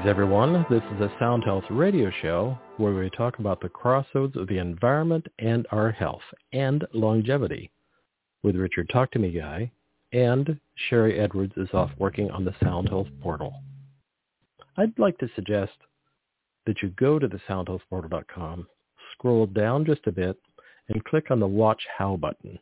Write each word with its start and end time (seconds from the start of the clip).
Greetings, 0.00 0.16
everyone. 0.16 0.66
This 0.70 0.82
is 0.94 1.00
a 1.02 1.12
Sound 1.18 1.44
Health 1.44 1.64
radio 1.68 2.10
show 2.22 2.58
where 2.78 2.94
we 2.94 3.10
talk 3.10 3.38
about 3.38 3.60
the 3.60 3.68
crossroads 3.68 4.34
of 4.34 4.48
the 4.48 4.56
environment 4.56 5.26
and 5.38 5.66
our 5.72 5.90
health 5.90 6.22
and 6.54 6.86
longevity 6.94 7.70
with 8.42 8.56
Richard 8.56 8.88
Talk 8.90 9.10
to 9.10 9.18
Me 9.18 9.30
Guy, 9.30 9.70
and 10.14 10.58
Sharry 10.88 11.20
Edwards 11.20 11.52
is 11.58 11.68
off 11.74 11.90
working 11.98 12.30
on 12.30 12.46
the 12.46 12.54
Sound 12.64 12.88
Health 12.88 13.08
portal. 13.20 13.52
I'd 14.78 14.98
like 14.98 15.18
to 15.18 15.28
suggest 15.34 15.76
that 16.64 16.80
you 16.82 16.88
go 16.98 17.18
to 17.18 17.28
the 17.28 17.40
soundhealthportal.com, 17.46 18.66
scroll 19.12 19.44
down 19.44 19.84
just 19.84 20.06
a 20.06 20.12
bit, 20.12 20.38
and 20.88 21.04
click 21.04 21.30
on 21.30 21.40
the 21.40 21.46
Watch 21.46 21.82
How 21.98 22.16
button. 22.16 22.58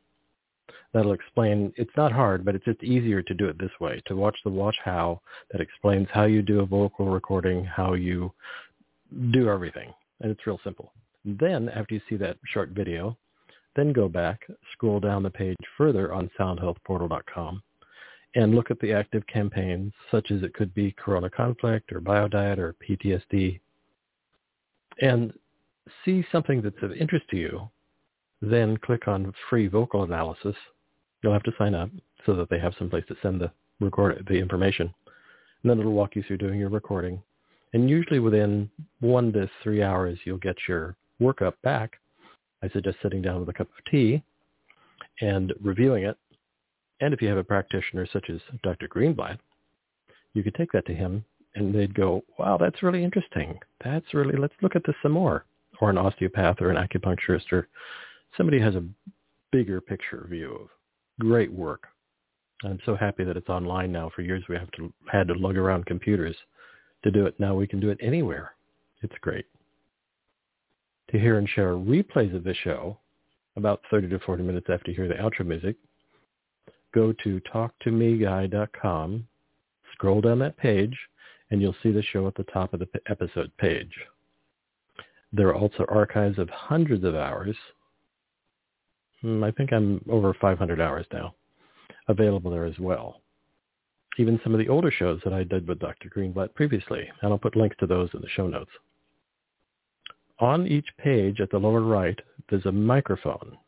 That'll 0.95 1.13
explain, 1.13 1.73
it's 1.77 1.97
not 1.97 2.13
hard, 2.13 2.45
but 2.45 2.55
it's 2.55 2.65
just 2.65 2.83
easier 2.83 3.23
to 3.23 3.35
do 3.35 3.47
it 3.47 3.59
this 3.59 3.71
way, 3.81 4.01
to 4.07 4.17
watch 4.17 4.39
the 4.43 4.51
Watch 4.51 4.77
How 4.83 5.21
that 5.51 5.61
explains 5.61 6.09
how 6.11 6.25
you 6.25 6.41
do 6.41 6.61
a 6.61 6.67
vocal 6.67 7.09
recording, 7.09 7.65
how 7.65 7.93
you 7.93 8.33
do 9.31 9.49
everything. 9.49 9.93
And 10.21 10.31
it's 10.31 10.47
real 10.47 10.61
simple. 10.65 10.93
Then, 11.25 11.69
after 11.69 11.95
you 11.95 12.01
see 12.09 12.17
that 12.17 12.39
short 12.47 12.71
video, 12.71 13.17
then 13.77 13.93
go 13.93 14.09
back, 14.09 14.41
scroll 14.73 14.99
down 14.99 15.23
the 15.23 15.31
page 15.31 15.57
further 15.77 16.13
on 16.13 16.31
soundhealthportal.com, 16.39 17.63
and 18.35 18.55
look 18.55 18.71
at 18.71 18.81
the 18.81 18.93
active 18.93 19.27
campaigns, 19.27 19.93
such 20.11 20.31
as 20.31 20.43
it 20.43 20.55
could 20.55 20.75
be 20.75 20.93
Corona 20.93 21.29
Conflict 21.29 21.93
or 21.93 22.01
BioDiet 22.01 22.59
or 22.59 22.75
PTSD, 22.87 23.61
and 25.01 25.33
see 26.05 26.25
something 26.33 26.61
that's 26.63 26.83
of 26.83 26.93
interest 26.93 27.27
to 27.31 27.37
you. 27.37 27.69
Then 28.41 28.77
click 28.79 29.07
on 29.09 29.33
free 29.49 29.69
vocal 29.69 30.05
analysis. 30.05 30.57
You'll 31.23 31.33
have 31.33 31.43
to 31.45 31.53
sign 31.59 31.75
up 31.75 31.91
so 32.27 32.35
that 32.35 32.49
they 32.51 32.59
have 32.59 32.75
some 32.79 32.91
place 32.91 33.05
to 33.09 33.17
send 33.23 33.41
the 33.41 33.51
record 33.81 34.27
the 34.29 34.35
information. 34.39 34.93
And 35.63 35.71
then 35.71 35.81
it'll 35.81 35.93
walk 35.93 36.17
you 36.17 36.23
through 36.23 36.39
doing 36.39 36.61
your 36.61 36.69
recording. 36.69 37.23
And 37.73 37.91
usually 37.91 38.21
within 38.21 38.71
one 39.01 39.33
to 39.33 39.49
three 39.63 39.83
hours, 39.83 40.19
you'll 40.25 40.39
get 40.39 40.57
your 40.69 40.97
workup 41.21 41.55
back. 41.63 41.99
I 42.63 42.69
suggest 42.71 42.99
sitting 43.03 43.23
down 43.23 43.41
with 43.41 43.49
a 43.49 43.53
cup 43.53 43.69
of 43.69 43.91
tea 43.91 44.23
and 45.21 45.53
reviewing 45.63 46.05
it. 46.05 46.17
And 47.01 47.15
if 47.15 47.23
you 47.23 47.29
have 47.29 47.39
a 47.39 47.45
practitioner 47.45 48.07
such 48.13 48.31
as 48.31 48.41
Dr. 48.63 48.89
Greenblatt, 48.89 49.39
you 50.35 50.43
could 50.43 50.55
take 50.55 50.73
that 50.73 50.87
to 50.87 50.95
him 50.95 51.25
and 51.55 51.75
they'd 51.75 51.95
go, 51.95 52.23
wow, 52.39 52.57
that's 52.57 52.83
really 52.83 53.05
interesting. 53.05 53.59
That's 53.85 54.15
really, 54.15 54.37
let's 54.37 54.55
look 54.63 54.77
at 54.77 54.85
this 54.87 54.97
some 55.03 55.13
more. 55.13 55.45
Or 55.81 55.91
an 55.91 55.99
osteopath 55.99 56.61
or 56.61 56.71
an 56.71 56.77
acupuncturist 56.77 57.53
or 57.53 57.69
somebody 58.37 58.61
has 58.61 58.75
a 58.75 58.85
bigger 59.53 59.81
picture 59.81 60.27
view 60.29 60.55
of 60.63 60.69
great 61.21 61.53
work. 61.53 61.89
I'm 62.65 62.79
so 62.85 62.97
happy 62.97 63.25
that 63.25 63.37
it's 63.37 63.49
online 63.49 63.93
now. 63.93 64.11
For 64.15 64.23
years 64.23 64.43
we 64.49 64.57
have 64.57 64.71
to 64.73 64.93
had 65.11 65.29
to 65.29 65.35
lug 65.35 65.57
around 65.57 65.87
computers 65.87 66.37
to 67.05 67.11
do 67.11 67.27
it. 67.27 67.39
Now 67.39 67.55
we 67.55 67.67
can 67.67 67.81
do 67.81 67.91
it 67.91 67.99
anywhere. 68.01 68.53
It's 69.03 69.15
great. 69.21 69.47
To 71.11 71.19
hear 71.19 71.39
and 71.39 71.49
share 71.49 71.75
replays 71.75 72.35
of 72.35 72.45
the 72.45 72.55
show, 72.55 72.99
about 73.57 73.81
30 73.91 74.09
to 74.09 74.19
40 74.21 74.43
minutes 74.43 74.67
after 74.71 74.91
you 74.91 74.97
hear 74.97 75.09
the 75.09 75.15
outro 75.15 75.47
music, 75.47 75.77
go 76.95 77.13
to 77.25 77.41
talktomeguy.com, 77.53 79.27
scroll 79.93 80.21
down 80.21 80.39
that 80.41 80.57
page, 80.57 80.97
and 81.51 81.63
you'll 81.63 81.77
see 81.83 81.91
the 81.91 82.03
show 82.03 82.27
at 82.27 82.35
the 82.35 82.45
top 82.45 82.75
of 82.75 82.81
the 82.81 82.89
episode 83.09 83.51
page. 83.59 83.93
There 85.33 85.49
are 85.49 85.55
also 85.55 85.85
archives 85.89 86.39
of 86.39 86.49
hundreds 86.51 87.05
of 87.05 87.15
hours. 87.15 87.57
Hmm, 89.23 89.43
I 89.43 89.51
think 89.51 89.73
I'm 89.73 90.05
over 90.11 90.35
500 90.35 90.81
hours 90.81 91.07
now, 91.13 91.35
available 92.09 92.51
there 92.51 92.65
as 92.65 92.79
well. 92.79 93.21
Even 94.19 94.41
some 94.43 94.53
of 94.53 94.59
the 94.59 94.69
older 94.69 94.91
shows 94.91 95.21
that 95.25 95.33
I 95.33 95.45
did 95.45 95.67
with 95.67 95.79
Dr. 95.79 96.09
Greenblatt 96.09 96.55
previously, 96.55 97.09
and 97.23 97.33
I'll 97.33 97.39
put 97.39 97.57
links 97.57 97.77
to 97.81 97.87
those 97.87 98.11
in 98.15 98.21
the 98.21 98.29
show 98.29 98.47
notes. 98.47 98.71
On 100.41 100.67
each 100.67 100.87
page 100.99 101.41
at 101.41 101.51
the 101.51 101.59
lower 101.59 101.81
right, 101.81 102.19
there's 102.49 102.67
a 102.67 102.73
microphone. 102.73 103.59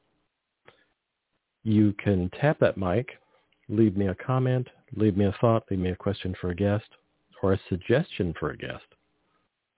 You 1.62 1.94
can 2.02 2.30
tap 2.40 2.58
that 2.60 2.76
mic, 2.76 3.10
leave 3.68 3.96
me 3.96 4.08
a 4.08 4.14
comment, 4.14 4.68
leave 4.96 5.16
me 5.16 5.26
a 5.26 5.34
thought, 5.40 5.64
leave 5.70 5.80
me 5.80 5.90
a 5.90 5.96
question 5.96 6.34
for 6.40 6.50
a 6.50 6.54
guest, 6.54 6.86
or 7.42 7.52
a 7.52 7.60
suggestion 7.68 8.34
for 8.38 8.50
a 8.50 8.56
guest, 8.56 8.84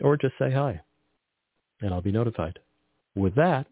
or 0.00 0.16
just 0.16 0.34
say 0.38 0.50
hi, 0.50 0.81
and 1.81 1.93
I'll 1.93 2.00
be 2.03 2.12
notified. 2.12 2.59
With 3.15 3.34
that, 3.37 3.66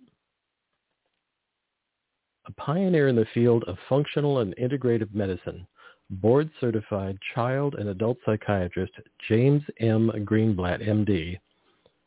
a 2.51 2.61
pioneer 2.61 3.07
in 3.09 3.17
the 3.17 3.27
field 3.33 3.63
of 3.65 3.77
functional 3.89 4.41
and 4.41 4.57
integrative 4.57 5.15
medicine, 5.15 5.67
board-certified 6.11 7.17
child 7.35 7.77
and 7.77 7.89
adult 7.89 8.19
psychiatrist 8.27 8.93
James 9.29 9.63
M. 9.79 10.11
Greenblatt, 10.25 10.83
MD, 10.83 11.39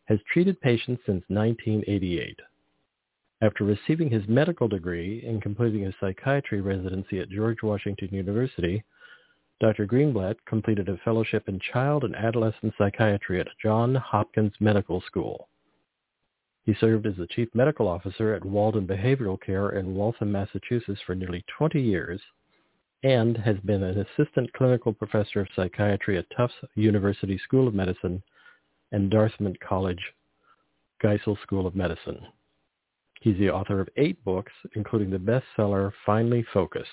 has 0.05 0.19
treated 0.31 0.59
patients 0.59 1.01
since 1.05 1.23
1988. 1.29 2.37
After 3.41 3.63
receiving 3.63 4.09
his 4.09 4.27
medical 4.27 4.67
degree 4.67 5.25
and 5.25 5.41
completing 5.41 5.83
his 5.83 5.93
psychiatry 5.99 6.59
residency 6.59 7.19
at 7.19 7.29
George 7.29 7.63
Washington 7.63 8.09
University, 8.11 8.83
Dr. 9.61 9.85
Greenblatt 9.85 10.35
completed 10.45 10.89
a 10.89 10.97
fellowship 11.05 11.47
in 11.47 11.59
child 11.71 12.03
and 12.03 12.15
adolescent 12.15 12.73
psychiatry 12.77 13.39
at 13.39 13.47
Johns 13.61 13.97
Hopkins 13.97 14.53
Medical 14.59 15.01
School. 15.07 15.47
He 16.65 16.73
served 16.75 17.05
as 17.05 17.17
the 17.17 17.27
chief 17.27 17.49
medical 17.53 17.87
officer 17.87 18.33
at 18.33 18.45
Walden 18.45 18.87
Behavioral 18.87 19.41
Care 19.41 19.71
in 19.71 19.95
Waltham, 19.95 20.31
Massachusetts 20.31 21.01
for 21.05 21.13
nearly 21.13 21.43
20 21.57 21.81
years 21.81 22.21
and 23.03 23.37
has 23.37 23.57
been 23.65 23.83
an 23.83 23.99
assistant 23.99 24.51
clinical 24.53 24.93
professor 24.93 25.41
of 25.41 25.47
psychiatry 25.55 26.17
at 26.17 26.25
Tufts 26.35 26.55
University 26.75 27.37
School 27.37 27.67
of 27.67 27.73
Medicine 27.73 28.23
and 28.93 29.11
Dartmouth 29.11 29.59
College 29.59 30.01
Geisel 31.03 31.39
School 31.41 31.67
of 31.67 31.75
Medicine. 31.75 32.25
He's 33.19 33.37
the 33.37 33.49
author 33.49 33.81
of 33.81 33.89
eight 33.97 34.23
books, 34.23 34.53
including 34.75 35.09
the 35.09 35.17
bestseller 35.17 35.91
Finally 36.05 36.45
Focused, 36.53 36.89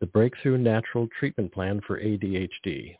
the 0.00 0.06
Breakthrough 0.06 0.56
Natural 0.56 1.06
Treatment 1.18 1.52
Plan 1.52 1.80
for 1.86 2.00
ADHD. 2.00 2.96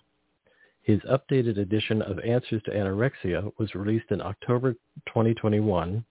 His 0.90 0.98
updated 1.02 1.56
edition 1.56 2.02
of 2.02 2.18
Answers 2.18 2.64
to 2.64 2.72
Anorexia 2.72 3.52
was 3.58 3.76
released 3.76 4.10
in 4.10 4.20
October 4.20 4.72
2021, 5.06 6.04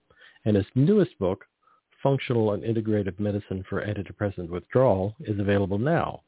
and 0.46 0.56
his 0.56 0.64
newest 0.74 1.18
book, 1.18 1.44
Functional 2.02 2.54
and 2.54 2.62
Integrative 2.62 3.20
Medicine 3.20 3.62
for 3.68 3.84
Antidepressant 3.84 4.48
Withdrawal, 4.48 5.14
is 5.20 5.38
available 5.38 5.76
now. 5.76 6.22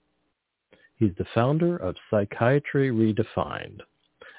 He's 0.97 1.15
the 1.17 1.25
founder 1.35 1.79
of 1.79 1.97
Psychiatry 2.11 2.91
Redefined, 2.91 3.81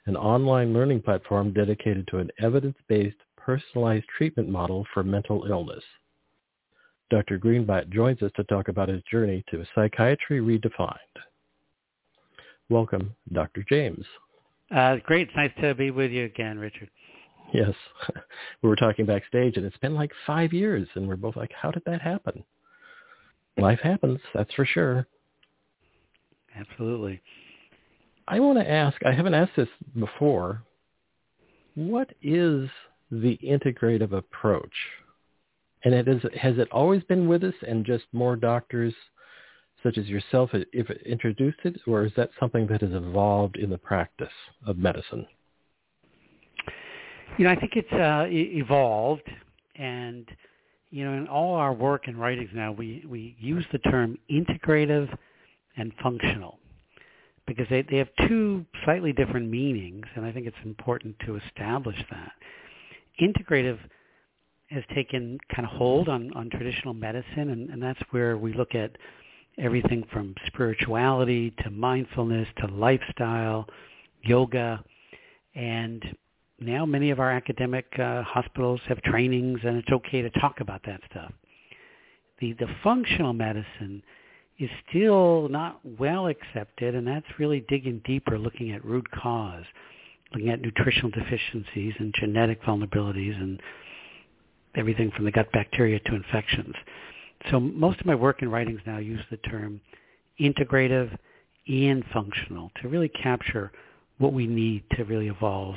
an 0.05 0.15
online 0.15 0.75
learning 0.75 1.01
platform 1.01 1.51
dedicated 1.51 2.07
to 2.09 2.19
an 2.19 2.29
evidence-based 2.37 3.17
personalized 3.35 4.05
treatment 4.15 4.47
model 4.47 4.85
for 4.93 5.03
mental 5.03 5.47
illness. 5.49 5.83
Dr. 7.09 7.39
Greenblatt 7.39 7.89
joins 7.89 8.21
us 8.21 8.31
to 8.35 8.43
talk 8.43 8.67
about 8.67 8.89
his 8.89 9.01
journey 9.09 9.43
to 9.49 9.65
Psychiatry 9.73 10.39
Redefined. 10.39 10.97
Welcome, 12.69 13.15
Dr. 13.31 13.65
James. 13.67 14.05
Uh, 14.73 14.95
great. 15.03 15.27
It's 15.27 15.35
nice 15.35 15.51
to 15.61 15.75
be 15.75 15.91
with 15.91 16.11
you 16.11 16.25
again, 16.25 16.57
Richard. 16.57 16.89
Yes. 17.53 17.73
we 18.61 18.69
were 18.69 18.75
talking 18.75 19.05
backstage, 19.05 19.57
and 19.57 19.65
it's 19.65 19.77
been 19.77 19.93
like 19.93 20.11
five 20.25 20.53
years, 20.53 20.87
and 20.95 21.07
we're 21.07 21.15
both 21.15 21.35
like, 21.35 21.51
how 21.59 21.71
did 21.71 21.83
that 21.85 22.01
happen? 22.01 22.43
Life 23.57 23.79
happens, 23.83 24.19
that's 24.33 24.53
for 24.55 24.65
sure. 24.65 25.07
Absolutely. 26.55 27.21
I 28.27 28.39
want 28.39 28.57
to 28.57 28.69
ask, 28.69 28.97
I 29.05 29.11
haven't 29.11 29.33
asked 29.33 29.55
this 29.55 29.67
before, 29.99 30.63
what 31.75 32.09
is 32.21 32.69
the 33.11 33.37
integrative 33.43 34.13
approach? 34.13 34.73
And 35.83 35.93
it 35.93 36.07
is, 36.07 36.21
has 36.39 36.57
it 36.57 36.69
always 36.71 37.03
been 37.03 37.27
with 37.27 37.43
us 37.43 37.53
and 37.67 37.85
just 37.85 38.05
more 38.13 38.35
doctors 38.35 38.93
such 39.83 39.97
as 39.97 40.07
yourself 40.07 40.49
if 40.53 40.89
it 40.89 41.01
introduced 41.05 41.59
it, 41.63 41.79
or 41.85 42.05
is 42.05 42.11
that 42.15 42.29
something 42.39 42.65
that 42.67 42.81
has 42.81 42.91
evolved 42.93 43.57
in 43.57 43.69
the 43.69 43.77
practice 43.77 44.33
of 44.65 44.77
medicine? 44.77 45.27
You 47.37 47.45
know, 47.45 47.51
I 47.51 47.55
think 47.55 47.73
it's 47.75 47.91
uh, 47.91 48.25
evolved, 48.29 49.29
and 49.75 50.25
you 50.89 51.03
know, 51.03 51.13
in 51.13 51.27
all 51.27 51.55
our 51.55 51.73
work 51.73 52.03
and 52.07 52.17
writings 52.19 52.49
now, 52.53 52.71
we 52.71 53.03
we 53.07 53.35
use 53.39 53.65
the 53.71 53.79
term 53.79 54.17
integrative 54.31 55.09
and 55.75 55.91
functional 56.01 56.59
because 57.47 57.65
they 57.69 57.81
they 57.81 57.97
have 57.97 58.09
two 58.27 58.65
slightly 58.85 59.11
different 59.11 59.49
meanings, 59.49 60.05
and 60.15 60.25
I 60.25 60.31
think 60.31 60.47
it's 60.47 60.55
important 60.63 61.15
to 61.25 61.37
establish 61.37 61.97
that. 62.11 62.31
Integrative 63.21 63.79
has 64.69 64.83
taken 64.95 65.37
kind 65.53 65.67
of 65.67 65.75
hold 65.75 66.09
on, 66.09 66.31
on 66.33 66.49
traditional 66.49 66.93
medicine, 66.93 67.49
and, 67.49 67.69
and 67.69 67.81
that's 67.81 67.99
where 68.11 68.37
we 68.37 68.53
look 68.53 68.73
at 68.75 68.91
everything 69.57 70.03
from 70.11 70.33
spirituality 70.47 71.53
to 71.63 71.69
mindfulness 71.69 72.47
to 72.59 72.67
lifestyle, 72.67 73.67
yoga, 74.23 74.83
and 75.55 76.03
now 76.59 76.85
many 76.85 77.11
of 77.11 77.19
our 77.19 77.31
academic 77.31 77.85
uh, 77.99 78.23
hospitals 78.23 78.81
have 78.87 79.01
trainings, 79.03 79.59
and 79.63 79.77
it's 79.77 79.91
okay 79.91 80.21
to 80.21 80.29
talk 80.31 80.59
about 80.59 80.81
that 80.85 81.01
stuff. 81.09 81.31
The 82.39 82.53
the 82.53 82.67
functional 82.83 83.33
medicine 83.33 84.01
is 84.59 84.69
still 84.89 85.49
not 85.49 85.79
well 85.99 86.27
accepted, 86.27 86.95
and 86.95 87.07
that's 87.07 87.25
really 87.39 87.65
digging 87.67 88.01
deeper, 88.05 88.37
looking 88.37 88.71
at 88.71 88.83
root 88.85 89.09
cause, 89.11 89.65
looking 90.33 90.49
at 90.49 90.61
nutritional 90.61 91.11
deficiencies 91.11 91.93
and 91.99 92.13
genetic 92.19 92.61
vulnerabilities 92.63 93.35
and 93.39 93.61
everything 94.75 95.11
from 95.11 95.25
the 95.25 95.31
gut 95.31 95.51
bacteria 95.51 95.99
to 95.99 96.15
infections. 96.15 96.75
So 97.51 97.59
most 97.59 97.99
of 97.99 98.05
my 98.05 98.15
work 98.15 98.41
and 98.41 98.51
writings 98.51 98.79
now 98.85 98.97
use 98.97 99.21
the 99.29 99.37
term 99.37 99.81
integrative 100.39 101.15
and 101.67 102.03
functional 102.13 102.71
to 102.81 102.87
really 102.87 103.09
capture 103.09 103.71
what 104.17 104.33
we 104.33 104.47
need 104.47 104.83
to 104.95 105.03
really 105.03 105.27
evolve, 105.27 105.75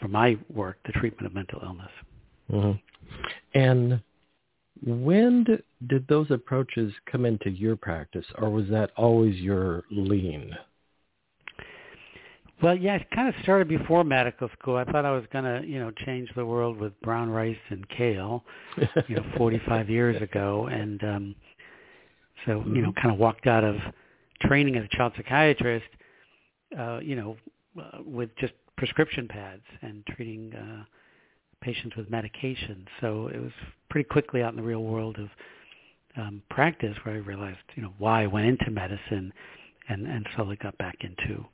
for 0.00 0.08
my 0.08 0.36
work, 0.52 0.78
the 0.86 0.92
treatment 0.92 1.26
of 1.26 1.34
mental 1.34 1.60
illness. 1.62 1.90
Mm-hmm. 2.52 3.58
And 3.58 4.00
when 4.84 5.44
did 5.86 6.06
those 6.08 6.30
approaches 6.30 6.92
come 7.10 7.24
into 7.24 7.50
your 7.50 7.76
practice, 7.76 8.26
or 8.38 8.50
was 8.50 8.68
that 8.68 8.90
always 8.96 9.36
your 9.36 9.84
lean? 9.90 10.54
Well, 12.62 12.76
yeah, 12.76 12.94
it 12.96 13.10
kind 13.10 13.28
of 13.28 13.34
started 13.42 13.68
before 13.68 14.02
medical 14.02 14.48
school. 14.58 14.76
I 14.76 14.84
thought 14.84 15.04
I 15.04 15.10
was 15.10 15.24
going 15.30 15.44
to, 15.44 15.66
you 15.66 15.78
know, 15.78 15.90
change 15.90 16.30
the 16.34 16.46
world 16.46 16.78
with 16.78 16.98
brown 17.02 17.28
rice 17.28 17.56
and 17.68 17.86
kale, 17.90 18.44
you 19.08 19.16
know, 19.16 19.24
45 19.36 19.90
years 19.90 20.20
ago, 20.22 20.66
and 20.66 21.04
um, 21.04 21.34
so 22.46 22.62
you 22.66 22.80
know, 22.80 22.92
kind 22.92 23.12
of 23.12 23.18
walked 23.18 23.46
out 23.46 23.62
of 23.62 23.76
training 24.42 24.76
as 24.76 24.84
a 24.84 24.96
child 24.96 25.12
psychiatrist, 25.16 25.86
uh, 26.78 26.98
you 27.00 27.14
know, 27.14 27.36
uh, 27.78 27.98
with 28.04 28.30
just 28.38 28.54
prescription 28.76 29.28
pads 29.28 29.62
and 29.82 30.04
treating 30.06 30.54
uh, 30.54 30.84
patients 31.60 31.94
with 31.96 32.08
medication. 32.10 32.86
So 33.00 33.28
it 33.28 33.40
was 33.40 33.52
pretty 33.90 34.08
quickly 34.08 34.42
out 34.42 34.50
in 34.52 34.56
the 34.56 34.62
real 34.66 34.82
world 34.82 35.18
of 35.18 35.28
um, 36.16 36.42
practice 36.48 36.96
where 37.02 37.16
I 37.16 37.18
realized, 37.18 37.58
you 37.74 37.82
know, 37.82 37.92
why 37.98 38.22
I 38.22 38.26
went 38.26 38.46
into 38.46 38.70
medicine, 38.70 39.32
and 39.90 40.06
and 40.06 40.26
slowly 40.34 40.56
got 40.56 40.76
back 40.78 40.96
into 41.00 41.44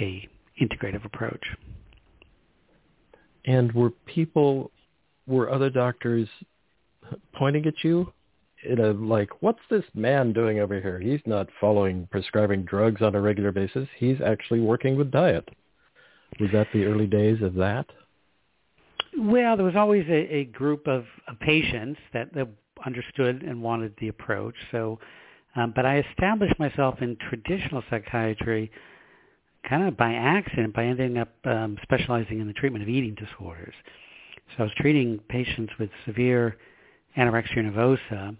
a 0.00 0.28
integrative 0.60 1.04
approach. 1.04 1.44
And 3.44 3.72
were 3.72 3.90
people, 4.06 4.70
were 5.26 5.50
other 5.50 5.70
doctors 5.70 6.28
pointing 7.34 7.66
at 7.66 7.74
you 7.82 8.12
in 8.68 8.78
a 8.78 8.92
like, 8.92 9.30
what's 9.40 9.60
this 9.70 9.84
man 9.94 10.32
doing 10.32 10.60
over 10.60 10.80
here? 10.80 10.98
He's 11.00 11.20
not 11.24 11.48
following 11.60 12.06
prescribing 12.10 12.64
drugs 12.64 13.00
on 13.00 13.14
a 13.14 13.20
regular 13.20 13.52
basis. 13.52 13.88
He's 13.96 14.20
actually 14.20 14.60
working 14.60 14.96
with 14.96 15.10
diet. 15.10 15.48
Was 16.38 16.50
that 16.52 16.68
the 16.72 16.84
early 16.84 17.06
days 17.06 17.42
of 17.42 17.54
that? 17.54 17.86
Well, 19.18 19.56
there 19.56 19.66
was 19.66 19.76
always 19.76 20.06
a, 20.08 20.34
a 20.34 20.44
group 20.44 20.86
of, 20.86 21.04
of 21.26 21.40
patients 21.40 21.98
that, 22.12 22.32
that 22.34 22.48
understood 22.84 23.42
and 23.42 23.62
wanted 23.62 23.94
the 24.00 24.08
approach. 24.08 24.54
So, 24.70 24.98
um, 25.56 25.72
but 25.74 25.84
I 25.84 26.04
established 26.10 26.58
myself 26.58 27.02
in 27.02 27.16
traditional 27.28 27.82
psychiatry 27.90 28.70
kind 29.68 29.86
of 29.86 29.96
by 29.96 30.14
accident 30.14 30.74
by 30.74 30.84
ending 30.84 31.18
up 31.18 31.28
um, 31.44 31.78
specializing 31.82 32.40
in 32.40 32.46
the 32.46 32.52
treatment 32.52 32.82
of 32.82 32.88
eating 32.88 33.14
disorders. 33.14 33.74
So 34.56 34.60
I 34.60 34.62
was 34.64 34.72
treating 34.76 35.18
patients 35.28 35.72
with 35.78 35.90
severe 36.06 36.56
anorexia 37.16 37.58
nervosa 37.58 38.36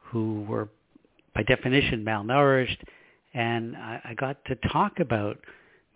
who 0.00 0.44
were 0.48 0.68
by 1.34 1.42
definition 1.42 2.04
malnourished 2.04 2.78
and 3.34 3.76
I, 3.76 4.00
I 4.04 4.14
got 4.14 4.42
to 4.46 4.56
talk 4.72 4.98
about 5.00 5.38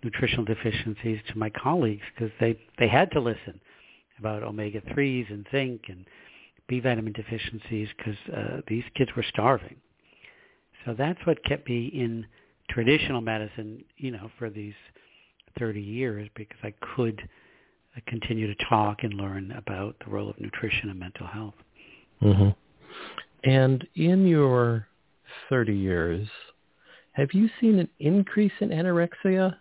nutritional 0.04 0.44
deficiencies 0.44 1.20
to 1.28 1.38
my 1.38 1.50
colleagues 1.50 2.02
because 2.14 2.32
they, 2.40 2.58
they 2.78 2.88
had 2.88 3.10
to 3.12 3.20
listen 3.20 3.60
about 4.18 4.42
omega-3s 4.42 5.30
and 5.30 5.46
zinc 5.50 5.82
and 5.88 6.04
B 6.68 6.80
vitamin 6.80 7.12
deficiencies 7.12 7.88
because 7.96 8.16
uh, 8.36 8.60
these 8.68 8.84
kids 8.94 9.10
were 9.16 9.24
starving. 9.28 9.76
So 10.84 10.94
that's 10.96 11.18
what 11.24 11.42
kept 11.44 11.68
me 11.68 11.86
in 11.86 12.26
traditional 12.70 13.20
medicine, 13.20 13.84
you 13.96 14.10
know, 14.10 14.30
for 14.38 14.50
these 14.50 14.74
30 15.58 15.80
years 15.80 16.28
because 16.36 16.58
I 16.62 16.72
could 16.94 17.20
uh, 17.96 18.00
continue 18.06 18.46
to 18.46 18.64
talk 18.68 18.98
and 19.02 19.14
learn 19.14 19.52
about 19.52 19.96
the 20.04 20.10
role 20.10 20.30
of 20.30 20.40
nutrition 20.40 20.90
and 20.90 20.98
mental 20.98 21.26
health. 21.26 21.54
Mm-hmm. 22.22 22.48
And 23.50 23.86
in 23.94 24.26
your 24.26 24.86
30 25.48 25.74
years, 25.74 26.28
have 27.12 27.28
you 27.32 27.48
seen 27.60 27.78
an 27.78 27.88
increase 27.98 28.52
in 28.60 28.68
anorexia, 28.68 29.56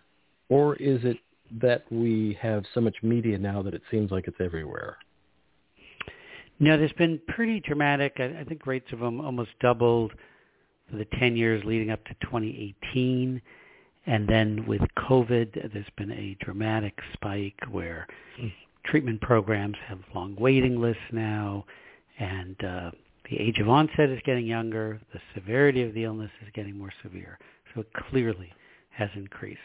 or 0.48 0.76
is 0.76 1.00
it 1.04 1.16
that 1.60 1.84
we 1.90 2.38
have 2.40 2.64
so 2.74 2.80
much 2.80 2.94
media 3.02 3.36
now 3.36 3.62
that 3.62 3.74
it 3.74 3.82
seems 3.90 4.10
like 4.10 4.28
it's 4.28 4.40
everywhere? 4.40 4.96
No, 6.60 6.76
there's 6.76 6.92
been 6.92 7.20
pretty 7.28 7.60
dramatic. 7.60 8.14
I, 8.18 8.40
I 8.40 8.44
think 8.44 8.66
rates 8.66 8.86
have 8.90 9.02
almost 9.02 9.50
doubled 9.60 10.12
for 10.90 10.96
the 10.96 11.06
10 11.18 11.36
years 11.36 11.62
leading 11.64 11.90
up 11.90 12.04
to 12.06 12.14
2018. 12.22 13.40
And 14.06 14.28
then 14.28 14.66
with 14.66 14.80
COVID, 15.08 15.72
there's 15.72 15.86
been 15.96 16.10
a 16.10 16.36
dramatic 16.44 16.98
spike 17.12 17.58
where 17.70 18.06
mm. 18.40 18.52
treatment 18.84 19.20
programs 19.20 19.76
have 19.86 19.98
long 20.14 20.34
waiting 20.36 20.80
lists 20.80 21.02
now, 21.12 21.64
and 22.18 22.56
uh, 22.64 22.90
the 23.30 23.38
age 23.38 23.58
of 23.58 23.68
onset 23.68 24.10
is 24.10 24.20
getting 24.24 24.46
younger. 24.46 25.00
The 25.12 25.20
severity 25.34 25.82
of 25.82 25.94
the 25.94 26.04
illness 26.04 26.30
is 26.42 26.48
getting 26.54 26.76
more 26.76 26.92
severe. 27.02 27.38
So 27.74 27.82
it 27.82 27.88
clearly 28.10 28.52
has 28.90 29.10
increased. 29.14 29.60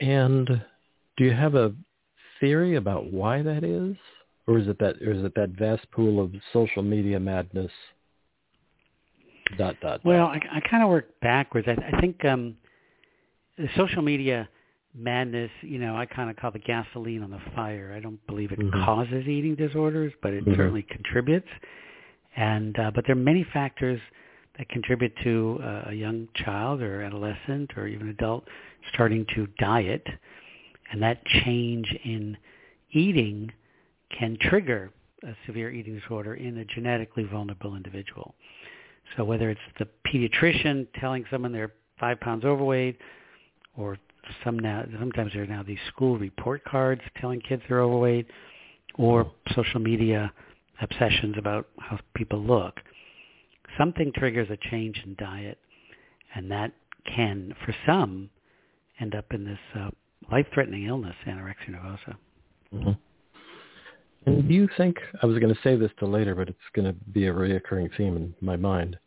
And 0.00 0.46
do 1.16 1.24
you 1.24 1.32
have 1.32 1.54
a 1.54 1.74
theory 2.40 2.76
about 2.76 3.12
why 3.12 3.42
that 3.42 3.64
is? 3.64 3.96
Or 4.46 4.58
is 4.58 4.68
it 4.68 4.78
that 4.78 4.96
or 5.02 5.12
is 5.12 5.24
it 5.24 5.34
that 5.34 5.50
vast 5.50 5.90
pool 5.90 6.22
of 6.22 6.32
social 6.52 6.82
media 6.82 7.20
madness 7.20 7.70
dot 9.56 9.76
dot. 9.80 10.00
Well, 10.04 10.26
I, 10.26 10.40
I 10.52 10.60
kind 10.68 10.82
of 10.82 10.88
work 10.88 11.20
backwards. 11.20 11.68
I, 11.68 11.96
I 11.96 12.00
think 12.00 12.24
um, 12.24 12.56
the 13.56 13.68
social 13.76 14.02
media 14.02 14.48
madness, 14.94 15.50
you 15.62 15.78
know, 15.78 15.96
I 15.96 16.06
kind 16.06 16.30
of 16.30 16.36
call 16.36 16.50
the 16.50 16.58
gasoline 16.58 17.22
on 17.22 17.30
the 17.30 17.40
fire. 17.54 17.92
I 17.96 18.00
don't 18.00 18.24
believe 18.26 18.52
it 18.52 18.58
mm-hmm. 18.58 18.84
causes 18.84 19.26
eating 19.26 19.54
disorders, 19.54 20.12
but 20.22 20.32
it 20.32 20.44
mm-hmm. 20.44 20.56
certainly 20.56 20.82
contributes. 20.82 21.48
And 22.36 22.78
uh, 22.78 22.90
but 22.94 23.04
there 23.06 23.16
are 23.16 23.20
many 23.20 23.46
factors 23.52 24.00
that 24.56 24.68
contribute 24.68 25.12
to 25.22 25.60
uh, 25.62 25.82
a 25.88 25.92
young 25.92 26.28
child 26.34 26.82
or 26.82 27.02
adolescent 27.02 27.72
or 27.76 27.86
even 27.86 28.08
adult 28.08 28.44
starting 28.92 29.24
to 29.34 29.46
diet, 29.58 30.06
and 30.90 31.02
that 31.02 31.24
change 31.44 31.86
in 32.04 32.36
eating 32.92 33.52
can 34.18 34.36
trigger 34.40 34.90
a 35.24 35.34
severe 35.46 35.70
eating 35.70 35.98
disorder 35.98 36.34
in 36.34 36.58
a 36.58 36.64
genetically 36.64 37.24
vulnerable 37.24 37.76
individual. 37.76 38.34
So 39.16 39.24
whether 39.24 39.50
it's 39.50 39.60
the 39.78 39.88
pediatrician 40.06 40.86
telling 41.00 41.24
someone 41.30 41.52
they're 41.52 41.72
five 41.98 42.20
pounds 42.20 42.44
overweight, 42.44 42.98
or 43.76 43.98
some 44.44 44.58
now 44.58 44.84
sometimes 44.98 45.32
there 45.32 45.42
are 45.42 45.46
now 45.46 45.62
these 45.62 45.78
school 45.88 46.18
report 46.18 46.64
cards 46.64 47.00
telling 47.20 47.40
kids 47.40 47.62
they're 47.68 47.80
overweight, 47.80 48.26
or 48.96 49.30
social 49.54 49.80
media 49.80 50.32
obsessions 50.80 51.36
about 51.38 51.68
how 51.78 51.98
people 52.14 52.40
look. 52.40 52.74
Something 53.76 54.12
triggers 54.14 54.48
a 54.50 54.56
change 54.70 55.00
in 55.04 55.14
diet, 55.18 55.58
and 56.34 56.50
that 56.50 56.72
can, 57.16 57.54
for 57.64 57.74
some, 57.86 58.30
end 59.00 59.14
up 59.14 59.26
in 59.32 59.44
this 59.44 59.58
uh, 59.78 59.90
life-threatening 60.30 60.84
illness, 60.84 61.14
anorexia 61.26 61.70
nervosa. 61.70 62.16
Mm-hmm. 62.74 62.90
And 64.26 64.46
do 64.46 64.54
you 64.54 64.68
think, 64.76 64.96
I 65.22 65.26
was 65.26 65.38
going 65.38 65.54
to 65.54 65.60
say 65.62 65.76
this 65.76 65.90
to 65.98 66.06
later, 66.06 66.34
but 66.34 66.48
it's 66.48 66.58
going 66.74 66.86
to 66.86 66.98
be 67.12 67.26
a 67.26 67.32
reoccurring 67.32 67.96
theme 67.96 68.16
in 68.16 68.34
my 68.40 68.56
mind. 68.56 68.98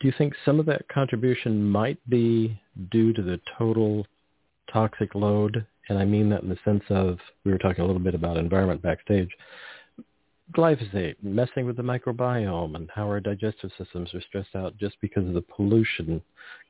Do 0.00 0.08
you 0.08 0.14
think 0.18 0.34
some 0.44 0.60
of 0.60 0.66
that 0.66 0.88
contribution 0.88 1.62
might 1.62 1.98
be 2.08 2.60
due 2.90 3.12
to 3.12 3.22
the 3.22 3.40
total 3.58 4.06
toxic 4.72 5.14
load? 5.14 5.64
And 5.88 5.98
I 5.98 6.04
mean 6.04 6.28
that 6.30 6.42
in 6.42 6.48
the 6.48 6.58
sense 6.64 6.82
of, 6.90 7.18
we 7.44 7.52
were 7.52 7.58
talking 7.58 7.84
a 7.84 7.86
little 7.86 8.02
bit 8.02 8.14
about 8.14 8.36
environment 8.36 8.82
backstage, 8.82 9.30
glyphosate 10.54 11.16
messing 11.22 11.66
with 11.66 11.76
the 11.76 11.82
microbiome 11.82 12.76
and 12.76 12.90
how 12.94 13.04
our 13.04 13.20
digestive 13.20 13.70
systems 13.78 14.12
are 14.14 14.20
stressed 14.22 14.54
out 14.54 14.76
just 14.78 14.96
because 15.00 15.26
of 15.26 15.34
the 15.34 15.42
pollution 15.42 16.22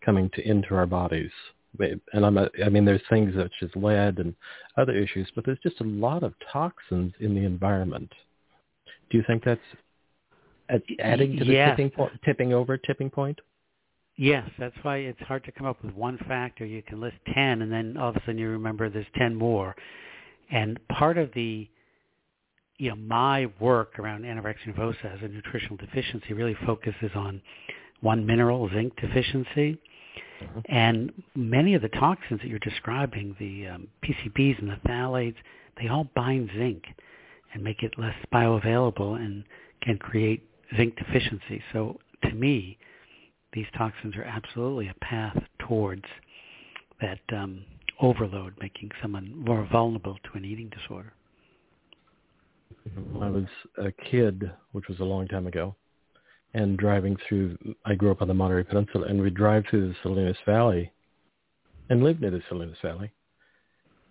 coming 0.05 0.31
to 0.35 0.49
into 0.49 0.75
our 0.75 0.87
bodies 0.87 1.31
and 1.81 2.25
I'm 2.27 2.39
a, 2.39 2.49
I 2.65 2.69
mean, 2.69 2.85
there's 2.85 3.03
things 3.09 3.35
such 3.37 3.53
as 3.63 3.71
lead 3.75 4.19
and 4.19 4.35
other 4.77 4.97
issues, 4.97 5.29
but 5.35 5.45
there's 5.45 5.59
just 5.63 5.81
a 5.81 5.85
lot 5.85 6.23
of 6.23 6.35
toxins 6.53 7.13
in 7.21 7.35
the 7.35 7.45
environment. 7.45 8.13
Do 9.11 9.19
you 9.19 9.25
think 9.27 9.45
that's 9.45 9.61
adding 11.01 11.39
to 11.39 11.45
the 11.45 11.53
yes. 11.53 11.71
tipping 11.71 11.91
point, 11.91 12.13
tipping 12.25 12.53
over 12.53 12.77
tipping 12.77 13.11
point? 13.11 13.41
Yes, 14.17 14.49
that's 14.59 14.77
why 14.83 14.97
it's 14.99 15.21
hard 15.23 15.45
to 15.45 15.53
come 15.53 15.67
up 15.67 15.83
with 15.85 15.95
one 15.95 16.19
factor. 16.27 16.65
You 16.65 16.83
can 16.83 17.01
list 17.01 17.17
10 17.35 17.63
and 17.63 17.71
then 17.71 17.97
all 17.99 18.11
of 18.11 18.17
a 18.17 18.21
sudden 18.21 18.39
you 18.39 18.49
remember 18.49 18.89
there's 18.89 19.07
10 19.17 19.35
more. 19.35 19.77
And 20.51 20.79
part 20.89 21.19
of 21.19 21.31
the, 21.35 21.69
you 22.79 22.89
know, 22.91 22.97
my 22.97 23.51
work 23.61 23.99
around 23.99 24.25
anorexia 24.25 24.75
nervosa 24.75 25.15
as 25.15 25.23
a 25.23 25.29
nutritional 25.29 25.77
deficiency 25.77 26.33
really 26.33 26.57
focuses 26.65 27.11
on 27.15 27.43
one 28.01 28.25
mineral, 28.25 28.71
zinc 28.71 28.95
deficiency. 28.97 29.79
And 30.67 31.13
many 31.35 31.75
of 31.75 31.83
the 31.83 31.89
toxins 31.89 32.41
that 32.41 32.49
you're 32.49 32.59
describing, 32.59 33.37
the 33.39 33.69
um, 33.69 33.89
PCBs 34.05 34.59
and 34.59 34.71
the 34.71 34.79
phthalates, 34.89 35.37
they 35.81 35.89
all 35.89 36.09
bind 36.15 36.51
zinc 36.57 36.85
and 37.53 37.63
make 37.63 37.83
it 37.83 37.93
less 37.99 38.15
bioavailable 38.33 39.17
and 39.17 39.45
can 39.83 39.99
create 39.99 40.43
zinc 40.77 40.97
deficiency. 40.97 41.63
So 41.73 41.99
to 42.25 42.35
me, 42.35 42.79
these 43.53 43.67
toxins 43.77 44.17
are 44.17 44.25
absolutely 44.25 44.89
a 44.89 45.05
path 45.05 45.37
towards 45.59 46.05
that 47.01 47.21
um, 47.33 47.65
overload, 48.01 48.55
making 48.61 48.91
someone 49.01 49.37
more 49.37 49.67
vulnerable 49.71 50.19
to 50.25 50.39
an 50.39 50.45
eating 50.45 50.71
disorder. 50.71 51.13
When 53.13 53.23
I 53.23 53.31
was 53.31 53.47
a 53.79 53.93
kid, 53.93 54.51
which 54.73 54.89
was 54.89 55.01
a 55.01 55.05
long 55.05 55.29
time 55.29 55.47
ago, 55.47 55.75
and 56.55 56.79
driving 56.79 57.17
through, 57.29 57.57
I 57.85 57.95
grew 57.95 58.11
up 58.11 58.23
on 58.23 58.29
the 58.29 58.35
Monterey 58.35 58.65
Peninsula, 58.65 59.07
and 59.09 59.21
we'd 59.21 59.35
drive 59.35 59.65
through 59.69 59.89
the 59.89 59.95
Salinas 60.03 60.37
Valley 60.47 60.93
and 61.91 62.03
lived 62.03 62.21
near 62.21 62.31
the 62.31 62.43
Salinas 62.49 62.79
Valley. 62.83 63.13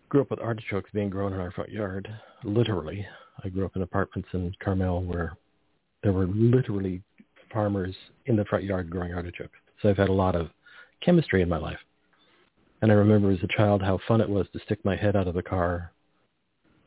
Grew 0.10 0.22
up 0.22 0.30
with 0.30 0.40
artichokes 0.40 0.90
being 0.94 1.10
grown 1.10 1.34
in 1.34 1.40
our 1.40 1.52
front 1.52 1.72
yard, 1.72 2.08
literally. 2.44 3.06
I 3.44 3.50
grew 3.50 3.66
up 3.66 3.76
in 3.76 3.82
apartments 3.82 4.30
in 4.34 4.54
Carmel 4.64 5.04
where 5.04 5.36
there 6.04 6.14
were 6.14 6.28
literally 6.28 7.02
farmers 7.52 7.96
in 8.28 8.36
the 8.36 8.46
front 8.46 8.64
yard 8.64 8.90
growing 8.90 9.14
artichokes. 9.14 9.58
So 9.82 9.90
I've 9.90 9.98
had 9.98 10.10
a 10.10 10.14
lot 10.14 10.36
of 10.36 10.50
chemistry 11.02 11.42
in 11.42 11.50
my 11.50 11.58
life. 11.58 11.80
And 12.82 12.92
I 12.92 12.96
remember 12.96 13.32
as 13.32 13.40
a 13.44 13.58
child 13.58 13.82
how 13.82 14.00
fun 14.08 14.22
it 14.22 14.30
was 14.30 14.48
to 14.54 14.60
stick 14.60 14.84
my 14.86 14.96
head 14.96 15.16
out 15.16 15.28
of 15.28 15.34
the 15.34 15.42
car 15.42 15.92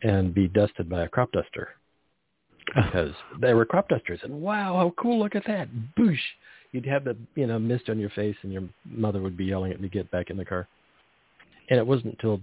and 0.03 0.33
be 0.33 0.47
dusted 0.47 0.89
by 0.89 1.05
a 1.05 1.09
crop 1.09 1.33
duster 1.33 1.71
because 2.75 3.13
they 3.41 3.55
were 3.55 3.65
crop 3.65 3.89
dusters. 3.89 4.21
And 4.23 4.41
wow, 4.41 4.77
how 4.77 4.93
cool! 5.01 5.19
Look 5.19 5.35
at 5.35 5.47
that! 5.47 5.69
Boosh! 5.97 6.19
You'd 6.73 6.87
have 6.87 7.05
the 7.05 7.17
you 7.35 7.47
know 7.47 7.59
mist 7.59 7.89
on 7.89 7.99
your 7.99 8.11
face, 8.11 8.37
and 8.43 8.53
your 8.53 8.63
mother 8.85 9.21
would 9.21 9.37
be 9.37 9.47
yelling 9.47 9.73
at 9.73 9.81
me, 9.81 9.89
"Get 9.89 10.11
back 10.11 10.31
in 10.31 10.37
the 10.37 10.45
car!" 10.45 10.69
And 11.71 11.79
it 11.79 11.87
wasn't 11.87 12.15
until 12.15 12.41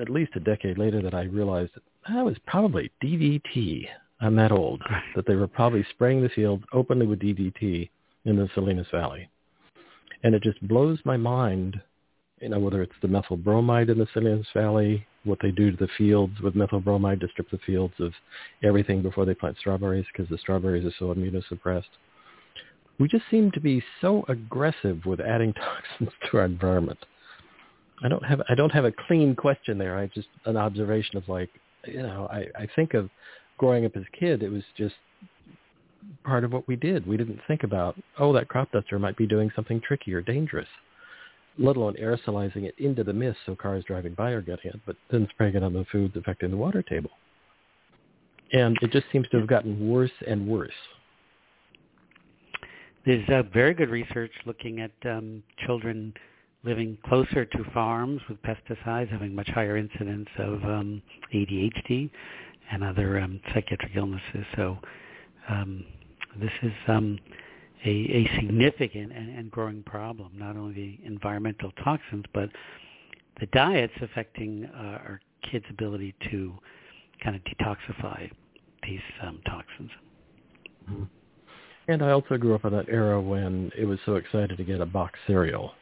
at 0.00 0.08
least 0.08 0.36
a 0.36 0.40
decade 0.40 0.78
later 0.78 1.02
that 1.02 1.14
I 1.14 1.24
realized 1.24 1.72
that, 1.74 1.82
that 2.08 2.24
was 2.24 2.36
probably 2.46 2.90
DDT. 3.02 3.86
I'm 4.20 4.36
that 4.36 4.52
old 4.52 4.82
that 5.16 5.26
they 5.26 5.34
were 5.34 5.48
probably 5.48 5.84
spraying 5.90 6.22
the 6.22 6.28
fields 6.28 6.64
openly 6.72 7.06
with 7.06 7.20
DDT 7.20 7.88
in 8.24 8.36
the 8.36 8.48
Salinas 8.54 8.86
Valley, 8.92 9.28
and 10.22 10.34
it 10.34 10.42
just 10.42 10.66
blows 10.66 10.98
my 11.04 11.16
mind. 11.16 11.80
You 12.40 12.50
know 12.50 12.60
whether 12.60 12.82
it's 12.82 12.92
the 13.02 13.08
methyl 13.08 13.36
bromide 13.36 13.90
in 13.90 13.98
the 13.98 14.06
Salinas 14.12 14.46
Valley 14.54 15.06
what 15.24 15.38
they 15.42 15.50
do 15.50 15.70
to 15.70 15.76
the 15.76 15.88
fields 15.98 16.40
with 16.40 16.54
methyl 16.54 16.80
bromide 16.80 17.20
to 17.20 17.28
strip 17.28 17.50
the 17.50 17.58
fields 17.66 17.94
of 17.98 18.12
everything 18.62 19.02
before 19.02 19.24
they 19.24 19.34
plant 19.34 19.56
strawberries 19.58 20.06
because 20.12 20.28
the 20.28 20.38
strawberries 20.38 20.86
are 20.86 20.94
so 20.98 21.12
immunosuppressed. 21.14 21.84
We 22.98 23.08
just 23.08 23.24
seem 23.30 23.50
to 23.52 23.60
be 23.60 23.82
so 24.00 24.24
aggressive 24.28 25.04
with 25.06 25.20
adding 25.20 25.52
toxins 25.54 26.10
to 26.30 26.38
our 26.38 26.44
environment. 26.44 26.98
I 28.02 28.08
don't 28.08 28.24
have 28.24 28.40
I 28.48 28.54
don't 28.54 28.70
have 28.70 28.84
a 28.84 28.92
clean 29.06 29.34
question 29.34 29.76
there. 29.76 29.96
I 29.96 30.06
just 30.06 30.28
an 30.44 30.56
observation 30.56 31.16
of 31.16 31.28
like 31.28 31.50
you 31.86 32.02
know 32.02 32.28
I 32.30 32.46
I 32.56 32.68
think 32.76 32.94
of 32.94 33.10
growing 33.56 33.84
up 33.84 33.96
as 33.96 34.02
a 34.02 34.16
kid. 34.16 34.42
It 34.42 34.50
was 34.50 34.62
just 34.76 34.94
part 36.24 36.44
of 36.44 36.52
what 36.52 36.66
we 36.68 36.76
did. 36.76 37.06
We 37.06 37.16
didn't 37.16 37.40
think 37.48 37.64
about 37.64 37.96
oh 38.18 38.32
that 38.34 38.48
crop 38.48 38.70
duster 38.70 38.98
might 38.98 39.16
be 39.16 39.26
doing 39.26 39.50
something 39.54 39.80
tricky 39.80 40.14
or 40.14 40.20
dangerous 40.20 40.68
let 41.58 41.76
alone 41.76 41.94
aerosolizing 42.00 42.64
it 42.64 42.74
into 42.78 43.04
the 43.04 43.12
mist 43.12 43.38
so 43.46 43.54
cars 43.54 43.84
driving 43.86 44.14
by 44.14 44.30
are 44.30 44.40
getting 44.40 44.70
it, 44.70 44.80
but 44.86 44.96
then 45.10 45.26
spraying 45.30 45.54
it 45.54 45.62
on 45.62 45.72
the 45.72 45.84
foods 45.90 46.16
affecting 46.16 46.50
the 46.50 46.56
water 46.56 46.82
table. 46.82 47.10
And 48.52 48.76
it 48.80 48.92
just 48.92 49.06
seems 49.12 49.28
to 49.28 49.38
have 49.38 49.48
gotten 49.48 49.88
worse 49.88 50.10
and 50.26 50.46
worse. 50.46 50.72
There's 53.04 53.28
uh, 53.28 53.42
very 53.52 53.74
good 53.74 53.90
research 53.90 54.32
looking 54.46 54.80
at 54.80 54.90
um, 55.04 55.42
children 55.66 56.14
living 56.64 56.98
closer 57.06 57.44
to 57.44 57.64
farms 57.72 58.20
with 58.28 58.38
pesticides 58.42 59.08
having 59.08 59.34
much 59.34 59.48
higher 59.48 59.76
incidence 59.76 60.28
of 60.38 60.62
um, 60.64 61.02
ADHD 61.32 62.10
and 62.70 62.84
other 62.84 63.18
um, 63.20 63.40
psychiatric 63.54 63.92
illnesses. 63.94 64.44
So 64.56 64.76
um, 65.48 65.84
this 66.40 66.50
is 66.62 66.72
um, 66.88 67.18
a, 67.84 67.88
a 67.90 68.30
significant 68.36 69.12
and, 69.12 69.36
and 69.36 69.50
growing 69.50 69.82
problem, 69.82 70.32
not 70.34 70.56
only 70.56 70.74
the 70.74 71.06
environmental 71.06 71.70
toxins, 71.84 72.24
but 72.34 72.48
the 73.40 73.46
diets 73.46 73.92
affecting 74.02 74.64
uh, 74.74 74.98
our 75.04 75.20
kids' 75.50 75.64
ability 75.70 76.14
to 76.30 76.52
kind 77.22 77.36
of 77.36 77.42
detoxify 77.42 78.30
these 78.82 79.00
um, 79.22 79.40
toxins. 79.46 79.90
Mm-hmm. 80.90 81.04
And 81.88 82.02
I 82.02 82.10
also 82.10 82.36
grew 82.36 82.54
up 82.54 82.64
in 82.64 82.72
that 82.72 82.88
era 82.88 83.20
when 83.20 83.72
it 83.76 83.86
was 83.86 83.98
so 84.04 84.16
excited 84.16 84.56
to 84.56 84.64
get 84.64 84.80
a 84.80 84.86
box 84.86 85.18
cereal. 85.26 85.72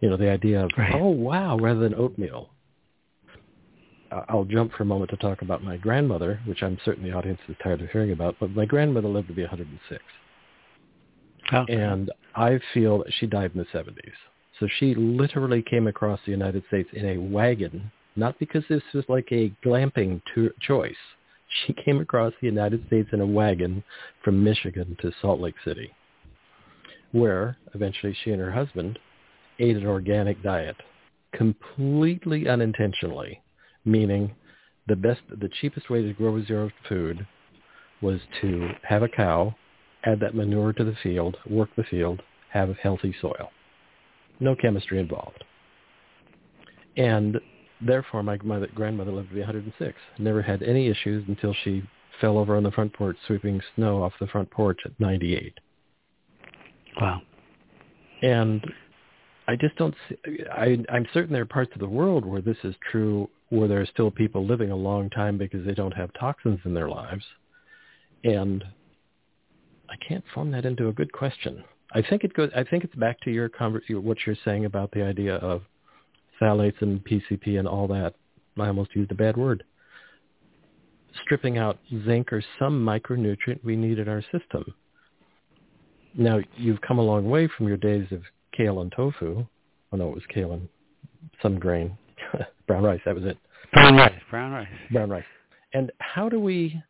You 0.00 0.08
know, 0.08 0.16
the 0.16 0.30
idea 0.30 0.64
of, 0.64 0.70
right. 0.78 0.94
oh, 0.94 1.08
wow, 1.08 1.58
rather 1.58 1.80
than 1.80 1.94
oatmeal. 1.94 2.50
I'll 4.28 4.44
jump 4.44 4.72
for 4.72 4.82
a 4.82 4.86
moment 4.86 5.10
to 5.10 5.16
talk 5.16 5.42
about 5.42 5.62
my 5.62 5.76
grandmother, 5.76 6.40
which 6.44 6.62
I'm 6.62 6.78
certain 6.84 7.04
the 7.04 7.12
audience 7.12 7.38
is 7.48 7.56
tired 7.62 7.80
of 7.80 7.90
hearing 7.90 8.10
about, 8.10 8.36
but 8.40 8.50
my 8.50 8.64
grandmother 8.64 9.08
lived 9.08 9.28
to 9.28 9.34
be 9.34 9.42
106. 9.42 10.02
Okay. 11.52 11.74
And 11.74 12.10
I 12.34 12.60
feel 12.72 12.98
that 12.98 13.12
she 13.18 13.26
died 13.26 13.52
in 13.54 13.58
the 13.58 13.78
70s. 13.78 14.12
So 14.58 14.68
she 14.78 14.94
literally 14.94 15.62
came 15.62 15.86
across 15.86 16.20
the 16.24 16.32
United 16.32 16.62
States 16.68 16.88
in 16.92 17.06
a 17.06 17.18
wagon, 17.18 17.90
not 18.16 18.38
because 18.38 18.62
this 18.68 18.82
was 18.92 19.04
like 19.08 19.28
a 19.32 19.52
glamping 19.64 20.20
to- 20.34 20.52
choice. 20.60 20.94
She 21.66 21.72
came 21.84 22.00
across 22.00 22.32
the 22.40 22.46
United 22.46 22.86
States 22.86 23.08
in 23.12 23.20
a 23.20 23.26
wagon 23.26 23.82
from 24.22 24.44
Michigan 24.44 24.96
to 25.00 25.12
Salt 25.20 25.40
Lake 25.40 25.54
City, 25.64 25.90
where 27.12 27.56
eventually 27.74 28.16
she 28.22 28.30
and 28.30 28.40
her 28.40 28.52
husband 28.52 28.98
ate 29.58 29.76
an 29.76 29.86
organic 29.86 30.42
diet, 30.42 30.76
completely 31.32 32.48
unintentionally, 32.48 33.42
meaning 33.84 34.34
the 34.86 34.96
best, 34.96 35.20
the 35.28 35.50
cheapest 35.60 35.90
way 35.90 36.02
to 36.02 36.12
grow 36.12 36.42
zero 36.44 36.70
food 36.88 37.26
was 38.02 38.20
to 38.40 38.70
have 38.82 39.02
a 39.02 39.08
cow 39.08 39.54
add 40.04 40.20
that 40.20 40.34
manure 40.34 40.72
to 40.72 40.84
the 40.84 40.96
field, 41.02 41.36
work 41.48 41.70
the 41.76 41.84
field, 41.84 42.22
have 42.50 42.76
healthy 42.82 43.14
soil. 43.20 43.50
No 44.40 44.54
chemistry 44.54 44.98
involved. 44.98 45.44
And 46.96 47.38
therefore, 47.80 48.22
my 48.22 48.38
mother, 48.42 48.68
grandmother 48.74 49.12
lived 49.12 49.28
to 49.28 49.34
be 49.34 49.40
106. 49.40 49.96
Never 50.18 50.42
had 50.42 50.62
any 50.62 50.88
issues 50.88 51.24
until 51.28 51.54
she 51.64 51.82
fell 52.20 52.38
over 52.38 52.56
on 52.56 52.62
the 52.62 52.70
front 52.70 52.92
porch 52.92 53.16
sweeping 53.26 53.60
snow 53.76 54.02
off 54.02 54.12
the 54.20 54.26
front 54.26 54.50
porch 54.50 54.78
at 54.84 54.98
98. 54.98 55.54
Wow. 57.00 57.22
And 58.22 58.64
I 59.48 59.56
just 59.56 59.76
don't 59.76 59.94
see, 60.08 60.16
I, 60.52 60.78
I'm 60.88 61.06
certain 61.12 61.32
there 61.32 61.42
are 61.42 61.46
parts 61.46 61.72
of 61.74 61.80
the 61.80 61.88
world 61.88 62.24
where 62.24 62.42
this 62.42 62.58
is 62.64 62.74
true, 62.90 63.28
where 63.48 63.68
there 63.68 63.80
are 63.80 63.86
still 63.86 64.10
people 64.10 64.46
living 64.46 64.70
a 64.70 64.76
long 64.76 65.08
time 65.10 65.38
because 65.38 65.64
they 65.64 65.74
don't 65.74 65.94
have 65.94 66.12
toxins 66.14 66.60
in 66.64 66.74
their 66.74 66.88
lives. 66.88 67.24
And 68.24 68.64
I 69.90 69.96
can't 69.96 70.24
form 70.32 70.50
that 70.52 70.64
into 70.64 70.88
a 70.88 70.92
good 70.92 71.12
question. 71.12 71.64
I 71.92 72.02
think 72.02 72.22
it 72.22 72.34
goes. 72.34 72.50
I 72.54 72.62
think 72.62 72.84
it's 72.84 72.94
back 72.94 73.20
to 73.22 73.30
your 73.30 73.48
conver- 73.48 73.82
what 74.00 74.18
you're 74.24 74.36
saying 74.44 74.64
about 74.64 74.92
the 74.92 75.02
idea 75.02 75.36
of 75.36 75.62
phthalates 76.40 76.80
and 76.80 77.04
PCP 77.04 77.58
and 77.58 77.66
all 77.66 77.88
that. 77.88 78.14
I 78.58 78.68
almost 78.68 78.94
used 78.94 79.10
a 79.10 79.14
bad 79.14 79.36
word. 79.36 79.64
Stripping 81.22 81.58
out 81.58 81.78
zinc 82.04 82.32
or 82.32 82.42
some 82.58 82.84
micronutrient 82.84 83.64
we 83.64 83.74
need 83.74 83.98
in 83.98 84.08
our 84.08 84.22
system. 84.30 84.64
Now 86.14 86.40
you've 86.56 86.80
come 86.82 86.98
a 86.98 87.02
long 87.02 87.28
way 87.28 87.48
from 87.56 87.66
your 87.66 87.76
days 87.76 88.06
of 88.12 88.22
kale 88.56 88.80
and 88.80 88.92
tofu. 88.92 89.44
Oh 89.92 89.96
no, 89.96 90.08
it 90.10 90.14
was 90.14 90.24
kale 90.32 90.52
and 90.52 90.68
some 91.42 91.58
grain, 91.58 91.96
brown 92.68 92.84
rice. 92.84 93.00
That 93.04 93.16
was 93.16 93.24
it. 93.24 93.36
Brown 93.72 93.96
rice. 93.96 94.12
Brown 94.30 94.52
rice. 94.52 94.68
Brown 94.92 95.10
rice. 95.10 95.24
And 95.72 95.90
how 95.98 96.28
do 96.28 96.38
we 96.38 96.80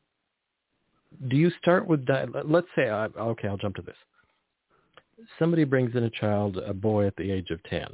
do 1.28 1.36
you 1.36 1.50
start 1.60 1.86
with 1.86 2.06
let's 2.44 2.66
say 2.76 2.88
I, 2.88 3.06
okay 3.06 3.48
i'll 3.48 3.56
jump 3.56 3.76
to 3.76 3.82
this. 3.82 3.96
Somebody 5.38 5.64
brings 5.64 5.94
in 5.94 6.04
a 6.04 6.10
child 6.10 6.56
a 6.56 6.72
boy 6.72 7.06
at 7.06 7.16
the 7.16 7.30
age 7.30 7.50
of 7.50 7.62
10 7.64 7.86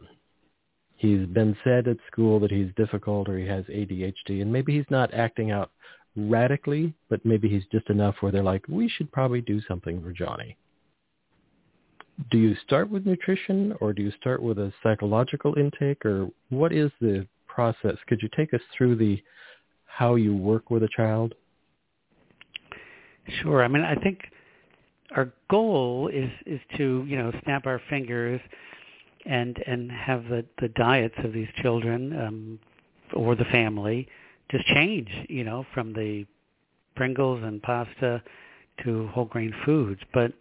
he's 0.97 1.27
been 1.27 1.57
said 1.65 1.89
at 1.89 1.97
school 2.11 2.41
that 2.41 2.51
he's 2.51 2.71
difficult 2.77 3.29
or 3.29 3.39
he 3.39 3.47
has 3.47 3.65
adhd 3.67 4.15
and 4.29 4.53
maybe 4.53 4.77
he's 4.77 4.91
not 4.91 5.13
acting 5.13 5.51
out 5.51 5.71
radically 6.17 6.95
but 7.11 7.25
maybe 7.25 7.49
he's 7.49 7.67
just 7.71 7.89
enough 7.91 8.15
where 8.21 8.33
they're 8.33 8.43
like 8.43 8.65
we 8.69 8.89
should 8.89 9.11
probably 9.13 9.41
do 9.41 9.61
something 9.69 10.03
for 10.03 10.13
johnny. 10.13 10.57
Do 12.31 12.39
you 12.39 12.57
start 12.65 12.91
with 12.91 13.05
nutrition 13.05 13.75
or 13.81 13.93
do 13.93 14.03
you 14.03 14.11
start 14.19 14.43
with 14.43 14.59
a 14.59 14.73
psychological 14.83 15.55
intake 15.59 16.05
or 16.07 16.29
what 16.49 16.73
is 16.73 16.91
the 16.99 17.27
process? 17.47 17.97
Could 18.07 18.21
you 18.23 18.31
take 18.35 18.55
us 18.55 18.61
through 18.77 18.97
the 18.97 19.23
how 19.85 20.15
you 20.15 20.35
work 20.35 20.71
with 20.71 20.83
a 20.83 20.89
child 20.97 21.35
Sure. 23.43 23.63
I 23.63 23.69
mean, 23.69 23.83
I 23.83 23.95
think 23.97 24.21
our 25.15 25.33
goal 25.51 26.09
is 26.13 26.31
is 26.47 26.61
to 26.77 27.05
you 27.07 27.17
know 27.17 27.33
snap 27.45 27.67
our 27.67 27.81
fingers 27.89 28.41
and 29.25 29.59
and 29.67 29.91
have 29.91 30.25
the 30.25 30.45
the 30.61 30.69
diets 30.69 31.15
of 31.25 31.33
these 31.33 31.49
children 31.63 32.19
um, 32.21 32.59
or 33.13 33.35
the 33.35 33.45
family 33.47 34.09
just 34.51 34.67
change. 34.67 35.09
You 35.29 35.45
know, 35.45 35.67
from 35.75 35.93
the 35.93 36.27
Pringles 36.95 37.43
and 37.45 37.63
pasta 37.63 38.23
to 38.85 39.09
whole 39.09 39.27
grain 39.27 39.55
foods. 39.65 40.01
But 40.15 40.33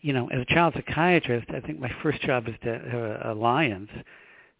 you 0.00 0.12
know, 0.12 0.28
as 0.28 0.40
a 0.40 0.54
child 0.54 0.74
psychiatrist, 0.74 1.46
I 1.54 1.60
think 1.60 1.78
my 1.78 1.90
first 2.02 2.20
job 2.22 2.48
is 2.48 2.54
to 2.64 2.72
have 2.78 3.02
an 3.02 3.30
alliance, 3.38 3.90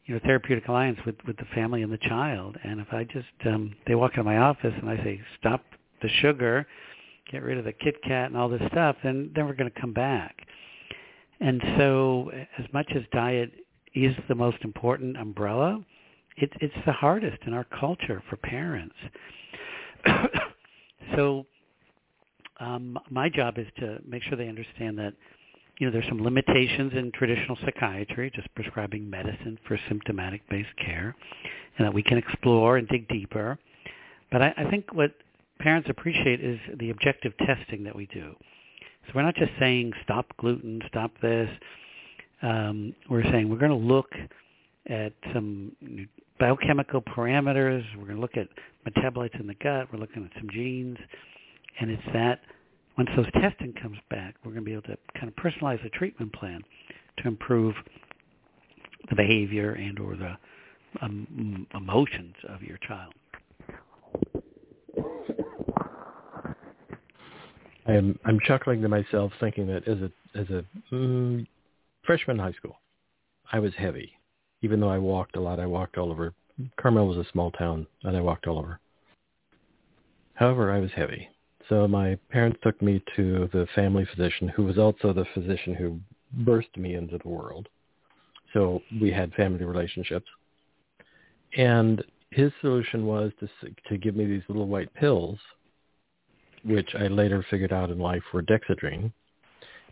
you 0.07 0.15
know, 0.15 0.21
therapeutic 0.25 0.69
alliance 0.69 0.99
with 1.05 1.17
with 1.27 1.37
the 1.37 1.45
family 1.55 1.83
and 1.83 1.93
the 1.93 1.99
child. 1.99 2.57
And 2.63 2.81
if 2.81 2.93
I 2.93 3.05
just 3.05 3.27
um, 3.47 3.75
they 3.87 3.95
walk 3.95 4.13
into 4.13 4.25
my 4.25 4.39
office 4.39 4.75
and 4.81 4.89
I 4.89 4.97
say 4.99 5.21
stop 5.41 5.63
the 6.03 6.09
sugar 6.09 6.67
get 7.33 7.43
rid 7.43 7.59
of 7.59 7.65
the 7.65 7.73
Kit 7.73 7.97
Kat 8.03 8.27
and 8.27 8.37
all 8.37 8.49
this 8.49 8.63
stuff, 8.71 8.97
then 9.03 9.31
then 9.35 9.47
we're 9.47 9.55
going 9.55 9.71
to 9.71 9.81
come 9.81 9.93
back. 9.93 10.37
And 11.41 11.61
so, 11.77 12.31
as 12.59 12.67
much 12.73 12.87
as 12.95 13.03
diet 13.13 13.51
is 13.95 14.15
the 14.29 14.35
most 14.35 14.59
important 14.63 15.17
umbrella, 15.17 15.85
it, 16.37 16.51
it's 16.61 16.75
the 16.87 16.93
hardest 16.93 17.39
in 17.47 17.53
our 17.53 17.65
culture 17.65 18.23
for 18.31 18.37
parents. 18.37 18.95
so 21.17 21.47
um, 22.61 22.99
my 23.11 23.29
job 23.29 23.59
is 23.59 23.67
to 23.79 23.99
make 24.07 24.23
sure 24.23 24.37
they 24.37 24.49
understand 24.49 24.99
that 24.99 25.15
you 25.79 25.87
know 25.87 25.93
there's 25.93 26.09
some 26.09 26.23
limitations 26.23 26.93
in 26.95 27.11
traditional 27.13 27.59
psychiatry, 27.65 28.31
just 28.35 28.53
prescribing 28.55 29.09
medicine 29.09 29.59
for 29.67 29.79
symptomatic-based 29.89 30.77
care, 30.85 31.17
and 31.77 31.87
that 31.87 31.93
we 31.93 32.03
can 32.03 32.19
explore 32.19 32.77
and 32.77 32.87
dig 32.89 33.09
deeper. 33.09 33.59
But 34.31 34.43
I, 34.43 34.55
I 34.59 34.71
think 34.71 34.95
what 34.95 35.13
parents 35.63 35.89
appreciate 35.91 36.41
is 36.41 36.59
the 36.79 36.91
objective 36.91 37.33
testing 37.39 37.85
that 37.85 37.95
we 37.95 38.07
do. 38.07 38.35
So 39.07 39.13
we're 39.15 39.23
not 39.23 39.35
just 39.35 39.53
saying 39.59 39.93
stop 40.05 40.27
gluten, 40.39 40.81
stop 40.89 41.13
this. 41.21 41.49
Um, 42.43 42.95
we're 43.09 43.25
saying 43.25 43.49
we're 43.49 43.59
going 43.59 43.71
to 43.71 43.77
look 43.77 44.11
at 44.89 45.13
some 45.33 45.73
biochemical 46.39 47.03
parameters. 47.03 47.85
We're 47.97 48.05
going 48.05 48.17
to 48.17 48.21
look 48.21 48.37
at 48.37 48.49
metabolites 48.87 49.39
in 49.39 49.47
the 49.47 49.55
gut. 49.55 49.89
We're 49.93 50.01
looking 50.01 50.25
at 50.25 50.31
some 50.41 50.51
genes. 50.51 50.99
And 51.81 51.91
it's 51.91 52.03
that 52.13 52.41
once 52.99 53.11
those 53.17 53.31
testing 53.41 53.73
comes 53.81 53.99
back, 54.11 54.35
we're 54.45 54.53
going 54.53 54.65
to 54.65 54.67
be 54.67 54.73
able 54.73 54.83
to 54.83 54.97
kind 55.19 55.29
of 55.29 55.35
personalize 55.37 55.85
a 55.87 55.91
treatment 55.91 56.33
plan 56.33 56.63
to 57.19 57.29
improve 57.29 57.75
the 59.09 59.17
behavior 59.17 59.73
and 59.73 59.99
or 59.99 60.17
the 60.17 60.37
um, 61.01 61.67
emotions 61.75 62.35
of 62.49 62.63
your 62.63 62.79
child. 62.79 63.15
I'm 67.87 68.19
I'm 68.25 68.39
chuckling 68.41 68.81
to 68.83 68.89
myself, 68.89 69.33
thinking 69.41 69.67
that 69.67 69.87
as 69.89 69.99
a 69.99 70.39
as 70.39 70.49
a 70.51 70.65
mm, 70.93 71.47
freshman 72.03 72.39
in 72.39 72.43
high 72.43 72.53
school, 72.53 72.81
I 73.53 73.59
was 73.59 73.73
heavy, 73.77 74.13
even 74.63 74.81
though 74.81 74.89
I 74.89 74.99
walked 74.99 75.37
a 75.37 75.41
lot. 75.41 75.59
I 75.59 75.67
walked 75.67 75.99
all 75.99 76.11
over. 76.11 76.33
Carmel 76.81 77.09
was 77.09 77.19
a 77.19 77.31
small 77.33 77.51
town, 77.51 77.87
and 78.05 78.17
I 78.17 78.21
walked 78.21 78.47
all 78.47 78.59
over. 78.59 78.79
However, 80.35 80.71
I 80.71 80.79
was 80.79 80.91
heavy, 80.95 81.29
so 81.69 81.89
my 81.89 82.17
parents 82.31 82.59
took 82.63 82.81
me 82.81 83.03
to 83.17 83.49
the 83.53 83.67
family 83.75 84.07
physician, 84.15 84.49
who 84.49 84.65
was 84.65 84.79
also 84.79 85.13
the 85.13 85.27
physician 85.35 85.75
who 85.75 85.99
birthed 86.45 86.77
me 86.77 86.95
into 86.95 87.19
the 87.19 87.29
world. 87.29 87.69
So 88.53 88.81
we 89.01 89.11
had 89.11 89.33
family 89.35 89.65
relationships, 89.65 90.27
and 91.57 92.05
his 92.31 92.53
solution 92.61 93.07
was 93.07 93.33
to 93.41 93.49
to 93.89 93.99
give 93.99 94.15
me 94.15 94.27
these 94.27 94.43
little 94.49 94.69
white 94.69 94.93
pills 94.95 95.39
which 96.65 96.95
I 96.95 97.09
later 97.09 97.45
figured 97.51 97.73
out 97.73 97.91
in 97.91 97.99
life 97.99 98.23
were 98.33 98.43
Dexedrine. 98.43 99.13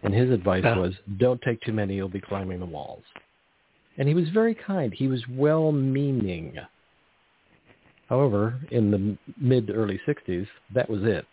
And 0.02 0.14
his 0.14 0.30
advice 0.30 0.64
uh. 0.64 0.78
was, 0.78 0.94
don't 1.18 1.40
take 1.42 1.60
too 1.62 1.72
many, 1.72 1.94
you'll 1.94 2.08
be 2.08 2.20
climbing 2.20 2.60
the 2.60 2.66
walls. 2.66 3.02
And 3.98 4.08
he 4.08 4.14
was 4.14 4.28
very 4.30 4.54
kind. 4.54 4.94
He 4.94 5.08
was 5.08 5.22
well-meaning. 5.28 6.56
However, 8.08 8.58
in 8.70 8.90
the 8.90 9.16
mid-early 9.38 10.00
60s, 10.06 10.46
that 10.74 10.88
was 10.88 11.02
it. 11.02 11.26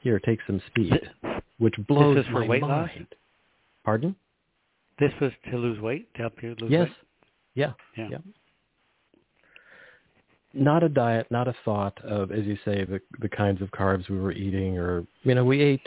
Here, 0.00 0.18
take 0.18 0.40
some 0.46 0.60
speed, 0.68 1.00
which 1.58 1.74
blows 1.86 2.16
this 2.16 2.24
is 2.24 2.30
for 2.32 2.40
my 2.40 2.46
weight 2.46 2.62
mind. 2.62 2.98
Loss? 2.98 3.18
Pardon? 3.84 4.16
This 4.98 5.12
was 5.20 5.32
to 5.50 5.56
lose 5.56 5.80
weight, 5.80 6.12
to 6.14 6.22
help 6.22 6.42
you 6.42 6.56
lose 6.60 6.70
yes. 6.70 6.88
weight? 6.88 6.96
Yeah. 7.54 7.72
Yeah. 7.96 8.08
yeah 8.12 8.18
not 10.54 10.82
a 10.82 10.88
diet, 10.88 11.26
not 11.30 11.48
a 11.48 11.54
thought 11.64 11.98
of, 12.04 12.30
as 12.30 12.44
you 12.44 12.56
say, 12.64 12.84
the 12.84 13.00
the 13.20 13.28
kinds 13.28 13.60
of 13.60 13.70
carbs 13.70 14.08
we 14.08 14.18
were 14.18 14.32
eating, 14.32 14.78
or 14.78 15.06
you 15.22 15.34
know, 15.34 15.44
we 15.44 15.60
ate 15.60 15.86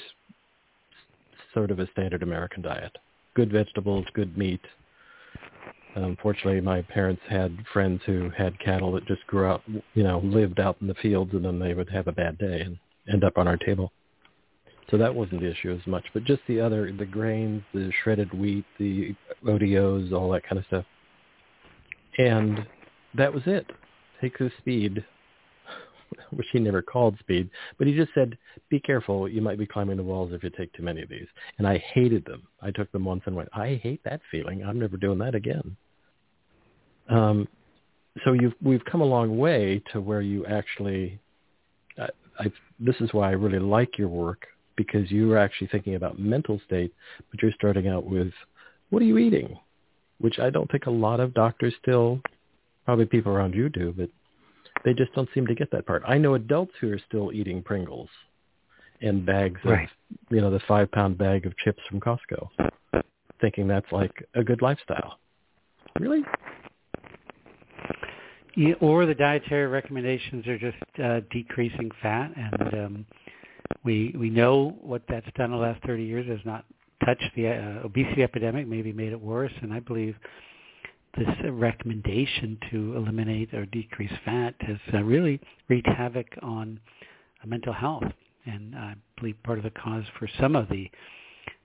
sort 1.53 1.71
of 1.71 1.79
a 1.79 1.89
standard 1.91 2.23
American 2.23 2.61
diet: 2.61 2.97
good 3.33 3.51
vegetables, 3.51 4.05
good 4.13 4.37
meat. 4.37 4.61
Um, 5.95 6.03
Unfortunately, 6.03 6.61
my 6.61 6.81
parents 6.81 7.21
had 7.27 7.57
friends 7.73 8.01
who 8.05 8.29
had 8.37 8.59
cattle 8.59 8.91
that 8.93 9.07
just 9.07 9.25
grew 9.27 9.45
out, 9.45 9.63
you 9.93 10.03
know, 10.03 10.19
lived 10.19 10.59
out 10.59 10.77
in 10.81 10.87
the 10.87 10.93
fields, 10.95 11.33
and 11.33 11.43
then 11.43 11.59
they 11.59 11.73
would 11.73 11.89
have 11.89 12.07
a 12.07 12.11
bad 12.11 12.37
day 12.37 12.61
and 12.61 12.77
end 13.11 13.23
up 13.23 13.37
on 13.37 13.47
our 13.47 13.57
table. 13.57 13.91
So 14.91 14.97
that 14.97 15.13
wasn't 15.13 15.41
the 15.41 15.51
issue 15.51 15.77
as 15.77 15.85
much, 15.85 16.05
but 16.13 16.23
just 16.23 16.41
the 16.47 16.61
other, 16.61 16.91
the 16.97 17.05
grains, 17.05 17.61
the 17.73 17.91
shredded 18.03 18.33
wheat, 18.33 18.63
the 18.79 19.15
ODOs, 19.45 20.13
all 20.13 20.29
that 20.31 20.43
kind 20.43 20.59
of 20.59 20.65
stuff. 20.65 20.85
And 22.17 22.65
that 23.15 23.33
was 23.33 23.43
it 23.47 23.69
take 24.21 24.37
the 24.37 24.51
speed, 24.59 25.03
which 26.31 26.47
he 26.51 26.59
never 26.59 26.81
called 26.81 27.17
speed, 27.19 27.49
but 27.77 27.87
he 27.87 27.95
just 27.95 28.13
said, 28.13 28.37
be 28.69 28.79
careful, 28.79 29.27
you 29.27 29.41
might 29.41 29.57
be 29.57 29.65
climbing 29.65 29.97
the 29.97 30.03
walls 30.03 30.31
if 30.33 30.43
you 30.43 30.49
take 30.49 30.71
too 30.73 30.83
many 30.83 31.01
of 31.01 31.09
these. 31.09 31.27
And 31.57 31.67
I 31.67 31.77
hated 31.93 32.25
them. 32.25 32.43
I 32.61 32.71
took 32.71 32.91
them 32.91 33.05
once 33.05 33.23
and 33.25 33.35
went, 33.35 33.49
I 33.53 33.79
hate 33.83 34.01
that 34.05 34.21
feeling. 34.31 34.63
I'm 34.63 34.79
never 34.79 34.97
doing 34.97 35.19
that 35.19 35.35
again. 35.35 35.75
Um, 37.09 37.47
so 38.23 38.33
you've, 38.33 38.55
we've 38.61 38.83
come 38.85 39.01
a 39.01 39.05
long 39.05 39.37
way 39.37 39.81
to 39.91 40.01
where 40.01 40.21
you 40.21 40.45
actually, 40.45 41.19
I, 41.99 42.07
I, 42.39 42.51
this 42.79 42.95
is 42.99 43.13
why 43.13 43.29
I 43.29 43.33
really 43.33 43.59
like 43.59 43.97
your 43.97 44.07
work, 44.07 44.47
because 44.75 45.09
you're 45.11 45.37
actually 45.37 45.67
thinking 45.67 45.95
about 45.95 46.19
mental 46.19 46.59
state, 46.65 46.93
but 47.29 47.41
you're 47.41 47.51
starting 47.55 47.87
out 47.87 48.05
with, 48.05 48.31
what 48.89 49.01
are 49.01 49.05
you 49.05 49.17
eating? 49.17 49.57
Which 50.19 50.39
I 50.39 50.49
don't 50.49 50.69
think 50.71 50.85
a 50.85 50.91
lot 50.91 51.19
of 51.19 51.33
doctors 51.33 51.73
still 51.81 52.21
Probably 52.87 53.05
people 53.05 53.33
around 53.33 53.53
you 53.53 53.67
do, 53.67 53.93
but 53.97 54.09
they 54.85 54.93
just 54.93 55.13
don't 55.13 55.27
seem 55.33 55.45
to 55.47 55.53
get 55.53 55.69
that 55.71 55.85
part. 55.85 56.03
I 56.07 56.17
know 56.17 56.35
adults 56.35 56.71
who 56.79 56.89
are 56.93 56.99
still 57.05 57.33
eating 57.33 57.61
Pringles 57.61 58.07
and 59.01 59.25
bags 59.25 59.59
right. 59.65 59.83
of, 59.83 60.17
you 60.29 60.39
know, 60.39 60.49
the 60.49 60.61
five 60.69 60.89
pound 60.93 61.17
bag 61.17 61.45
of 61.45 61.51
chips 61.57 61.81
from 61.89 61.99
Costco, 61.99 62.47
thinking 63.41 63.67
that's 63.67 63.91
like 63.91 64.13
a 64.35 64.43
good 64.43 64.61
lifestyle. 64.61 65.19
Really? 65.99 66.23
Yeah, 68.55 68.75
or 68.79 69.05
the 69.05 69.15
dietary 69.15 69.67
recommendations 69.67 70.47
are 70.47 70.57
just 70.57 70.77
uh, 71.03 71.19
decreasing 71.29 71.91
fat, 72.01 72.31
and 72.37 72.73
um, 72.73 73.05
we 73.83 74.15
we 74.17 74.29
know 74.29 74.77
what 74.81 75.01
that's 75.09 75.27
done 75.35 75.51
the 75.51 75.57
last 75.57 75.83
30 75.83 76.05
years 76.05 76.25
has 76.29 76.39
not 76.45 76.63
touched 77.03 77.35
the 77.35 77.49
uh, 77.49 77.85
obesity 77.85 78.23
epidemic, 78.23 78.65
maybe 78.65 78.93
made 78.93 79.11
it 79.11 79.19
worse, 79.19 79.51
and 79.61 79.73
I 79.73 79.81
believe 79.81 80.15
this 81.17 81.51
recommendation 81.51 82.57
to 82.71 82.95
eliminate 82.95 83.53
or 83.53 83.65
decrease 83.65 84.11
fat 84.23 84.55
has 84.59 84.77
uh, 84.93 85.03
really 85.03 85.39
wreaked 85.67 85.87
havoc 85.87 86.27
on 86.41 86.79
uh, 87.43 87.47
mental 87.47 87.73
health, 87.73 88.03
and 88.45 88.75
I 88.75 88.95
believe 89.19 89.35
part 89.43 89.57
of 89.57 89.63
the 89.63 89.71
cause 89.71 90.03
for 90.17 90.29
some 90.39 90.55
of 90.55 90.69
the 90.69 90.89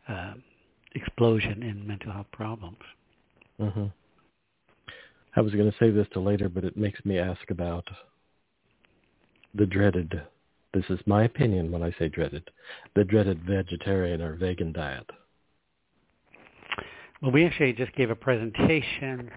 uh, 0.09 0.35
explosion 0.95 1.63
in 1.63 1.87
mental 1.87 2.13
health 2.13 2.27
problems. 2.33 2.79
Mm-hmm. 3.61 3.87
I 5.35 5.41
was 5.41 5.53
going 5.53 5.71
to 5.71 5.77
save 5.79 5.95
this 5.95 6.09
to 6.13 6.21
later, 6.21 6.49
but 6.49 6.65
it 6.65 6.77
makes 6.77 7.05
me 7.05 7.19
ask 7.19 7.51
about 7.51 7.89
the 9.55 9.67
dreaded, 9.67 10.21
this 10.75 10.85
is 10.89 10.99
my 11.07 11.25
opinion 11.25 11.71
when 11.71 11.83
I 11.83 11.95
say 11.99 12.09
dreaded, 12.09 12.51
the 12.95 13.05
dreaded 13.05 13.43
vegetarian 13.45 14.21
or 14.21 14.35
vegan 14.35 14.73
diet. 14.73 15.09
Well, 17.23 17.31
we 17.31 17.47
actually 17.47 17.73
just 17.75 17.95
gave 17.95 18.11
a 18.11 18.17
presentation 18.17 19.31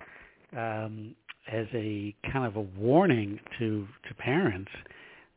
um, 0.57 1.15
as 1.51 1.67
a 1.71 2.15
kind 2.31 2.47
of 2.47 2.55
a 2.55 2.61
warning 2.61 3.39
to 3.59 3.87
to 4.07 4.13
parents 4.15 4.71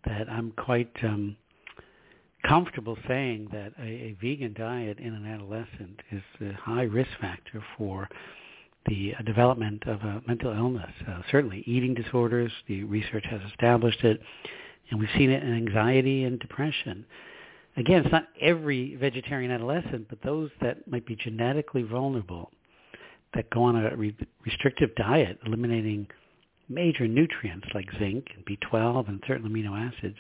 that 0.07 0.31
I'm 0.31 0.53
quite 0.53 0.91
um, 1.03 1.37
comfortable 2.47 2.97
saying 3.07 3.49
that 3.53 3.75
a, 3.79 3.83
a 3.87 4.17
vegan 4.19 4.55
diet 4.55 4.99
in 4.99 5.13
an 5.13 5.27
adolescent 5.27 6.01
is 6.11 6.23
a 6.41 6.55
high 6.55 6.85
risk 6.85 7.11
factor 7.21 7.63
for 7.77 8.09
the 8.87 9.15
uh, 9.19 9.23
development 9.25 9.83
of 9.87 10.01
a 10.01 10.23
mental 10.27 10.51
illness. 10.51 10.93
Uh, 11.07 11.21
certainly, 11.31 11.63
eating 11.67 11.93
disorders. 11.93 12.51
The 12.67 12.85
research 12.85 13.27
has 13.29 13.43
established 13.51 14.03
it, 14.05 14.23
and 14.91 14.99
we've 14.99 15.11
seen 15.19 15.31
it 15.31 15.43
in 15.43 15.53
anxiety 15.53 16.25
and 16.25 16.41
depression 16.41 17.05
again, 17.77 18.03
it's 18.03 18.13
not 18.13 18.29
every 18.41 18.97
vegetarian 18.97 19.51
adolescent, 19.51 20.09
but 20.09 20.19
those 20.23 20.51
that 20.61 20.89
might 20.89 21.07
be 21.07 21.17
genetically 21.17 21.83
vulnerable 21.83 22.51
that 23.35 23.51
go 23.51 23.63
on 23.63 23.77
a 23.77 23.95
re- 23.97 24.17
restrictive 24.45 24.95
diet, 24.97 25.39
eliminating 25.47 26.07
major 26.69 27.07
nutrients 27.07 27.67
like 27.75 27.87
zinc 27.99 28.27
and 28.35 28.45
B12 28.47 29.09
and 29.09 29.23
certain 29.27 29.49
amino 29.49 29.77
acids, 29.77 30.17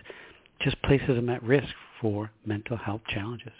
just 0.60 0.80
places 0.82 1.08
them 1.08 1.28
at 1.28 1.42
risk 1.42 1.68
for 2.00 2.30
mental 2.44 2.76
health 2.76 3.02
challenges. 3.08 3.52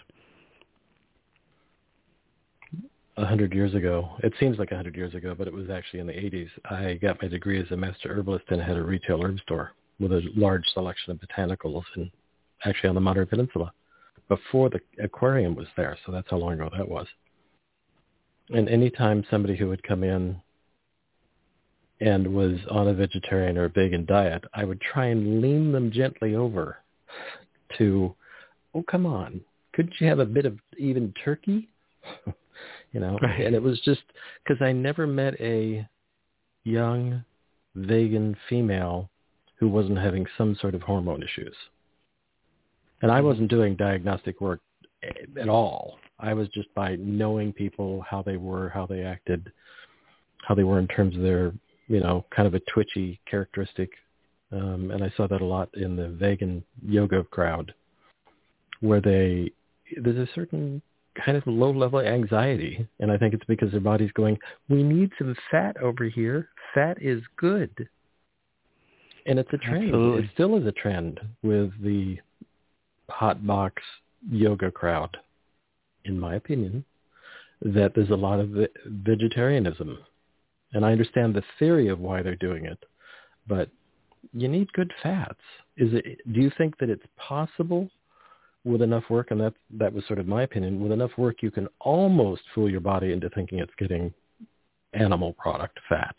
A 3.17 3.25
hundred 3.25 3.53
years 3.53 3.75
ago, 3.75 4.11
it 4.23 4.33
seems 4.39 4.57
like 4.57 4.71
a 4.71 4.75
hundred 4.75 4.95
years 4.95 5.13
ago, 5.13 5.35
but 5.37 5.47
it 5.47 5.53
was 5.53 5.69
actually 5.69 5.99
in 5.99 6.07
the 6.07 6.13
80s. 6.13 6.49
I 6.69 6.93
got 7.01 7.21
my 7.21 7.27
degree 7.27 7.61
as 7.61 7.69
a 7.71 7.75
master 7.75 8.09
herbalist 8.09 8.45
and 8.49 8.61
had 8.61 8.77
a 8.77 8.81
retail 8.81 9.21
herb 9.21 9.39
store 9.41 9.73
with 9.99 10.13
a 10.13 10.21
large 10.35 10.65
selection 10.73 11.11
of 11.11 11.19
botanicals 11.19 11.83
and 11.95 12.09
actually 12.63 12.89
on 12.89 12.95
the 12.95 13.01
Monterey 13.01 13.25
Peninsula 13.25 13.73
before 14.29 14.69
the 14.69 14.79
aquarium 15.03 15.55
was 15.55 15.67
there. 15.75 15.97
So 16.05 16.11
that's 16.11 16.29
how 16.29 16.37
long 16.37 16.53
ago 16.53 16.69
that 16.77 16.87
was. 16.87 17.07
And 18.49 18.69
anytime 18.69 19.25
somebody 19.29 19.57
who 19.57 19.67
would 19.67 19.83
come 19.83 20.03
in 20.03 20.41
and 21.99 22.33
was 22.33 22.57
on 22.71 22.87
a 22.87 22.93
vegetarian 22.93 23.57
or 23.57 23.65
a 23.65 23.69
vegan 23.69 24.05
diet, 24.05 24.45
I 24.53 24.63
would 24.63 24.79
try 24.79 25.07
and 25.07 25.41
lean 25.41 25.71
them 25.71 25.91
gently 25.91 26.35
over 26.35 26.77
to, 27.77 28.15
oh, 28.73 28.83
come 28.83 29.05
on, 29.05 29.41
couldn't 29.73 29.95
you 29.99 30.07
have 30.07 30.19
a 30.19 30.25
bit 30.25 30.45
of 30.45 30.57
even 30.77 31.13
turkey? 31.23 31.67
you 32.93 32.99
know, 32.99 33.19
right. 33.21 33.45
and 33.45 33.55
it 33.55 33.61
was 33.61 33.79
just 33.81 34.01
because 34.43 34.61
I 34.61 34.71
never 34.71 35.05
met 35.05 35.39
a 35.39 35.87
young 36.63 37.23
vegan 37.75 38.35
female 38.47 39.09
who 39.55 39.67
wasn't 39.67 39.99
having 39.99 40.25
some 40.37 40.57
sort 40.59 40.75
of 40.75 40.81
hormone 40.81 41.21
issues. 41.21 41.55
And 43.01 43.11
I 43.11 43.21
wasn't 43.21 43.49
doing 43.49 43.75
diagnostic 43.75 44.41
work 44.41 44.61
at 45.39 45.49
all. 45.49 45.99
I 46.19 46.33
was 46.33 46.49
just 46.49 46.73
by 46.75 46.97
knowing 46.97 47.53
people, 47.53 48.03
how 48.07 48.21
they 48.21 48.37
were, 48.37 48.69
how 48.69 48.85
they 48.85 49.03
acted, 49.03 49.51
how 50.45 50.55
they 50.55 50.63
were 50.63 50.79
in 50.79 50.87
terms 50.87 51.15
of 51.15 51.21
their, 51.21 51.53
you 51.87 52.01
know, 52.01 52.25
kind 52.35 52.47
of 52.47 52.53
a 52.53 52.59
twitchy 52.71 53.19
characteristic. 53.29 53.89
Um, 54.51 54.91
and 54.91 55.03
I 55.03 55.13
saw 55.15 55.27
that 55.27 55.41
a 55.41 55.45
lot 55.45 55.69
in 55.75 55.95
the 55.95 56.09
vegan 56.09 56.63
yoga 56.85 57.23
crowd, 57.23 57.73
where 58.81 58.99
they 58.99 59.51
there's 59.97 60.17
a 60.17 60.31
certain 60.33 60.81
kind 61.23 61.37
of 61.37 61.43
low 61.45 61.71
level 61.71 61.99
anxiety, 61.99 62.87
and 62.99 63.11
I 63.11 63.17
think 63.17 63.33
it's 63.33 63.45
because 63.45 63.71
their 63.71 63.79
body's 63.79 64.11
going, 64.13 64.37
we 64.67 64.83
need 64.83 65.11
some 65.17 65.35
fat 65.51 65.77
over 65.77 66.05
here. 66.05 66.49
Fat 66.73 66.97
is 67.01 67.21
good, 67.37 67.71
and 69.25 69.39
it's 69.39 69.53
a 69.53 69.57
trend. 69.57 69.85
Absolutely. 69.85 70.23
It 70.23 70.29
still 70.33 70.57
is 70.57 70.65
a 70.65 70.71
trend 70.71 71.19
with 71.43 71.71
the 71.83 72.17
hot 73.09 73.45
box 73.45 73.81
yoga 74.29 74.71
crowd, 74.71 75.17
in 76.05 76.19
my 76.19 76.35
opinion, 76.35 76.83
that 77.61 77.93
there's 77.95 78.09
a 78.09 78.15
lot 78.15 78.39
of 78.39 78.49
vegetarianism. 78.85 79.97
And 80.73 80.85
I 80.85 80.91
understand 80.91 81.33
the 81.33 81.43
theory 81.57 81.87
of 81.87 81.99
why 81.99 82.21
they're 82.21 82.35
doing 82.35 82.65
it, 82.65 82.77
but 83.47 83.69
you 84.33 84.47
need 84.47 84.71
good 84.73 84.91
fats. 85.01 85.39
Is 85.77 85.93
it 85.93 86.19
do 86.31 86.41
you 86.41 86.51
think 86.57 86.77
that 86.79 86.89
it's 86.89 87.05
possible 87.17 87.89
with 88.65 88.81
enough 88.81 89.05
work 89.09 89.31
and 89.31 89.39
that 89.39 89.53
that 89.71 89.93
was 89.93 90.05
sort 90.05 90.19
of 90.19 90.27
my 90.27 90.43
opinion, 90.43 90.81
with 90.81 90.91
enough 90.91 91.11
work 91.17 91.41
you 91.41 91.49
can 91.49 91.67
almost 91.79 92.41
fool 92.53 92.69
your 92.69 92.81
body 92.81 93.13
into 93.13 93.29
thinking 93.29 93.59
it's 93.59 93.73
getting 93.77 94.13
animal 94.93 95.33
product 95.33 95.79
fat 95.87 96.15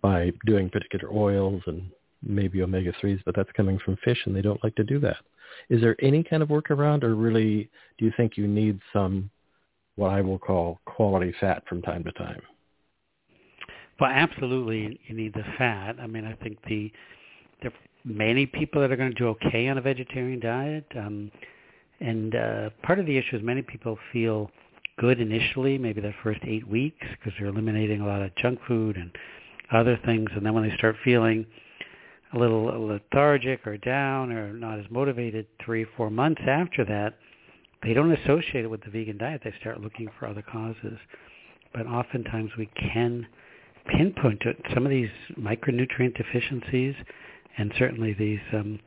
by 0.00 0.32
doing 0.46 0.70
particular 0.70 1.12
oils 1.12 1.62
and 1.66 1.90
maybe 2.22 2.62
omega 2.62 2.92
3s, 3.02 3.20
but 3.24 3.34
that's 3.34 3.50
coming 3.52 3.78
from 3.84 3.96
fish 4.04 4.18
and 4.26 4.34
they 4.34 4.42
don't 4.42 4.62
like 4.64 4.74
to 4.76 4.84
do 4.84 4.98
that. 5.00 5.16
Is 5.68 5.80
there 5.80 5.96
any 6.02 6.22
kind 6.22 6.42
of 6.42 6.48
workaround 6.48 7.02
or 7.02 7.14
really 7.14 7.70
do 7.98 8.04
you 8.04 8.12
think 8.16 8.36
you 8.36 8.46
need 8.46 8.80
some 8.92 9.30
what 9.96 10.10
I 10.10 10.20
will 10.20 10.38
call 10.38 10.78
quality 10.84 11.34
fat 11.40 11.64
from 11.68 11.82
time 11.82 12.04
to 12.04 12.12
time? 12.12 12.40
Well, 14.00 14.10
absolutely, 14.10 14.98
you 15.08 15.16
need 15.16 15.34
the 15.34 15.44
fat. 15.58 15.96
I 16.00 16.06
mean, 16.06 16.24
I 16.24 16.34
think 16.42 16.58
the 16.68 16.92
there 17.62 17.72
are 17.72 17.74
many 18.04 18.46
people 18.46 18.80
that 18.80 18.92
are 18.92 18.96
going 18.96 19.10
to 19.10 19.18
do 19.18 19.28
okay 19.28 19.66
on 19.68 19.76
a 19.76 19.80
vegetarian 19.80 20.38
diet, 20.38 20.86
um, 20.96 21.32
and 21.98 22.36
uh, 22.36 22.70
part 22.84 23.00
of 23.00 23.06
the 23.06 23.18
issue 23.18 23.36
is 23.36 23.42
many 23.42 23.62
people 23.62 23.98
feel 24.12 24.52
good 24.98 25.20
initially, 25.20 25.78
maybe 25.78 26.00
their 26.00 26.14
first 26.22 26.40
eight 26.44 26.66
weeks, 26.68 27.04
because 27.10 27.32
they're 27.38 27.48
eliminating 27.48 28.00
a 28.00 28.06
lot 28.06 28.22
of 28.22 28.34
junk 28.36 28.60
food 28.68 28.96
and 28.96 29.10
other 29.72 29.98
things, 30.04 30.30
and 30.36 30.46
then 30.46 30.54
when 30.54 30.68
they 30.68 30.76
start 30.76 30.94
feeling 31.04 31.44
a 32.34 32.38
little 32.38 32.64
lethargic 32.86 33.66
or 33.66 33.76
down 33.78 34.32
or 34.32 34.52
not 34.52 34.78
as 34.78 34.84
motivated 34.90 35.46
three 35.64 35.86
four 35.96 36.10
months 36.10 36.42
after 36.46 36.84
that, 36.84 37.14
they 37.82 37.94
don't 37.94 38.12
associate 38.12 38.64
it 38.64 38.70
with 38.70 38.82
the 38.82 38.90
vegan 38.90 39.18
diet. 39.18 39.42
They 39.44 39.54
start 39.60 39.80
looking 39.80 40.08
for 40.18 40.26
other 40.26 40.42
causes. 40.42 40.98
But 41.72 41.86
oftentimes 41.86 42.50
we 42.58 42.66
can 42.92 43.26
pinpoint 43.86 44.40
to 44.40 44.54
some 44.74 44.84
of 44.84 44.90
these 44.90 45.10
micronutrient 45.38 46.16
deficiencies 46.16 46.94
and 47.56 47.72
certainly 47.78 48.14
these 48.14 48.40
um, 48.52 48.78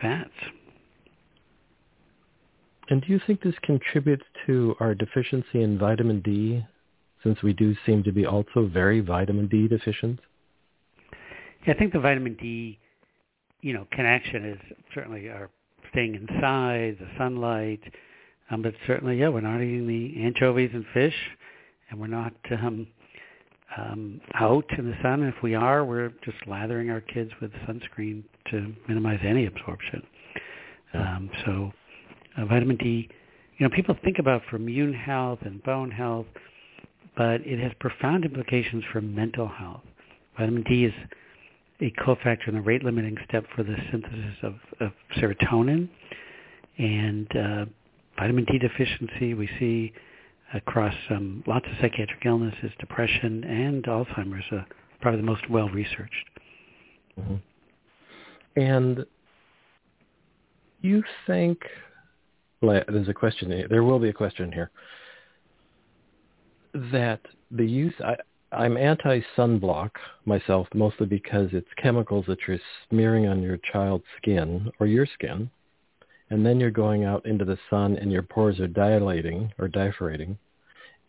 fats. 0.00 0.30
And 2.88 3.02
do 3.02 3.12
you 3.12 3.20
think 3.26 3.42
this 3.42 3.54
contributes 3.62 4.24
to 4.46 4.76
our 4.80 4.94
deficiency 4.94 5.62
in 5.62 5.78
vitamin 5.78 6.20
D, 6.20 6.64
since 7.22 7.42
we 7.42 7.52
do 7.52 7.74
seem 7.84 8.04
to 8.04 8.12
be 8.12 8.24
also 8.24 8.66
very 8.66 9.00
vitamin 9.00 9.48
D 9.48 9.66
deficient? 9.66 10.20
Yeah, 11.66 11.74
I 11.74 11.78
think 11.78 11.92
the 11.92 11.98
vitamin 11.98 12.34
D, 12.34 12.78
you 13.66 13.72
know, 13.72 13.84
connection 13.90 14.44
is 14.44 14.58
certainly 14.94 15.28
our 15.28 15.50
staying 15.90 16.14
inside, 16.14 16.96
the 17.00 17.08
sunlight, 17.18 17.80
um, 18.48 18.62
but 18.62 18.72
certainly, 18.86 19.18
yeah, 19.18 19.28
we're 19.28 19.40
not 19.40 19.60
eating 19.60 19.88
the 19.88 20.22
anchovies 20.24 20.70
and 20.72 20.84
fish, 20.94 21.14
and 21.90 21.98
we're 21.98 22.06
not 22.06 22.32
um, 22.52 22.86
um, 23.76 24.20
out 24.34 24.66
in 24.78 24.88
the 24.88 24.96
sun. 25.02 25.24
If 25.24 25.42
we 25.42 25.56
are, 25.56 25.84
we're 25.84 26.12
just 26.24 26.36
lathering 26.46 26.90
our 26.90 27.00
kids 27.00 27.32
with 27.42 27.50
sunscreen 27.68 28.22
to 28.52 28.72
minimize 28.86 29.18
any 29.24 29.46
absorption. 29.46 30.00
Um, 30.94 31.28
so, 31.44 31.72
uh, 32.38 32.44
vitamin 32.44 32.76
D, 32.76 33.08
you 33.58 33.68
know, 33.68 33.74
people 33.74 33.96
think 34.04 34.20
about 34.20 34.42
for 34.48 34.56
immune 34.56 34.94
health 34.94 35.40
and 35.42 35.60
bone 35.64 35.90
health, 35.90 36.26
but 37.16 37.40
it 37.40 37.58
has 37.58 37.72
profound 37.80 38.24
implications 38.24 38.84
for 38.92 39.00
mental 39.00 39.48
health. 39.48 39.82
Vitamin 40.38 40.62
D 40.62 40.84
is 40.84 40.94
a 41.80 41.90
cofactor 41.92 42.48
in 42.48 42.54
the 42.54 42.60
rate 42.60 42.82
limiting 42.82 43.16
step 43.28 43.44
for 43.54 43.62
the 43.62 43.76
synthesis 43.90 44.36
of, 44.42 44.54
of 44.80 44.92
serotonin. 45.16 45.88
And 46.78 47.36
uh, 47.36 47.64
vitamin 48.18 48.44
D 48.44 48.58
deficiency 48.58 49.34
we 49.34 49.48
see 49.58 49.92
across 50.54 50.94
um, 51.10 51.42
lots 51.46 51.66
of 51.66 51.72
psychiatric 51.80 52.24
illnesses, 52.24 52.70
depression, 52.78 53.44
and 53.44 53.82
Alzheimer's, 53.84 54.44
uh, 54.52 54.62
probably 55.00 55.20
the 55.20 55.26
most 55.26 55.48
well-researched. 55.50 56.30
Mm-hmm. 57.18 58.60
And 58.60 59.04
you 60.82 61.02
think, 61.26 61.58
well, 62.62 62.82
there's 62.88 63.08
a 63.08 63.14
question, 63.14 63.66
there 63.68 63.82
will 63.82 63.98
be 63.98 64.08
a 64.08 64.12
question 64.12 64.52
here, 64.52 64.70
that 66.92 67.20
the 67.50 67.66
use, 67.66 67.94
I, 68.04 68.16
I'm 68.52 68.76
anti-sunblock 68.76 69.90
myself 70.24 70.68
mostly 70.72 71.06
because 71.06 71.48
it's 71.52 71.66
chemicals 71.82 72.24
that 72.28 72.38
you're 72.46 72.58
smearing 72.88 73.26
on 73.26 73.42
your 73.42 73.58
child's 73.72 74.04
skin 74.18 74.70
or 74.78 74.86
your 74.86 75.06
skin, 75.06 75.50
and 76.30 76.46
then 76.46 76.60
you're 76.60 76.70
going 76.70 77.04
out 77.04 77.26
into 77.26 77.44
the 77.44 77.58
sun 77.68 77.96
and 77.96 78.10
your 78.10 78.22
pores 78.22 78.60
are 78.60 78.68
dilating 78.68 79.52
or 79.58 79.68
diaphorating, 79.68 80.38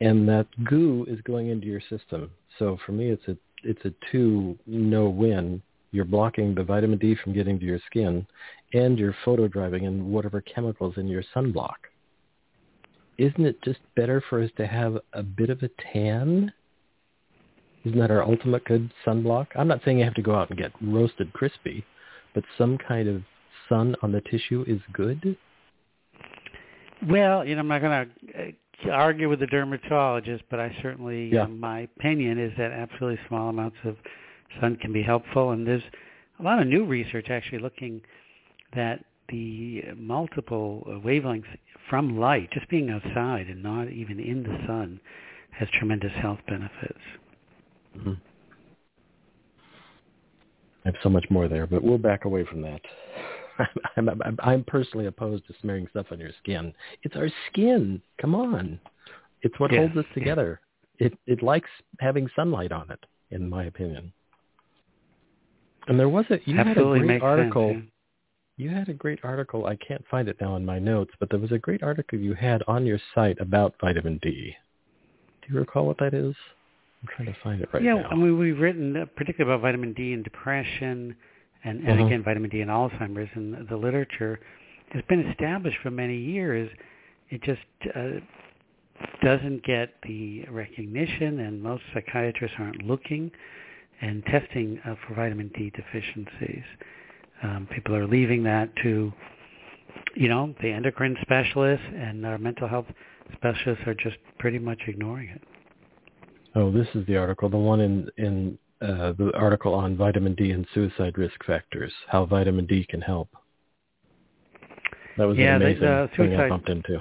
and 0.02 0.28
that 0.28 0.47
goo 0.63 1.06
is 1.08 1.21
going 1.21 1.50
into 1.50 1.67
your 1.67 1.82
system. 1.89 2.32
So 2.58 2.78
for 2.86 2.91
me, 2.91 3.10
it's 3.10 3.28
a 3.28 3.38
it's 3.63 3.86
a 3.86 3.93
two 4.12 4.58
no 4.65 5.10
win. 5.10 5.62
You're 5.91 6.06
blocking 6.06 6.54
the 6.54 6.63
vitamin 6.63 7.00
D 7.00 7.15
from 7.23 7.34
getting 7.34 7.60
to 7.60 7.65
your 7.65 7.80
skin, 7.86 8.26
and 8.73 8.97
you're 8.97 9.15
photo 9.23 9.47
driving 9.47 9.86
in 9.86 10.12
whatever 10.12 10.41
chemicals 10.41 10.95
in 10.97 11.08
your 11.08 11.23
sunblock. 11.36 11.76
Isn't 13.17 13.45
it 13.45 13.62
just 13.63 13.80
better 13.95 14.23
for 14.30 14.43
us 14.43 14.52
to 14.58 14.67
have 14.67 14.97
a 15.13 15.23
bit 15.23 15.50
of 15.50 15.63
a 15.63 15.69
tan? 15.93 16.52
Isn't 17.88 18.00
that 18.00 18.12
our 18.12 18.21
ultimate 18.23 18.65
good 18.65 18.91
sunblock? 19.06 19.47
I'm 19.56 19.69
not 19.69 19.80
saying 19.86 20.00
you 20.00 20.04
have 20.04 20.13
to 20.15 20.21
go 20.21 20.36
out 20.36 20.50
and 20.50 20.60
get 20.60 20.73
roasted 20.82 21.32
crispy, 21.32 21.86
but 22.36 22.43
some 22.58 22.78
kind 22.78 23.08
of 23.08 23.21
sun 23.69 23.95
on 24.02 24.12
the 24.12 24.19
tissue 24.30 24.65
is 24.67 24.82
good. 24.91 25.38
Well, 27.08 27.45
you 27.45 27.56
know, 27.56 27.62
I'm 27.62 27.67
not 27.69 27.82
going 27.82 28.12
to 28.84 28.89
argue 28.89 29.30
with 29.30 29.39
the 29.39 29.47
dermatologist, 29.47 30.43
but 30.50 30.60
I 30.60 30.76
certainly, 30.82 31.30
Yeah. 31.30 31.43
uh, 31.43 31.47
my 31.47 31.82
opinion 31.82 32.38
is 32.38 32.52
that 32.58 32.71
absolutely 32.71 33.19
small 33.30 33.50
amounts 33.50 33.78
of 33.86 33.95
sun 34.60 34.76
can 34.76 34.91
be 34.91 35.02
helpful. 35.02 35.52
And 35.52 35.65
there's 35.65 35.84
a 36.39 36.43
lot 36.43 36.60
of 36.60 36.67
new 36.67 36.84
research 36.84 37.30
actually 37.30 37.60
looking 37.60 38.02
that 38.73 39.06
the 39.30 39.84
multiple 39.95 40.84
uh, 40.88 41.00
wavelengths 41.08 41.58
from 41.89 42.17
light, 42.19 42.52
just 42.52 42.67
being 42.67 42.89
outside 42.89 43.47
and 43.47 43.63
not 43.63 43.89
even 43.89 44.19
in 44.19 44.43
the 44.43 44.58
sun, 44.67 45.00
has 45.52 45.69
tremendous 45.69 46.12
health 46.13 46.39
benefits. 46.47 47.00
Mm-hmm. 47.97 48.13
I 50.86 50.89
have 50.89 50.95
so 51.03 51.10
much 51.10 51.25
more 51.29 51.47
there, 51.47 51.67
but 51.67 51.83
we'll 51.83 51.97
back 51.97 52.25
away 52.25 52.45
from 52.45 52.62
that. 52.62 52.81
I'm, 53.97 54.10
I'm, 54.10 54.38
I'm 54.39 54.63
personally 54.63 55.07
opposed 55.07 55.45
to 55.47 55.53
smearing 55.62 55.88
stuff 55.89 56.05
on 56.12 56.19
your 56.19 56.29
skin. 56.41 56.73
It's 57.03 57.15
our 57.15 57.29
skin. 57.51 58.01
Come 58.21 58.36
on. 58.36 58.79
It's 59.41 59.60
what 59.60 59.71
Yeah. 59.71 59.79
holds 59.79 59.97
us 59.97 60.05
together. 60.13 60.62
It 60.99 61.13
it 61.27 61.43
likes 61.43 61.69
having 61.99 62.27
sunlight 62.36 62.71
on 62.71 62.89
it, 62.89 62.99
in 63.29 63.47
my 63.49 63.65
opinion. 63.65 64.12
And 65.88 65.99
there 65.99 66.10
was 66.10 66.25
a 66.31 66.39
you 66.45 66.57
absolutely 66.57 66.99
had 66.99 67.17
a 67.17 67.19
great 67.19 67.21
article. 67.21 67.73
sense. 67.73 67.86
You 68.57 68.69
had 68.69 68.89
a 68.89 68.93
great 68.93 69.19
article. 69.23 69.67
I 69.67 69.75
can't 69.75 70.03
find 70.10 70.27
it 70.27 70.38
now 70.41 70.55
in 70.55 70.65
my 70.65 70.79
notes, 70.79 71.12
but 71.19 71.29
there 71.29 71.39
was 71.39 71.51
a 71.51 71.60
great 71.60 71.83
article 71.83 72.17
you 72.17 72.33
had 72.33 72.63
on 72.67 72.86
your 72.86 72.99
site 73.13 73.39
about 73.39 73.75
vitamin 73.79 74.17
D. 74.23 74.55
Do 75.43 75.53
you 75.53 75.60
recall 75.60 75.86
what 75.86 75.99
that 75.99 76.15
is? 76.15 76.36
I'm 77.08 77.26
trying 77.26 77.34
to 77.34 77.41
find 77.41 77.62
it 77.62 77.70
right 77.74 77.84
yeah, 77.84 77.96
now. 77.96 78.10
I 78.10 78.15
mean, 78.15 78.38
we've 78.38 78.60
written 78.60 79.10
particularly 79.15 79.54
about 79.54 79.62
vitamin 79.62 79.93
D 79.93 80.13
and 80.13 80.24
depression, 80.24 81.15
and, 81.63 81.80
and 81.88 82.00
Mhm. 82.00 82.06
again, 82.06 82.24
vitamin 82.24 82.50
D 82.50 82.62
and 82.62 82.70
Alzheimer's, 82.70 83.30
and 83.34 83.67
the 83.67 83.78
literature 83.78 84.39
has 84.91 85.04
been 85.10 85.22
established 85.28 85.78
for 85.80 85.91
many 85.91 86.17
years. 86.17 86.70
It 87.30 87.41
just 87.43 87.62
uh, 87.96 88.20
doesn't 89.22 89.63
get 89.63 89.96
the 90.04 90.46
recognition, 90.50 91.39
and 91.39 91.62
most 91.62 91.84
psychiatrists 91.93 92.58
aren't 92.60 92.84
looking 92.84 93.32
and 94.02 94.24
testing 94.26 94.80
uh, 94.86 94.96
for 95.06 95.15
vitamin 95.15 95.50
D 95.56 95.72
deficiencies. 95.72 96.63
Um, 97.43 97.67
people 97.72 97.96
are 97.96 98.08
leaving 98.08 98.43
that 98.43 98.76
to, 98.78 99.13
you 100.15 100.28
know, 100.28 100.56
the 100.62 100.70
endocrine 100.70 101.17
specialists 101.22 101.86
and 101.96 102.26
our 102.26 102.38
mental 102.38 102.67
health 102.67 102.88
specialists 103.34 103.86
are 103.88 103.93
just 103.93 104.17
pretty 104.39 104.60
much 104.60 104.80
ignoring 104.88 105.30
it. 105.30 105.41
Oh, 106.58 106.72
this 106.72 106.88
is 106.96 107.06
the 107.06 107.15
article, 107.17 107.50
the 107.50 107.58
one 107.58 107.82
in 107.82 108.10
in 108.17 108.58
uh, 108.82 109.13
the 109.13 109.32
article 109.36 109.76
on 109.76 109.96
vitamin 109.96 110.34
D 110.34 110.50
and 110.50 110.65
suicide 110.74 111.15
risk 111.15 111.46
factors, 111.46 111.93
how 112.08 112.26
vitamin 112.26 112.65
D 112.65 112.84
can 112.89 113.00
help. 113.00 113.30
That 115.20 115.26
was 115.26 115.38
yeah, 115.38 115.56
an 115.56 115.62
amazing 115.62 115.82
the, 115.82 115.91
uh, 115.91 116.08
thing 116.17 116.36
I 116.36 116.50
bumped 116.50 116.70
into. 116.70 117.00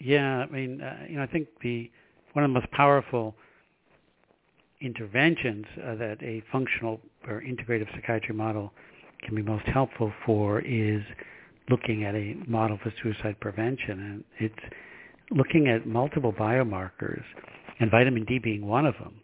Yeah, 0.00 0.38
I 0.38 0.46
mean, 0.46 0.80
uh, 0.80 1.04
you 1.10 1.16
know, 1.16 1.22
I 1.22 1.26
think 1.26 1.46
the 1.62 1.90
one 2.32 2.42
of 2.42 2.50
the 2.50 2.54
most 2.58 2.70
powerful 2.70 3.34
interventions 4.80 5.66
uh, 5.86 5.94
that 5.96 6.16
a 6.22 6.42
functional 6.50 7.00
or 7.28 7.42
integrative 7.42 7.94
psychiatry 7.94 8.34
model 8.34 8.72
can 9.22 9.34
be 9.34 9.42
most 9.42 9.66
helpful 9.66 10.10
for 10.24 10.60
is 10.60 11.02
looking 11.68 12.04
at 12.04 12.14
a 12.14 12.34
model 12.48 12.78
for 12.82 12.94
suicide 13.02 13.38
prevention, 13.40 14.00
and 14.00 14.24
it's 14.38 14.74
looking 15.30 15.68
at 15.68 15.86
multiple 15.86 16.32
biomarkers, 16.32 17.22
and 17.82 17.90
vitamin 17.90 18.24
D 18.24 18.38
being 18.38 18.66
one 18.66 18.86
of 18.86 18.94
them. 18.94 19.20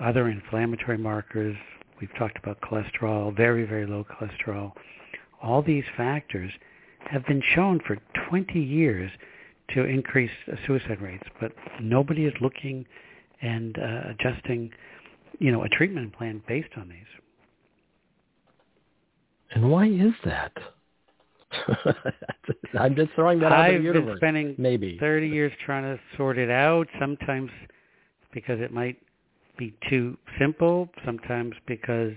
Other 0.00 0.28
inflammatory 0.28 0.98
markers, 0.98 1.56
we've 1.98 2.14
talked 2.18 2.36
about 2.36 2.60
cholesterol, 2.60 3.34
very, 3.34 3.64
very 3.64 3.86
low 3.86 4.04
cholesterol. 4.04 4.72
All 5.42 5.62
these 5.62 5.84
factors 5.96 6.52
have 7.10 7.24
been 7.26 7.42
shown 7.54 7.80
for 7.86 7.96
20 8.28 8.60
years 8.60 9.10
to 9.70 9.84
increase 9.84 10.30
suicide 10.66 11.00
rates, 11.00 11.24
but 11.40 11.52
nobody 11.80 12.26
is 12.26 12.34
looking 12.42 12.84
and 13.40 13.78
uh, 13.78 14.10
adjusting, 14.10 14.70
you 15.38 15.50
know, 15.50 15.64
a 15.64 15.68
treatment 15.70 16.12
plan 16.12 16.42
based 16.46 16.70
on 16.76 16.88
these. 16.88 16.98
And 19.52 19.70
why 19.70 19.86
is 19.86 20.12
that? 20.26 20.52
I'm 22.78 22.94
just 22.94 23.10
throwing 23.14 23.40
that 23.40 23.52
out 23.52 23.60
I've 23.60 23.76
of 23.76 23.82
the 23.82 23.88
been 23.88 23.94
universe. 24.02 24.16
spending 24.18 24.54
Maybe. 24.58 24.98
30 24.98 25.28
years 25.28 25.52
trying 25.64 25.82
to 25.84 26.00
sort 26.16 26.38
it 26.38 26.50
out, 26.50 26.86
sometimes 26.98 27.50
because 28.32 28.60
it 28.60 28.72
might 28.72 28.96
be 29.58 29.74
too 29.88 30.16
simple, 30.38 30.88
sometimes 31.04 31.54
because, 31.66 32.12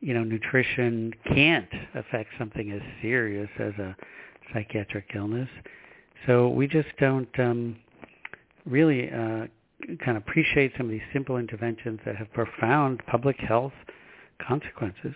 you 0.00 0.14
know, 0.14 0.22
nutrition 0.22 1.12
can't 1.34 1.68
affect 1.94 2.30
something 2.38 2.70
as 2.70 2.82
serious 3.02 3.48
as 3.58 3.72
a 3.78 3.96
psychiatric 4.52 5.06
illness. 5.14 5.48
So 6.26 6.48
we 6.48 6.66
just 6.66 6.88
don't 6.98 7.28
um, 7.38 7.76
really 8.66 9.08
uh, 9.10 9.46
kind 10.04 10.16
of 10.16 10.18
appreciate 10.18 10.72
some 10.76 10.86
of 10.86 10.90
these 10.92 11.00
simple 11.12 11.36
interventions 11.38 12.00
that 12.04 12.16
have 12.16 12.32
profound 12.32 13.00
public 13.06 13.38
health 13.40 13.72
consequences. 14.46 15.14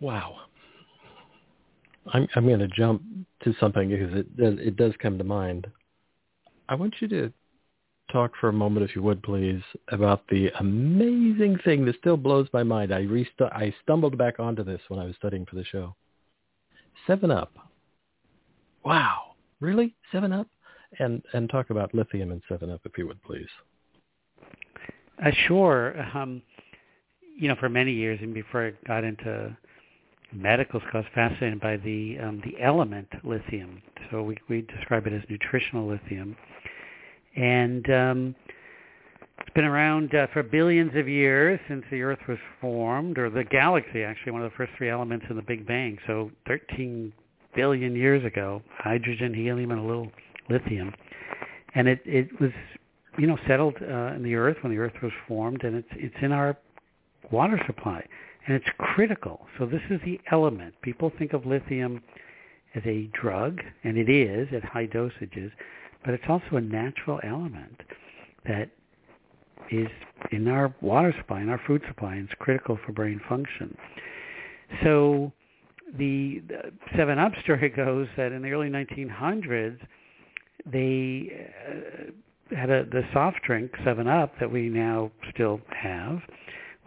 Wow. 0.00 0.36
I'm 2.12 2.28
I'm 2.34 2.46
going 2.46 2.58
to 2.60 2.68
jump 2.68 3.02
to 3.44 3.54
something 3.60 3.88
because 3.88 4.14
it 4.14 4.36
does 4.36 4.54
it 4.58 4.76
does 4.76 4.92
come 5.00 5.18
to 5.18 5.24
mind. 5.24 5.66
I 6.68 6.74
want 6.74 6.94
you 7.00 7.08
to 7.08 7.32
talk 8.12 8.32
for 8.40 8.48
a 8.48 8.52
moment, 8.52 8.88
if 8.88 8.96
you 8.96 9.02
would, 9.02 9.22
please, 9.22 9.62
about 9.88 10.26
the 10.28 10.48
amazing 10.60 11.58
thing 11.64 11.84
that 11.84 11.96
still 11.98 12.16
blows 12.16 12.48
my 12.52 12.62
mind. 12.62 12.92
I 12.92 13.04
rest- 13.04 13.40
I 13.40 13.74
stumbled 13.82 14.16
back 14.16 14.40
onto 14.40 14.64
this 14.64 14.80
when 14.88 14.98
I 14.98 15.04
was 15.04 15.14
studying 15.16 15.44
for 15.46 15.56
the 15.56 15.64
show. 15.64 15.94
Seven 17.06 17.30
Up. 17.30 17.52
Wow, 18.84 19.34
really? 19.60 19.94
Seven 20.12 20.32
Up? 20.32 20.48
And 20.98 21.22
and 21.34 21.50
talk 21.50 21.70
about 21.70 21.94
lithium 21.94 22.32
and 22.32 22.42
Seven 22.48 22.70
Up, 22.70 22.80
if 22.84 22.96
you 22.96 23.06
would, 23.06 23.22
please. 23.22 23.48
Uh, 25.22 25.30
sure. 25.46 26.00
Um, 26.14 26.42
you 27.36 27.48
know, 27.48 27.56
for 27.56 27.68
many 27.68 27.92
years, 27.92 28.18
and 28.22 28.32
before 28.32 28.68
I 28.68 28.86
got 28.86 29.04
into 29.04 29.56
medical 30.32 30.80
was 30.92 31.04
fascinated 31.14 31.60
by 31.60 31.76
the 31.76 32.18
um, 32.22 32.42
the 32.44 32.62
element 32.62 33.08
lithium. 33.24 33.82
So 34.10 34.22
we 34.22 34.36
we 34.48 34.62
describe 34.62 35.06
it 35.06 35.12
as 35.12 35.22
nutritional 35.28 35.86
lithium, 35.88 36.36
and 37.36 37.90
um, 37.90 38.34
it's 39.40 39.54
been 39.54 39.64
around 39.64 40.14
uh, 40.14 40.26
for 40.32 40.42
billions 40.42 40.92
of 40.96 41.08
years 41.08 41.58
since 41.68 41.84
the 41.90 42.02
Earth 42.02 42.18
was 42.28 42.38
formed, 42.60 43.18
or 43.18 43.30
the 43.30 43.44
galaxy 43.44 44.02
actually, 44.02 44.32
one 44.32 44.42
of 44.42 44.50
the 44.50 44.56
first 44.56 44.72
three 44.76 44.90
elements 44.90 45.26
in 45.30 45.36
the 45.36 45.42
Big 45.42 45.66
Bang. 45.66 45.98
So 46.06 46.30
13 46.46 47.12
billion 47.54 47.96
years 47.96 48.24
ago, 48.24 48.62
hydrogen, 48.76 49.32
helium, 49.32 49.70
and 49.70 49.80
a 49.80 49.84
little 49.84 50.10
lithium, 50.50 50.92
and 51.74 51.88
it 51.88 52.00
it 52.04 52.28
was 52.40 52.50
you 53.18 53.26
know 53.26 53.38
settled 53.46 53.76
uh, 53.80 54.14
in 54.14 54.22
the 54.22 54.34
Earth 54.34 54.56
when 54.62 54.72
the 54.72 54.78
Earth 54.78 54.94
was 55.02 55.12
formed, 55.26 55.64
and 55.64 55.76
it's 55.76 55.88
it's 55.92 56.16
in 56.20 56.32
our 56.32 56.56
water 57.30 57.60
supply, 57.66 58.04
and 58.46 58.56
it's 58.56 58.68
critical. 58.78 59.46
So 59.58 59.66
this 59.66 59.82
is 59.90 60.00
the 60.04 60.20
element. 60.30 60.74
People 60.82 61.12
think 61.18 61.32
of 61.32 61.46
lithium 61.46 62.02
as 62.74 62.82
a 62.86 63.10
drug, 63.20 63.60
and 63.84 63.96
it 63.96 64.08
is 64.08 64.48
at 64.54 64.64
high 64.64 64.86
dosages, 64.86 65.50
but 66.04 66.14
it's 66.14 66.24
also 66.28 66.56
a 66.56 66.60
natural 66.60 67.20
element 67.24 67.80
that 68.46 68.70
is 69.70 69.88
in 70.32 70.48
our 70.48 70.74
water 70.80 71.14
supply, 71.18 71.40
in 71.40 71.48
our 71.48 71.60
food 71.66 71.82
supply, 71.88 72.14
and 72.14 72.28
it's 72.28 72.38
critical 72.38 72.78
for 72.84 72.92
brain 72.92 73.20
function. 73.28 73.76
So 74.82 75.32
the, 75.96 76.42
the 76.48 76.72
Seven 76.96 77.18
Up 77.18 77.32
story 77.42 77.68
goes 77.76 78.06
that 78.16 78.32
in 78.32 78.42
the 78.42 78.50
early 78.50 78.68
1900s, 78.68 79.78
they 80.66 81.48
uh, 81.68 82.56
had 82.56 82.70
a 82.70 82.84
the 82.84 83.02
soft 83.12 83.42
drink 83.46 83.70
Seven 83.84 84.06
Up 84.06 84.32
that 84.40 84.50
we 84.50 84.68
now 84.68 85.10
still 85.32 85.60
have 85.70 86.20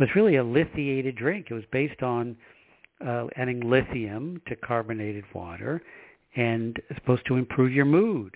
was 0.01 0.09
really 0.15 0.37
a 0.37 0.43
lithiated 0.43 1.15
drink. 1.15 1.47
It 1.49 1.53
was 1.53 1.63
based 1.71 2.01
on 2.01 2.35
uh, 3.05 3.27
adding 3.35 3.61
lithium 3.61 4.41
to 4.47 4.55
carbonated 4.55 5.23
water, 5.33 5.81
and 6.35 6.77
it's 6.89 6.99
supposed 6.99 7.25
to 7.27 7.35
improve 7.35 7.71
your 7.71 7.85
mood. 7.85 8.35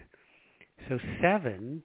So 0.88 1.00
seven 1.22 1.82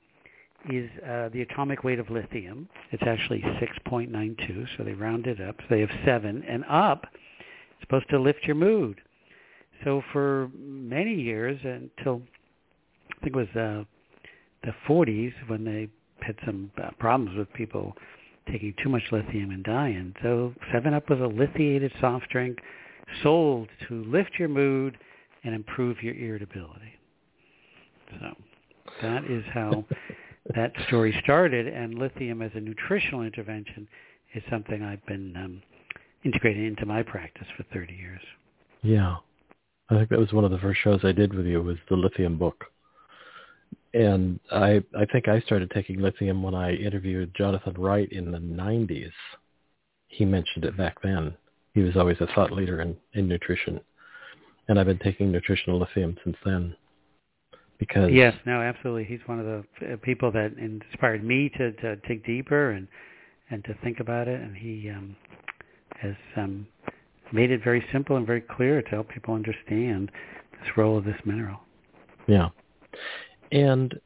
is 0.70 0.90
uh, 1.02 1.30
the 1.32 1.40
atomic 1.40 1.82
weight 1.82 1.98
of 1.98 2.10
lithium. 2.10 2.68
It's 2.90 3.02
actually 3.06 3.40
6.92, 3.40 4.66
so 4.76 4.84
they 4.84 4.92
round 4.92 5.26
it 5.26 5.40
up. 5.40 5.56
So 5.60 5.66
they 5.70 5.80
have 5.80 5.90
seven, 6.04 6.44
and 6.46 6.62
up 6.68 7.06
is 7.14 7.80
supposed 7.80 8.10
to 8.10 8.20
lift 8.20 8.40
your 8.44 8.56
mood. 8.56 9.00
So 9.82 10.02
for 10.12 10.50
many 10.54 11.14
years, 11.14 11.58
until 11.64 12.20
I 13.16 13.24
think 13.24 13.34
it 13.34 13.38
was 13.38 13.48
uh, 13.56 13.84
the 14.62 14.74
40s, 14.86 15.32
when 15.46 15.64
they 15.64 15.88
had 16.20 16.36
some 16.44 16.70
uh, 16.82 16.90
problems 16.98 17.38
with 17.38 17.50
people 17.54 17.94
taking 18.50 18.74
too 18.82 18.88
much 18.88 19.02
lithium 19.10 19.50
and 19.50 19.64
dying. 19.64 20.14
So 20.22 20.54
7-Up 20.74 21.08
was 21.08 21.20
a 21.20 21.26
lithiated 21.26 21.92
soft 22.00 22.28
drink 22.30 22.58
sold 23.22 23.68
to 23.88 24.04
lift 24.04 24.30
your 24.38 24.48
mood 24.48 24.96
and 25.44 25.54
improve 25.54 26.02
your 26.02 26.14
irritability. 26.14 26.94
So 28.20 28.34
that 29.02 29.24
is 29.24 29.44
how 29.52 29.84
that 30.54 30.72
story 30.88 31.18
started, 31.22 31.66
and 31.66 31.94
lithium 31.94 32.42
as 32.42 32.50
a 32.54 32.60
nutritional 32.60 33.22
intervention 33.22 33.88
is 34.34 34.42
something 34.50 34.82
I've 34.82 35.04
been 35.06 35.36
um, 35.36 35.62
integrating 36.24 36.66
into 36.66 36.86
my 36.86 37.02
practice 37.02 37.46
for 37.56 37.64
30 37.72 37.94
years. 37.94 38.20
Yeah. 38.82 39.16
I 39.88 39.96
think 39.96 40.08
that 40.10 40.18
was 40.18 40.32
one 40.32 40.44
of 40.44 40.50
the 40.50 40.58
first 40.58 40.80
shows 40.82 41.00
I 41.02 41.12
did 41.12 41.34
with 41.34 41.46
you 41.46 41.62
was 41.62 41.76
the 41.88 41.96
lithium 41.96 42.38
book. 42.38 42.66
And 43.92 44.38
I 44.52 44.82
I 44.96 45.04
think 45.06 45.28
I 45.28 45.40
started 45.40 45.70
taking 45.70 46.00
lithium 46.00 46.42
when 46.42 46.54
I 46.54 46.74
interviewed 46.74 47.34
Jonathan 47.34 47.74
Wright 47.74 48.10
in 48.12 48.30
the 48.30 48.38
90s. 48.38 49.10
He 50.08 50.24
mentioned 50.24 50.64
it 50.64 50.76
back 50.76 51.00
then. 51.02 51.34
He 51.74 51.80
was 51.80 51.96
always 51.96 52.16
a 52.20 52.26
thought 52.34 52.52
leader 52.52 52.80
in, 52.80 52.96
in 53.14 53.28
nutrition. 53.28 53.80
And 54.68 54.78
I've 54.78 54.86
been 54.86 54.98
taking 54.98 55.30
nutritional 55.30 55.78
lithium 55.78 56.16
since 56.24 56.36
then. 56.44 56.74
Because 57.78 58.10
Yes, 58.12 58.34
no, 58.44 58.60
absolutely. 58.60 59.04
He's 59.04 59.20
one 59.26 59.40
of 59.40 59.46
the 59.46 59.94
uh, 59.94 59.96
people 60.02 60.30
that 60.32 60.52
inspired 60.58 61.24
me 61.24 61.48
to, 61.56 61.72
to 61.72 61.96
dig 61.96 62.24
deeper 62.24 62.70
and 62.72 62.86
and 63.50 63.64
to 63.64 63.74
think 63.82 63.98
about 63.98 64.28
it. 64.28 64.40
And 64.40 64.56
he 64.56 64.90
um, 64.90 65.16
has 66.00 66.14
um, 66.36 66.66
made 67.32 67.50
it 67.50 67.62
very 67.64 67.84
simple 67.92 68.16
and 68.16 68.26
very 68.26 68.40
clear 68.40 68.82
to 68.82 68.88
help 68.88 69.08
people 69.08 69.34
understand 69.34 70.10
this 70.52 70.76
role 70.76 70.96
of 70.96 71.04
this 71.04 71.16
mineral. 71.24 71.60
Yeah. 72.26 72.50
And 73.52 73.98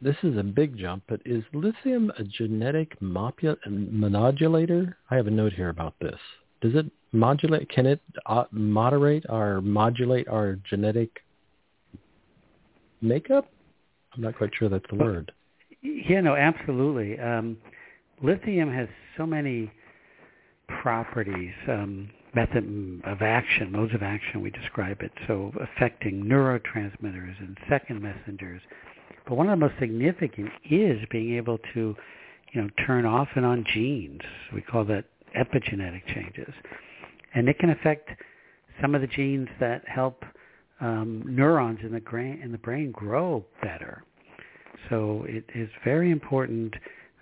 this 0.00 0.16
is 0.22 0.36
a 0.36 0.42
big 0.42 0.76
jump, 0.76 1.02
but 1.08 1.20
is 1.24 1.42
lithium 1.52 2.12
a 2.18 2.24
genetic 2.24 3.00
modulator? 3.00 4.96
I 5.10 5.16
have 5.16 5.26
a 5.26 5.30
note 5.30 5.52
here 5.52 5.70
about 5.70 5.94
this. 6.00 6.18
Does 6.60 6.74
it 6.74 6.86
modulate? 7.12 7.68
Can 7.70 7.86
it 7.86 8.00
uh, 8.26 8.44
moderate 8.50 9.24
or 9.28 9.60
modulate 9.60 10.28
our 10.28 10.58
genetic 10.68 11.10
makeup? 13.00 13.48
I'm 14.14 14.22
not 14.22 14.36
quite 14.36 14.50
sure 14.58 14.68
that's 14.68 14.84
the 14.90 14.96
word. 14.96 15.32
Yeah, 15.82 16.20
no, 16.20 16.34
absolutely. 16.34 17.18
Um, 17.20 17.56
lithium 18.22 18.72
has 18.72 18.88
so 19.16 19.26
many 19.26 19.70
properties, 20.82 21.52
um, 21.68 22.10
method 22.34 23.00
of 23.04 23.22
action, 23.22 23.72
modes 23.72 23.94
of 23.94 24.02
action, 24.02 24.40
we 24.40 24.50
describe 24.50 25.02
it, 25.02 25.12
so 25.26 25.52
affecting 25.60 26.24
neurotransmitters 26.24 27.38
and 27.40 27.56
second 27.68 28.02
messengers. 28.02 28.60
But 29.26 29.36
one 29.36 29.48
of 29.48 29.58
the 29.58 29.66
most 29.66 29.78
significant 29.78 30.50
is 30.68 31.00
being 31.10 31.34
able 31.34 31.58
to, 31.74 31.96
you 32.52 32.62
know, 32.62 32.68
turn 32.86 33.04
off 33.04 33.28
and 33.34 33.44
on 33.44 33.64
genes. 33.72 34.22
We 34.52 34.62
call 34.62 34.84
that 34.86 35.04
epigenetic 35.36 36.06
changes. 36.06 36.52
And 37.34 37.48
it 37.48 37.58
can 37.58 37.70
affect 37.70 38.10
some 38.80 38.94
of 38.94 39.00
the 39.00 39.06
genes 39.06 39.48
that 39.60 39.86
help 39.86 40.24
um, 40.80 41.22
neurons 41.26 41.80
in 41.82 41.92
the, 41.92 42.00
gra- 42.00 42.22
in 42.42 42.52
the 42.52 42.58
brain 42.58 42.92
grow 42.92 43.44
better. 43.62 44.02
So 44.88 45.24
it 45.28 45.44
is 45.54 45.68
very 45.84 46.10
important 46.10 46.74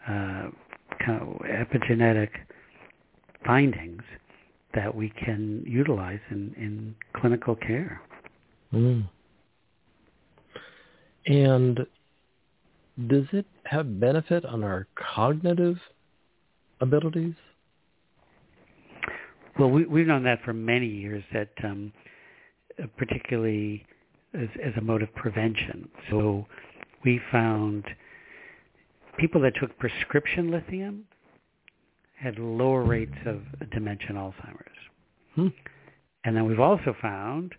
uh, 0.07 0.51
kind 1.05 1.23
of 1.23 1.29
epigenetic 1.41 2.29
findings 3.45 4.03
that 4.77 4.95
we 4.95 5.11
can 5.25 5.65
utilize 5.67 6.21
in, 6.31 6.55
in 6.57 6.95
clinical 7.21 7.57
care. 7.57 8.01
Mm. 8.73 9.09
And 11.27 11.81
does 13.09 13.25
it 13.33 13.47
have 13.65 13.99
benefit 13.99 14.45
on 14.45 14.63
our 14.63 14.87
cognitive 15.15 15.77
abilities? 16.81 17.35
Well, 19.59 19.71
we, 19.71 19.87
we've 19.87 20.07
known 20.07 20.23
that 20.25 20.43
for 20.45 20.53
many 20.53 20.87
years 20.87 21.25
that 21.33 21.49
um, 21.65 21.93
particularly 22.97 23.85
as, 24.35 24.49
as 24.65 24.73
a 24.77 24.81
mode 24.81 25.03
of 25.03 25.13
prevention. 25.15 25.89
So 26.11 26.47
we 27.05 27.21
found 27.33 27.85
people 29.19 29.41
that 29.43 29.55
took 29.61 29.77
prescription 29.79 30.51
lithium 30.51 31.05
had 32.17 32.39
lower 32.39 32.83
rates 32.83 33.17
of 33.27 33.41
dementia 33.71 34.09
and 34.09 34.19
Alzheimer's. 34.19 34.79
Hmm. 35.35 35.49
And 36.25 36.37
then 36.37 36.47
we've 36.47 36.61
also 36.61 36.95
found 37.01 37.55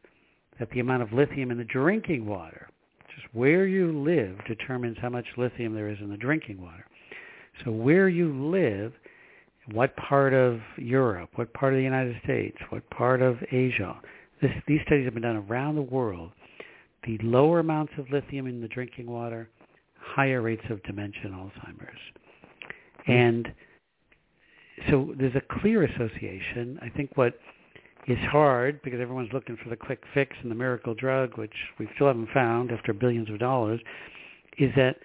that 0.59 0.69
the 0.71 0.79
amount 0.79 1.03
of 1.03 1.13
lithium 1.13 1.51
in 1.51 1.57
the 1.57 1.63
drinking 1.63 2.25
water, 2.25 2.67
just 3.15 3.33
where 3.33 3.67
you 3.67 4.03
live, 4.03 4.37
determines 4.47 4.97
how 5.01 5.09
much 5.09 5.25
lithium 5.37 5.73
there 5.73 5.89
is 5.89 5.97
in 6.01 6.09
the 6.09 6.17
drinking 6.17 6.61
water. 6.61 6.85
So 7.63 7.71
where 7.71 8.09
you 8.09 8.33
live, 8.51 8.93
what 9.71 9.95
part 9.95 10.33
of 10.33 10.59
Europe, 10.77 11.29
what 11.35 11.53
part 11.53 11.73
of 11.73 11.77
the 11.77 11.83
United 11.83 12.15
States, 12.23 12.57
what 12.69 12.87
part 12.89 13.21
of 13.21 13.37
Asia, 13.51 13.99
this, 14.41 14.51
these 14.67 14.79
studies 14.85 15.05
have 15.05 15.13
been 15.13 15.23
done 15.23 15.45
around 15.49 15.75
the 15.75 15.81
world. 15.81 16.31
The 17.05 17.17
lower 17.19 17.59
amounts 17.59 17.93
of 17.97 18.09
lithium 18.11 18.47
in 18.47 18.61
the 18.61 18.67
drinking 18.67 19.07
water, 19.07 19.49
higher 19.99 20.41
rates 20.41 20.63
of 20.69 20.83
dementia 20.83 21.21
and 21.25 21.33
Alzheimer's. 21.33 21.99
And 23.07 23.47
so 24.89 25.13
there's 25.17 25.35
a 25.35 25.59
clear 25.59 25.83
association. 25.83 26.79
I 26.81 26.89
think 26.89 27.11
what 27.15 27.39
is 28.07 28.17
hard 28.29 28.81
because 28.83 29.01
everyone's 29.01 29.33
looking 29.33 29.57
for 29.61 29.69
the 29.69 29.75
quick 29.75 30.01
fix 30.13 30.35
and 30.41 30.49
the 30.49 30.55
miracle 30.55 30.93
drug, 30.93 31.37
which 31.37 31.53
we 31.79 31.89
still 31.95 32.07
haven't 32.07 32.29
found 32.33 32.71
after 32.71 32.93
billions 32.93 33.29
of 33.29 33.39
dollars, 33.39 33.81
is 34.57 34.71
that 34.75 34.97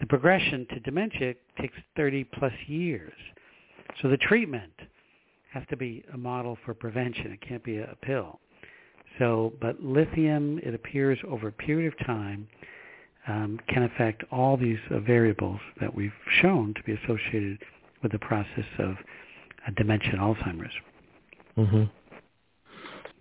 the 0.00 0.06
progression 0.06 0.66
to 0.70 0.80
dementia 0.80 1.34
takes 1.60 1.76
30 1.96 2.24
plus 2.24 2.52
years. 2.66 3.12
So 4.02 4.08
the 4.08 4.16
treatment 4.16 4.72
has 5.52 5.62
to 5.70 5.76
be 5.76 6.04
a 6.12 6.18
model 6.18 6.58
for 6.64 6.74
prevention. 6.74 7.32
It 7.32 7.40
can't 7.40 7.64
be 7.64 7.78
a 7.78 7.96
pill. 8.02 8.40
So, 9.18 9.52
but 9.60 9.82
lithium, 9.82 10.60
it 10.62 10.74
appears 10.74 11.18
over 11.26 11.48
a 11.48 11.52
period 11.52 11.92
of 11.92 12.06
time, 12.06 12.46
um, 13.26 13.58
can 13.68 13.84
affect 13.84 14.22
all 14.30 14.56
these 14.56 14.78
uh, 14.90 15.00
variables 15.00 15.60
that 15.80 15.94
we've 15.94 16.12
shown 16.40 16.74
to 16.74 16.82
be 16.84 16.92
associated 16.92 17.58
with 18.02 18.12
the 18.12 18.18
process 18.18 18.64
of 18.78 18.94
dementia 19.76 20.12
and 20.12 20.20
Alzheimer's. 20.20 20.74
Mm-hmm. 21.56 21.84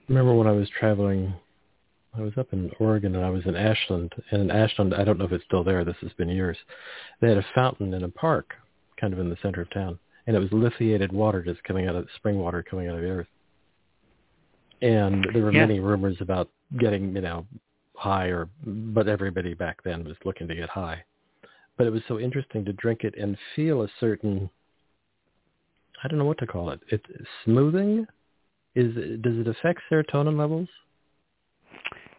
Remember 0.09 0.33
when 0.35 0.47
I 0.47 0.51
was 0.51 0.69
traveling, 0.79 1.33
I 2.17 2.21
was 2.21 2.33
up 2.37 2.53
in 2.53 2.71
Oregon 2.79 3.15
and 3.15 3.25
I 3.25 3.29
was 3.29 3.45
in 3.45 3.55
Ashland. 3.55 4.13
And 4.31 4.41
in 4.43 4.51
Ashland, 4.51 4.93
I 4.93 5.03
don't 5.03 5.17
know 5.17 5.25
if 5.25 5.31
it's 5.31 5.43
still 5.45 5.63
there. 5.63 5.83
This 5.83 5.97
has 6.01 6.13
been 6.13 6.29
years. 6.29 6.57
They 7.19 7.29
had 7.29 7.37
a 7.37 7.45
fountain 7.53 7.93
in 7.93 8.03
a 8.03 8.09
park, 8.09 8.53
kind 8.99 9.13
of 9.13 9.19
in 9.19 9.29
the 9.29 9.37
center 9.41 9.61
of 9.61 9.69
town, 9.71 9.99
and 10.25 10.35
it 10.35 10.39
was 10.39 10.51
lithiated 10.51 11.11
water 11.11 11.43
just 11.43 11.63
coming 11.63 11.87
out 11.87 11.95
of 11.95 12.07
spring 12.15 12.39
water 12.39 12.63
coming 12.63 12.87
out 12.87 12.95
of 12.95 13.01
the 13.01 13.09
earth. 13.09 13.27
And 14.81 15.25
there 15.33 15.43
were 15.43 15.51
Yeah. 15.51 15.65
many 15.65 15.79
rumors 15.79 16.21
about 16.21 16.49
getting, 16.77 17.15
you 17.15 17.21
know, 17.21 17.45
high 17.95 18.27
or, 18.27 18.47
but 18.63 19.07
everybody 19.07 19.53
back 19.53 19.81
then 19.83 20.03
was 20.03 20.15
looking 20.23 20.47
to 20.47 20.55
get 20.55 20.69
high. 20.69 21.03
But 21.77 21.87
it 21.87 21.91
was 21.91 22.03
so 22.07 22.19
interesting 22.19 22.63
to 22.65 22.73
drink 22.73 23.03
it 23.03 23.15
and 23.17 23.37
feel 23.55 23.81
a 23.83 23.89
certain, 23.99 24.49
I 26.03 26.07
don't 26.07 26.19
know 26.19 26.25
what 26.25 26.37
to 26.39 26.47
call 26.47 26.69
it. 26.69 26.79
It's 26.89 27.05
smoothing. 27.45 28.05
Is 28.75 28.93
does 29.21 29.37
it 29.39 29.47
affect 29.47 29.81
serotonin 29.91 30.37
levels? 30.37 30.67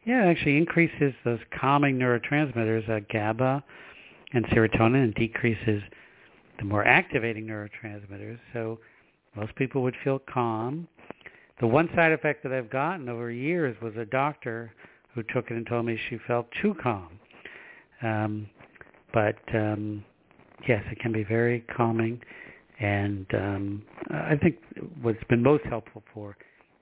Yeah, 0.04 0.26
it 0.26 0.30
actually 0.30 0.56
increases 0.56 1.12
those 1.24 1.38
calming 1.60 1.98
neurotransmitters, 1.98 2.88
uh, 2.88 3.00
GABA 3.12 3.62
and 4.32 4.44
serotonin, 4.46 5.04
and 5.04 5.14
decreases 5.14 5.82
the 6.58 6.64
more 6.64 6.84
activating 6.84 7.46
neurotransmitters. 7.46 8.38
So 8.52 8.78
most 9.36 9.54
people 9.56 9.82
would 9.82 9.94
feel 10.02 10.18
calm. 10.18 10.88
The 11.60 11.66
one 11.66 11.88
side 11.94 12.12
effect 12.12 12.42
that 12.42 12.52
I've 12.52 12.70
gotten 12.70 13.08
over 13.08 13.30
years 13.30 13.76
was 13.82 13.94
a 13.96 14.04
doctor 14.04 14.72
who 15.14 15.22
took 15.34 15.50
it 15.50 15.54
and 15.54 15.66
told 15.66 15.86
me 15.86 15.98
she 16.08 16.18
felt 16.26 16.46
too 16.62 16.74
calm. 16.82 17.20
Um, 18.02 18.48
but 19.12 19.36
um, 19.54 20.04
yes, 20.68 20.82
it 20.90 21.00
can 21.00 21.12
be 21.12 21.24
very 21.24 21.60
calming. 21.76 22.20
And 22.80 23.26
um, 23.34 23.82
I 24.10 24.36
think 24.36 24.56
what's 25.02 25.22
been 25.28 25.42
most 25.42 25.64
helpful 25.68 26.02
for 26.14 26.36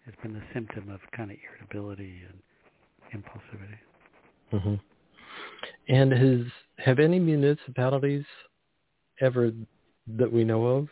has 0.05 0.15
been 0.23 0.35
the 0.35 0.43
symptom 0.53 0.91
of 0.91 1.01
kind 1.17 1.31
of 1.31 1.37
irritability 1.49 2.21
and 2.29 3.23
impulsivity. 3.23 3.79
Mm-hmm. 4.53 4.75
And 5.89 6.13
has 6.13 6.47
have 6.79 6.99
any 6.99 7.19
municipalities 7.19 8.25
ever 9.21 9.53
that 10.19 10.31
we 10.31 10.45
know 10.45 10.67
of 10.67 10.89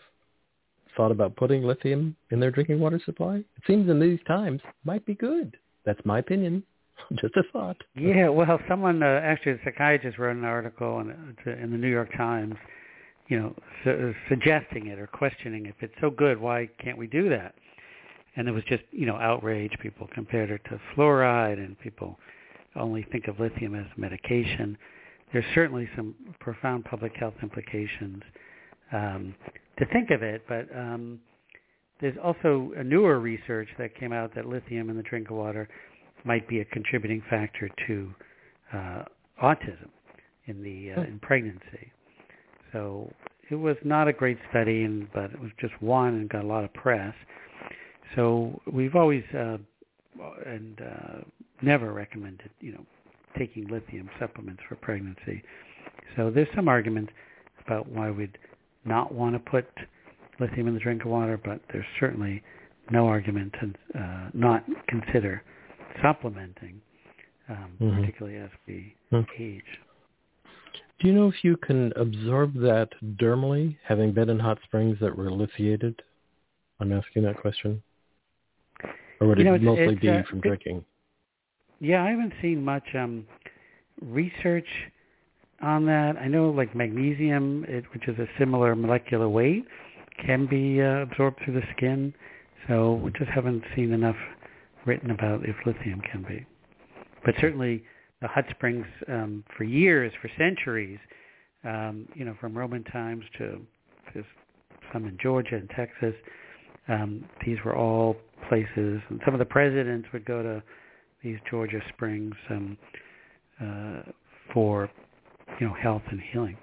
thought 0.96 1.10
about 1.10 1.36
putting 1.36 1.62
lithium 1.62 2.16
in 2.30 2.40
their 2.40 2.50
drinking 2.50 2.80
water 2.80 3.00
supply? 3.04 3.36
It 3.36 3.62
seems 3.66 3.88
in 3.88 4.00
these 4.00 4.20
times 4.26 4.60
might 4.84 5.04
be 5.04 5.14
good. 5.14 5.56
That's 5.84 6.00
my 6.04 6.18
opinion. 6.18 6.62
Just 7.20 7.36
a 7.36 7.42
thought. 7.52 7.76
Yeah, 7.94 8.28
well, 8.28 8.58
someone 8.68 9.02
uh, 9.02 9.20
actually 9.22 9.52
a 9.52 9.58
psychiatrist 9.64 10.18
wrote 10.18 10.36
an 10.36 10.44
article 10.44 11.00
in, 11.00 11.36
uh, 11.46 11.50
in 11.50 11.70
the 11.70 11.76
New 11.76 11.90
York 11.90 12.10
Times, 12.16 12.54
you 13.28 13.40
know, 13.40 13.54
su- 13.82 14.14
suggesting 14.28 14.88
it 14.88 14.98
or 14.98 15.06
questioning 15.06 15.66
if 15.66 15.74
it's 15.80 15.94
so 16.00 16.10
good, 16.10 16.38
why 16.40 16.68
can't 16.78 16.98
we 16.98 17.06
do 17.06 17.28
that? 17.30 17.54
And 18.36 18.46
there 18.46 18.54
was 18.54 18.64
just 18.64 18.82
you 18.90 19.06
know 19.06 19.16
outrage. 19.16 19.72
People 19.80 20.08
compared 20.12 20.50
it 20.50 20.60
to 20.68 20.80
fluoride, 20.94 21.58
and 21.58 21.78
people 21.78 22.18
only 22.76 23.06
think 23.12 23.28
of 23.28 23.38
lithium 23.38 23.74
as 23.74 23.86
medication. 23.96 24.76
There's 25.32 25.44
certainly 25.54 25.88
some 25.96 26.14
profound 26.40 26.84
public 26.84 27.12
health 27.16 27.34
implications 27.42 28.22
um, 28.92 29.34
to 29.78 29.86
think 29.86 30.10
of 30.10 30.22
it, 30.22 30.44
but 30.48 30.66
um, 30.76 31.20
there's 32.00 32.16
also 32.22 32.72
a 32.76 32.84
newer 32.84 33.18
research 33.20 33.68
that 33.78 33.94
came 33.98 34.12
out 34.12 34.34
that 34.34 34.46
lithium 34.46 34.90
in 34.90 34.96
the 34.96 35.02
drinking 35.02 35.36
water 35.36 35.68
might 36.24 36.48
be 36.48 36.60
a 36.60 36.64
contributing 36.66 37.22
factor 37.30 37.70
to 37.86 38.14
uh, 38.72 39.04
autism 39.42 39.88
in 40.46 40.62
the 40.62 40.92
uh, 40.92 41.04
in 41.04 41.18
pregnancy. 41.20 41.92
So 42.74 43.10
it 43.50 43.54
was 43.54 43.76
not 43.84 44.08
a 44.08 44.12
great 44.12 44.36
study, 44.50 44.82
and 44.82 45.10
but 45.14 45.30
it 45.32 45.40
was 45.40 45.50
just 45.58 45.72
one 45.80 46.14
and 46.14 46.28
got 46.28 46.44
a 46.44 46.46
lot 46.46 46.64
of 46.64 46.74
press. 46.74 47.14
So 48.16 48.60
we've 48.70 48.94
always 48.94 49.24
uh, 49.32 49.56
and 50.44 50.80
uh, 50.80 51.18
never 51.62 51.92
recommended, 51.92 52.50
you 52.60 52.72
know, 52.72 52.84
taking 53.38 53.66
lithium 53.68 54.10
supplements 54.20 54.62
for 54.68 54.76
pregnancy. 54.76 55.42
So 56.16 56.30
there's 56.30 56.48
some 56.54 56.68
arguments 56.68 57.12
about 57.64 57.88
why 57.88 58.10
we'd 58.10 58.36
not 58.84 59.12
want 59.12 59.34
to 59.34 59.50
put 59.50 59.66
lithium 60.38 60.68
in 60.68 60.74
the 60.74 60.80
drink 60.80 61.04
of 61.04 61.10
water, 61.10 61.40
but 61.42 61.60
there's 61.72 61.86
certainly 61.98 62.42
no 62.90 63.06
argument 63.06 63.54
to 63.60 64.00
uh, 64.00 64.30
not 64.34 64.64
consider 64.88 65.42
supplementing, 66.02 66.80
um, 67.48 67.76
Mhm. 67.80 68.00
particularly 68.00 68.36
as 68.36 68.50
we 68.66 68.94
Hmm. 69.10 69.20
age. 69.38 69.80
Do 71.00 71.08
you 71.08 71.14
know 71.14 71.28
if 71.28 71.42
you 71.42 71.56
can 71.56 71.92
absorb 71.96 72.54
that 72.60 72.88
dermally, 73.16 73.76
having 73.86 74.12
been 74.12 74.30
in 74.30 74.38
hot 74.38 74.58
springs 74.64 74.96
that 75.00 75.16
were 75.16 75.30
lithiated? 75.30 76.00
I'm 76.80 76.92
asking 76.92 77.24
that 77.24 77.36
question. 77.40 77.82
Or 79.20 79.28
would 79.28 79.38
You 79.38 79.44
know, 79.44 79.54
it's- 79.54 79.64
mostly 79.64 79.94
it's, 79.94 80.00
be 80.00 80.08
uh, 80.08 80.22
from 80.24 80.40
good- 80.40 80.48
drinking? 80.60 80.84
Yeah, 81.80 82.04
I 82.04 82.10
haven't 82.10 82.32
seen 82.40 82.64
much 82.64 82.94
um, 82.94 83.26
research 84.00 84.68
on 85.60 85.84
that. 85.86 86.16
I 86.16 86.28
know 86.28 86.50
like 86.50 86.74
magnesium, 86.74 87.64
it, 87.68 87.84
which 87.92 88.06
is 88.08 88.18
a 88.18 88.28
similar 88.38 88.74
molecular 88.76 89.28
weight, 89.28 89.66
can 90.24 90.46
be 90.46 90.80
uh, 90.80 91.02
absorbed 91.02 91.40
through 91.44 91.54
the 91.54 91.66
skin. 91.76 92.14
So 92.68 92.94
we 92.94 93.10
just 93.12 93.30
haven't 93.30 93.62
seen 93.74 93.92
enough 93.92 94.16
written 94.86 95.10
about 95.10 95.44
if 95.46 95.56
lithium 95.66 96.00
can 96.00 96.22
be. 96.22 96.46
But 97.24 97.34
certainly 97.40 97.84
the 98.24 98.28
hot 98.28 98.46
springs 98.48 98.86
um, 99.08 99.44
for 99.54 99.64
years, 99.64 100.10
for 100.22 100.30
centuries, 100.38 100.98
um, 101.62 102.08
you 102.14 102.24
know, 102.24 102.34
from 102.40 102.56
Roman 102.56 102.82
times 102.84 103.22
to 103.36 103.60
there's 104.14 104.24
some 104.94 105.04
in 105.04 105.18
Georgia 105.22 105.56
and 105.56 105.68
Texas, 105.76 106.14
um, 106.88 107.22
these 107.44 107.58
were 107.66 107.76
all 107.76 108.16
places, 108.48 109.02
and 109.10 109.20
some 109.26 109.34
of 109.34 109.38
the 109.40 109.44
presidents 109.44 110.08
would 110.14 110.24
go 110.24 110.42
to 110.42 110.62
these 111.22 111.36
Georgia 111.50 111.80
springs 111.92 112.34
um, 112.48 112.78
uh, 113.60 114.10
for 114.54 114.88
you 115.60 115.66
know 115.66 115.74
health 115.74 116.02
and 116.10 116.20
healing. 116.32 116.56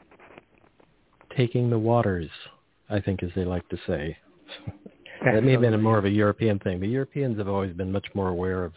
Taking 1.37 1.69
the 1.69 1.77
waters, 1.77 2.31
I 2.89 3.01
think, 3.01 3.21
as 3.21 3.29
they 3.35 3.45
like 3.45 3.69
to 3.69 3.77
say. 3.85 4.17
That 5.23 5.43
may 5.43 5.51
have 5.51 5.61
been 5.61 5.75
a 5.75 5.77
more 5.77 5.99
of 5.99 6.05
a 6.05 6.09
European 6.09 6.57
thing. 6.59 6.79
The 6.79 6.87
Europeans 6.87 7.37
have 7.37 7.47
always 7.47 7.73
been 7.73 7.91
much 7.91 8.07
more 8.15 8.29
aware 8.29 8.63
of 8.63 8.73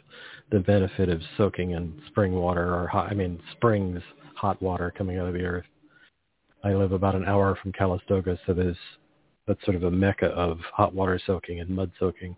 the 0.51 0.61
benefit 0.61 1.09
of 1.09 1.23
soaking 1.39 1.71
in 1.71 2.01
spring 2.09 2.35
water 2.35 2.75
or 2.75 2.87
hot, 2.87 3.11
I 3.11 3.15
mean 3.15 3.41
springs, 3.53 4.03
hot 4.37 4.61
water 4.61 4.93
coming 4.97 5.19
out 5.19 5.29
of 5.29 5.35
the 5.35 5.45
earth. 5.45 5.65
I 6.63 6.75
live 6.75 6.93
about 6.93 7.15
an 7.15 7.25
hour 7.25 7.59
from 7.63 7.73
Calistoga, 7.73 8.39
so 8.47 8.53
there's 8.53 8.77
that's 9.47 9.63
sort 9.65 9.77
of 9.77 9.85
a 9.85 9.91
mecca 9.91 10.27
of 10.29 10.59
hot 10.73 10.95
water 10.95 11.21
soaking 11.27 11.61
and 11.61 11.69
mud 11.71 11.91
soaking, 11.99 12.37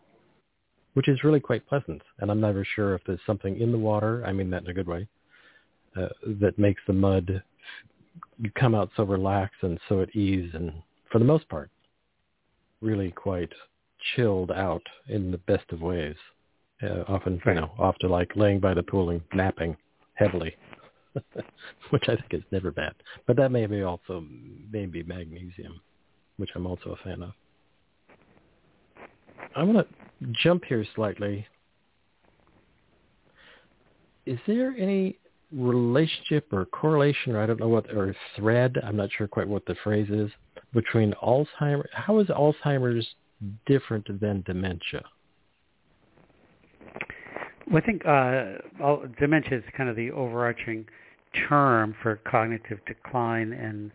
which 0.95 1.09
is 1.09 1.23
really 1.25 1.41
quite 1.41 1.67
pleasant. 1.67 2.03
And 2.19 2.31
I'm 2.31 2.41
never 2.41 2.65
sure 2.75 2.95
if 2.95 3.03
there's 3.07 3.21
something 3.27 3.61
in 3.61 3.71
the 3.73 3.79
water, 3.79 4.25
I 4.27 4.33
mean 4.33 4.51
that 4.51 4.63
in 4.63 4.71
a 4.71 4.75
good 4.75 4.89
way, 4.89 5.09
uh, 5.97 6.09
that 6.41 6.59
makes 6.59 6.83
the 6.87 6.93
mud 6.93 7.43
you 8.39 8.51
come 8.59 8.75
out 8.75 8.91
so 8.97 9.03
relaxed 9.03 9.63
and 9.63 9.79
so 9.89 10.01
at 10.01 10.15
ease 10.15 10.51
and 10.55 10.73
for 11.11 11.19
the 11.19 11.25
most 11.25 11.49
part 11.49 11.71
really 12.81 13.11
quite 13.11 13.53
chilled 14.15 14.51
out 14.51 14.83
in 15.09 15.31
the 15.31 15.39
best 15.39 15.71
of 15.71 15.81
ways. 15.81 16.17
Uh, 16.83 17.05
often, 17.09 17.41
you 17.47 17.55
know, 17.55 17.71
off 17.79 17.97
to 17.99 18.09
like 18.09 18.31
laying 18.37 18.61
by 18.61 18.75
the 18.75 18.83
pool 18.83 19.11
and 19.11 19.23
napping 19.33 19.77
heavily, 20.15 20.55
which 21.91 22.05
I 22.05 22.17
think 22.17 22.33
is 22.33 22.43
never 22.51 22.71
bad. 22.71 22.95
But 23.27 23.37
that 23.37 23.51
may 23.51 23.67
be 23.67 23.83
also 23.83 24.25
maybe 24.71 25.03
magnesium, 25.03 25.81
which 26.37 26.51
I'm 26.55 26.67
also 26.67 26.91
a 26.91 27.05
fan 27.05 27.23
of. 27.23 27.33
I 29.55 29.63
want 29.63 29.89
to 29.89 30.27
jump 30.43 30.65
here 30.65 30.85
slightly. 30.95 31.47
Is 34.27 34.39
there 34.47 34.75
any 34.77 35.19
relationship 35.53 36.53
or 36.53 36.65
correlation, 36.67 37.35
or 37.35 37.41
I 37.41 37.47
don't 37.47 37.61
know 37.61 37.69
what, 37.69 37.91
or 37.95 38.15
thread, 38.37 38.77
I'm 38.83 38.97
not 38.97 39.11
sure 39.17 39.29
quite 39.29 39.49
what 39.49 39.65
the 39.67 39.77
phrase 39.83 40.11
is, 40.11 40.31
between 40.75 41.15
Alzheimer's, 41.23 41.89
how 41.93 42.19
is 42.19 42.27
Alzheimer's 42.29 43.07
different 43.67 44.07
than 44.21 44.43
dementia? 44.43 45.03
Well, 47.71 47.83
I 47.83 47.87
think 47.87 48.07
uh, 48.07 49.07
dementia 49.19 49.59
is 49.59 49.65
kind 49.77 49.89
of 49.89 49.97
the 49.97 50.11
overarching 50.13 50.87
term 51.49 51.95
for 52.03 52.17
cognitive 52.29 52.79
decline, 52.87 53.53
and 53.53 53.91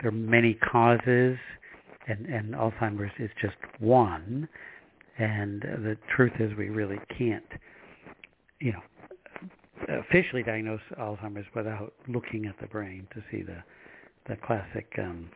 there 0.00 0.08
are 0.08 0.12
many 0.12 0.54
causes, 0.54 1.38
and, 2.06 2.26
and 2.26 2.54
Alzheimer's 2.54 3.12
is 3.18 3.30
just 3.40 3.56
one. 3.78 4.48
And 5.16 5.62
the 5.62 5.96
truth 6.14 6.32
is, 6.40 6.52
we 6.58 6.68
really 6.68 6.98
can't, 7.16 7.44
you 8.60 8.72
know, 8.72 8.82
officially 9.88 10.42
diagnose 10.42 10.80
Alzheimer's 10.98 11.46
without 11.54 11.94
looking 12.08 12.46
at 12.46 12.58
the 12.60 12.66
brain 12.66 13.06
to 13.14 13.22
see 13.30 13.42
the 13.42 13.62
the 14.28 14.36
classic 14.46 14.86
um, 14.98 15.30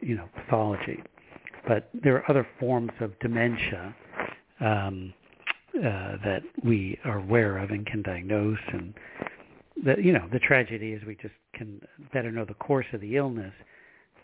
you 0.00 0.16
know 0.16 0.28
pathology. 0.34 1.02
But 1.66 1.88
there 1.94 2.16
are 2.16 2.30
other 2.30 2.46
forms 2.60 2.92
of 3.00 3.18
dementia 3.20 3.94
um, 4.60 5.14
uh, 5.76 6.16
that 6.24 6.42
we 6.62 6.98
are 7.04 7.18
aware 7.18 7.58
of 7.58 7.70
and 7.70 7.86
can 7.86 8.02
diagnose, 8.02 8.58
and 8.72 8.94
the 9.84 9.96
you 10.00 10.12
know 10.12 10.28
the 10.32 10.38
tragedy 10.38 10.92
is 10.92 11.04
we 11.04 11.16
just 11.16 11.34
can 11.54 11.80
better 12.12 12.30
know 12.30 12.44
the 12.44 12.54
course 12.54 12.86
of 12.92 13.00
the 13.00 13.16
illness, 13.16 13.54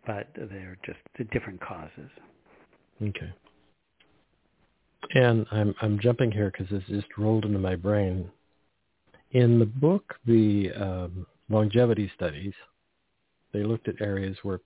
but 0.06 0.28
they're 0.34 0.78
just 0.84 0.98
different 1.30 1.60
causes. 1.60 2.10
Okay. 3.02 3.32
And 5.14 5.46
I'm 5.50 5.74
I'm 5.80 5.98
jumping 5.98 6.30
here 6.30 6.52
because 6.52 6.70
this 6.70 6.84
just 6.88 7.08
rolled 7.16 7.44
into 7.44 7.58
my 7.58 7.74
brain 7.74 8.30
in 9.32 9.58
the 9.58 9.66
book, 9.66 10.16
the 10.26 10.70
um, 10.72 11.26
longevity 11.48 12.10
studies, 12.14 12.54
they 13.52 13.62
looked 13.62 13.88
at 13.88 14.00
areas 14.00 14.36
where 14.42 14.60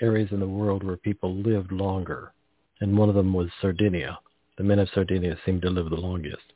areas 0.00 0.30
in 0.32 0.40
the 0.40 0.48
world 0.48 0.82
where 0.82 0.96
people 0.96 1.34
lived 1.34 1.72
longer, 1.72 2.32
and 2.80 2.96
one 2.96 3.08
of 3.08 3.14
them 3.14 3.32
was 3.32 3.48
Sardinia. 3.60 4.18
The 4.56 4.64
men 4.64 4.78
of 4.78 4.88
Sardinia 4.94 5.36
seemed 5.44 5.62
to 5.62 5.70
live 5.70 5.90
the 5.90 5.96
longest. 5.96 6.52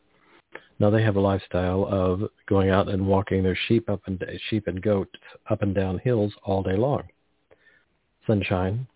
Now 0.78 0.90
they 0.90 1.02
have 1.02 1.16
a 1.16 1.20
lifestyle 1.20 1.86
of 1.86 2.28
going 2.48 2.70
out 2.70 2.88
and 2.88 3.06
walking 3.06 3.42
their 3.42 3.58
sheep 3.68 3.88
up 3.88 4.00
and 4.06 4.22
sheep 4.50 4.66
and 4.66 4.82
goats 4.82 5.10
up 5.48 5.62
and 5.62 5.74
down 5.74 5.98
hills 5.98 6.32
all 6.42 6.62
day 6.62 6.76
long. 6.76 7.04
Sunshine, 8.26 8.86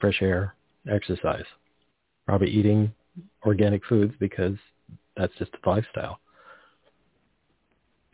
fresh 0.00 0.20
air, 0.20 0.54
exercise. 0.90 1.44
Probably 2.26 2.50
eating 2.50 2.92
organic 3.44 3.84
foods 3.86 4.14
because 4.18 4.56
that's 5.16 5.32
just 5.38 5.52
the 5.52 5.68
lifestyle. 5.68 6.18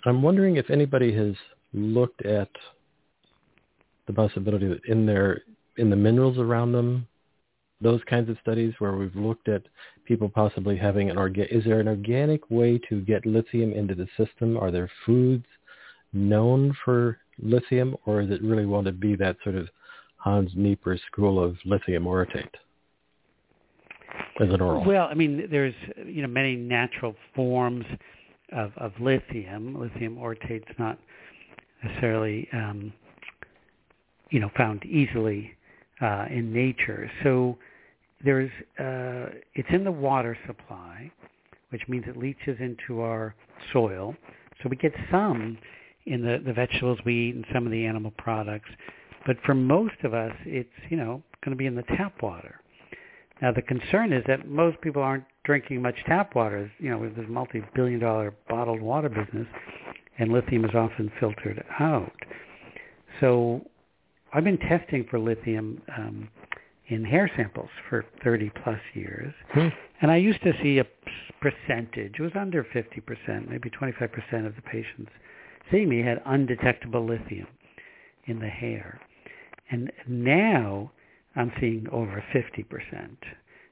I'm 0.05 0.22
wondering 0.22 0.57
if 0.57 0.68
anybody 0.68 1.14
has 1.16 1.35
looked 1.72 2.24
at 2.26 2.51
the 4.07 4.12
possibility 4.12 4.68
that 4.68 4.85
in 4.85 5.07
their 5.07 5.43
in 5.77 5.91
the 5.91 5.97
minerals 5.97 6.39
around 6.39 6.72
them, 6.72 7.07
those 7.81 8.01
kinds 8.09 8.31
of 8.31 8.37
studies 8.41 8.72
where 8.79 8.97
we've 8.97 9.14
looked 9.16 9.49
at 9.49 9.62
people 10.05 10.29
possibly 10.29 10.77
having 10.77 11.11
an 11.11 11.18
organ 11.18 11.47
is 11.51 11.64
there 11.64 11.81
an 11.81 11.89
organic 11.89 12.51
way 12.51 12.79
to 12.89 13.01
get 13.03 13.27
lithium 13.27 13.72
into 13.72 13.95
the 13.95 14.09
system? 14.16 14.57
Are 14.57 14.70
there 14.70 14.91
foods 15.05 15.45
known 16.12 16.75
for 16.85 17.18
lithium 17.39 17.97
or 18.07 18.20
is 18.20 18.31
it 18.31 18.43
really 18.43 18.66
want 18.66 18.87
to 18.87 18.93
be 18.93 19.16
that 19.16 19.37
sort 19.43 19.57
of 19.57 19.68
Hans 20.16 20.53
Nieper 20.55 20.99
school 21.07 21.43
of 21.43 21.57
lithium 21.64 22.05
orotate? 22.05 22.55
As 24.41 24.49
an 24.49 24.61
oral. 24.61 24.85
Well, 24.85 25.09
I 25.11 25.14
mean, 25.14 25.49
there's 25.51 25.75
you 26.07 26.22
know 26.22 26.29
many 26.29 26.57
natural 26.57 27.14
forms 27.35 27.85
of, 28.53 28.72
of 28.77 28.93
lithium. 29.01 29.79
Lithium 29.79 30.16
orotate's 30.16 30.72
not 30.79 30.99
necessarily 31.83 32.49
um, 32.53 32.93
you 34.31 34.41
know 34.41 34.51
found 34.57 34.85
easily 34.85 35.53
uh, 36.01 36.27
in 36.31 36.53
nature. 36.53 37.11
So 37.23 37.57
there's 38.25 38.51
uh, 38.79 39.35
it's 39.55 39.69
in 39.71 39.85
the 39.85 39.93
water 39.93 40.37
supply, 40.47 41.11
which 41.71 41.83
means 41.89 42.05
it 42.09 42.17
leaches 42.17 42.57
into 42.61 43.01
our 43.01 43.35
soil. 43.73 44.15
So 44.63 44.69
we 44.69 44.77
get 44.77 44.93
some 45.11 45.59
in 46.07 46.23
the, 46.23 46.43
the 46.45 46.53
vegetables 46.53 46.99
we 47.05 47.29
eat 47.29 47.35
and 47.35 47.45
some 47.53 47.67
of 47.67 47.73
the 47.73 47.85
animal 47.85 48.13
products. 48.19 48.69
But 49.27 49.37
for 49.45 49.55
most 49.55 49.95
of 50.05 50.15
us, 50.15 50.33
it's 50.45 50.69
you 50.89 50.97
know 50.97 51.23
going 51.45 51.57
to 51.57 51.59
be 51.59 51.67
in 51.67 51.75
the 51.75 51.83
tap 51.97 52.23
water. 52.23 52.61
Now 53.43 53.53
the 53.53 53.63
concern 53.63 54.13
is 54.13 54.23
that 54.27 54.49
most 54.49 54.81
people 54.81 55.03
aren't 55.03 55.25
drinking 55.45 55.83
much 55.83 55.97
tap 56.07 56.35
water. 56.35 56.71
You 56.79 56.91
know, 56.91 57.01
there's 57.01 57.27
a 57.27 57.31
multi-billion 57.31 58.01
dollar 58.01 58.35
bottled 58.49 58.81
water 58.81 59.09
business, 59.09 59.47
and 60.19 60.33
lithium 60.33 60.65
is 60.65 60.75
often 60.75 61.11
filtered 61.21 61.63
out. 61.79 62.13
So 63.21 63.67
I've 64.35 64.45
been 64.45 64.59
testing 64.59 65.07
for 65.09 65.18
lithium 65.18 65.80
um, 65.97 66.28
in 66.89 67.05
hair 67.05 67.30
samples 67.37 67.70
for 67.89 68.05
30 68.22 68.51
plus 68.62 68.80
years, 68.93 69.32
hmm. 69.53 69.68
and 70.03 70.11
I 70.11 70.16
used 70.16 70.43
to 70.43 70.53
see 70.62 70.78
a 70.78 70.87
percentage. 71.41 72.14
It 72.18 72.22
was 72.22 72.32
under 72.35 72.64
50%, 72.64 73.49
maybe 73.49 73.70
25% 73.70 74.47
of 74.47 74.57
the 74.57 74.62
patients 74.62 75.11
seeing 75.70 75.89
me 75.89 76.03
had 76.03 76.20
undetectable 76.26 77.05
lithium 77.07 77.47
in 78.26 78.39
the 78.39 78.49
hair. 78.49 79.01
And 79.70 79.91
now 80.07 80.91
I'm 81.37 81.53
seeing 81.61 81.87
over 81.91 82.22
50%. 82.35 83.16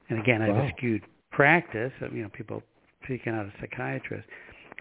And 0.09 0.19
again, 0.19 0.41
wow. 0.41 0.45
I 0.45 0.55
have 0.55 0.65
a 0.65 0.69
skewed 0.77 1.03
practice, 1.31 1.91
you 2.01 2.23
know, 2.23 2.29
people 2.29 2.61
speaking 3.03 3.33
out 3.33 3.45
as 3.45 3.51
psychiatrists, 3.59 4.29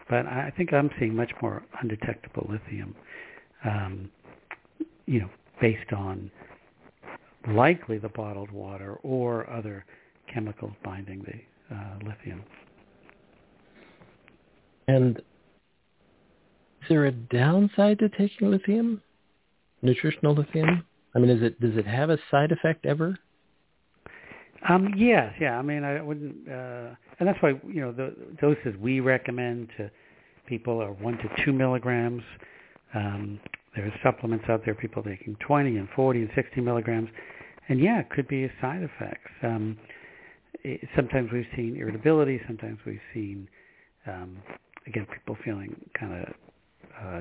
but 0.09 0.27
I 0.27 0.53
think 0.57 0.73
I'm 0.73 0.91
seeing 0.99 1.15
much 1.15 1.33
more 1.41 1.63
undetectable 1.81 2.47
lithium, 2.51 2.95
um, 3.65 4.11
you 5.07 5.21
know, 5.21 5.31
based 5.63 5.93
on 5.93 6.31
likely 7.55 7.97
the 7.97 8.09
bottled 8.09 8.51
water 8.51 8.99
or 9.03 9.49
other 9.49 9.87
chemicals 10.33 10.73
binding 10.85 11.23
the 11.23 11.75
uh, 11.75 11.95
lithium. 12.05 12.43
And 14.89 15.19
is 15.19 16.89
there 16.89 17.07
a 17.07 17.13
downside 17.13 18.01
to 18.01 18.09
taking 18.11 18.51
lithium, 18.51 19.01
nutritional 19.83 20.35
lithium? 20.35 20.85
I 21.15 21.21
mean, 21.21 21.31
is 21.31 21.43
it 21.43 21.61
does 21.61 21.77
it 21.77 21.87
have 21.87 22.11
a 22.11 22.19
side 22.31 22.51
effect 22.51 22.85
ever? 22.85 23.17
Um, 24.69 24.93
yes, 24.97 25.33
yeah. 25.41 25.59
I 25.59 25.63
mean, 25.63 25.85
I 25.85 26.01
wouldn't, 26.01 26.49
uh, 26.49 26.95
and 27.19 27.29
that's 27.29 27.41
why 27.41 27.51
you 27.69 27.81
know 27.81 27.93
the 27.93 28.15
doses 28.41 28.75
we 28.81 29.01
recommend 29.01 29.69
to 29.77 29.91
people 30.47 30.83
are 30.83 30.93
one 30.93 31.19
to 31.19 31.45
two 31.45 31.53
milligrams. 31.53 32.23
Um, 32.95 33.39
there 33.75 33.87
are 33.87 33.93
supplements 34.03 34.45
out 34.49 34.63
there, 34.65 34.75
people 34.75 35.03
taking 35.03 35.37
20 35.47 35.77
and 35.77 35.89
40 35.95 36.21
and 36.21 36.31
60 36.35 36.61
milligrams, 36.61 37.09
and 37.69 37.81
yeah, 37.81 38.01
it 38.01 38.11
could 38.11 38.29
be 38.29 38.51
side 38.61 38.83
effects. 38.83 39.31
Um, 39.43 39.79
it, 40.65 40.81
sometimes 40.95 41.31
we've 41.33 41.47
seen 41.57 41.77
irritability. 41.77 42.41
Sometimes 42.47 42.79
we've 42.85 43.01
seen, 43.15 43.49
um, 44.07 44.37
again, 44.87 45.07
people 45.13 45.37
feeling 45.45 45.75
kind 45.99 46.13
of 46.13 46.35
uh, 47.03 47.21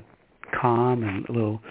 calm 0.59 1.03
and 1.03 1.27
a 1.29 1.31
little 1.31 1.61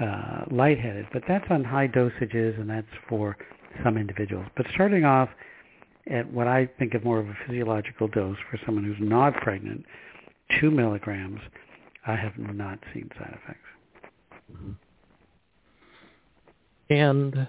uh, 0.00 0.44
lightheaded. 0.50 1.06
But 1.12 1.22
that's 1.28 1.44
on 1.50 1.64
high 1.64 1.88
dosages, 1.88 2.58
and 2.60 2.68
that's 2.68 2.86
for 3.08 3.36
some 3.84 3.96
individuals. 3.96 4.46
But 4.56 4.66
starting 4.72 5.04
off 5.04 5.28
at 6.10 6.30
what 6.32 6.46
I 6.46 6.68
think 6.78 6.94
of 6.94 7.04
more 7.04 7.18
of 7.18 7.28
a 7.28 7.36
physiological 7.46 8.08
dose 8.08 8.36
for 8.50 8.58
someone 8.64 8.84
who's 8.84 8.96
not 9.00 9.34
pregnant, 9.34 9.84
two 10.60 10.70
milligrams, 10.70 11.40
I 12.06 12.14
have 12.14 12.38
not 12.38 12.78
seen 12.94 13.10
side 13.18 13.36
effects. 13.42 13.65
Mm-hmm. 14.52 14.72
And 16.88 17.48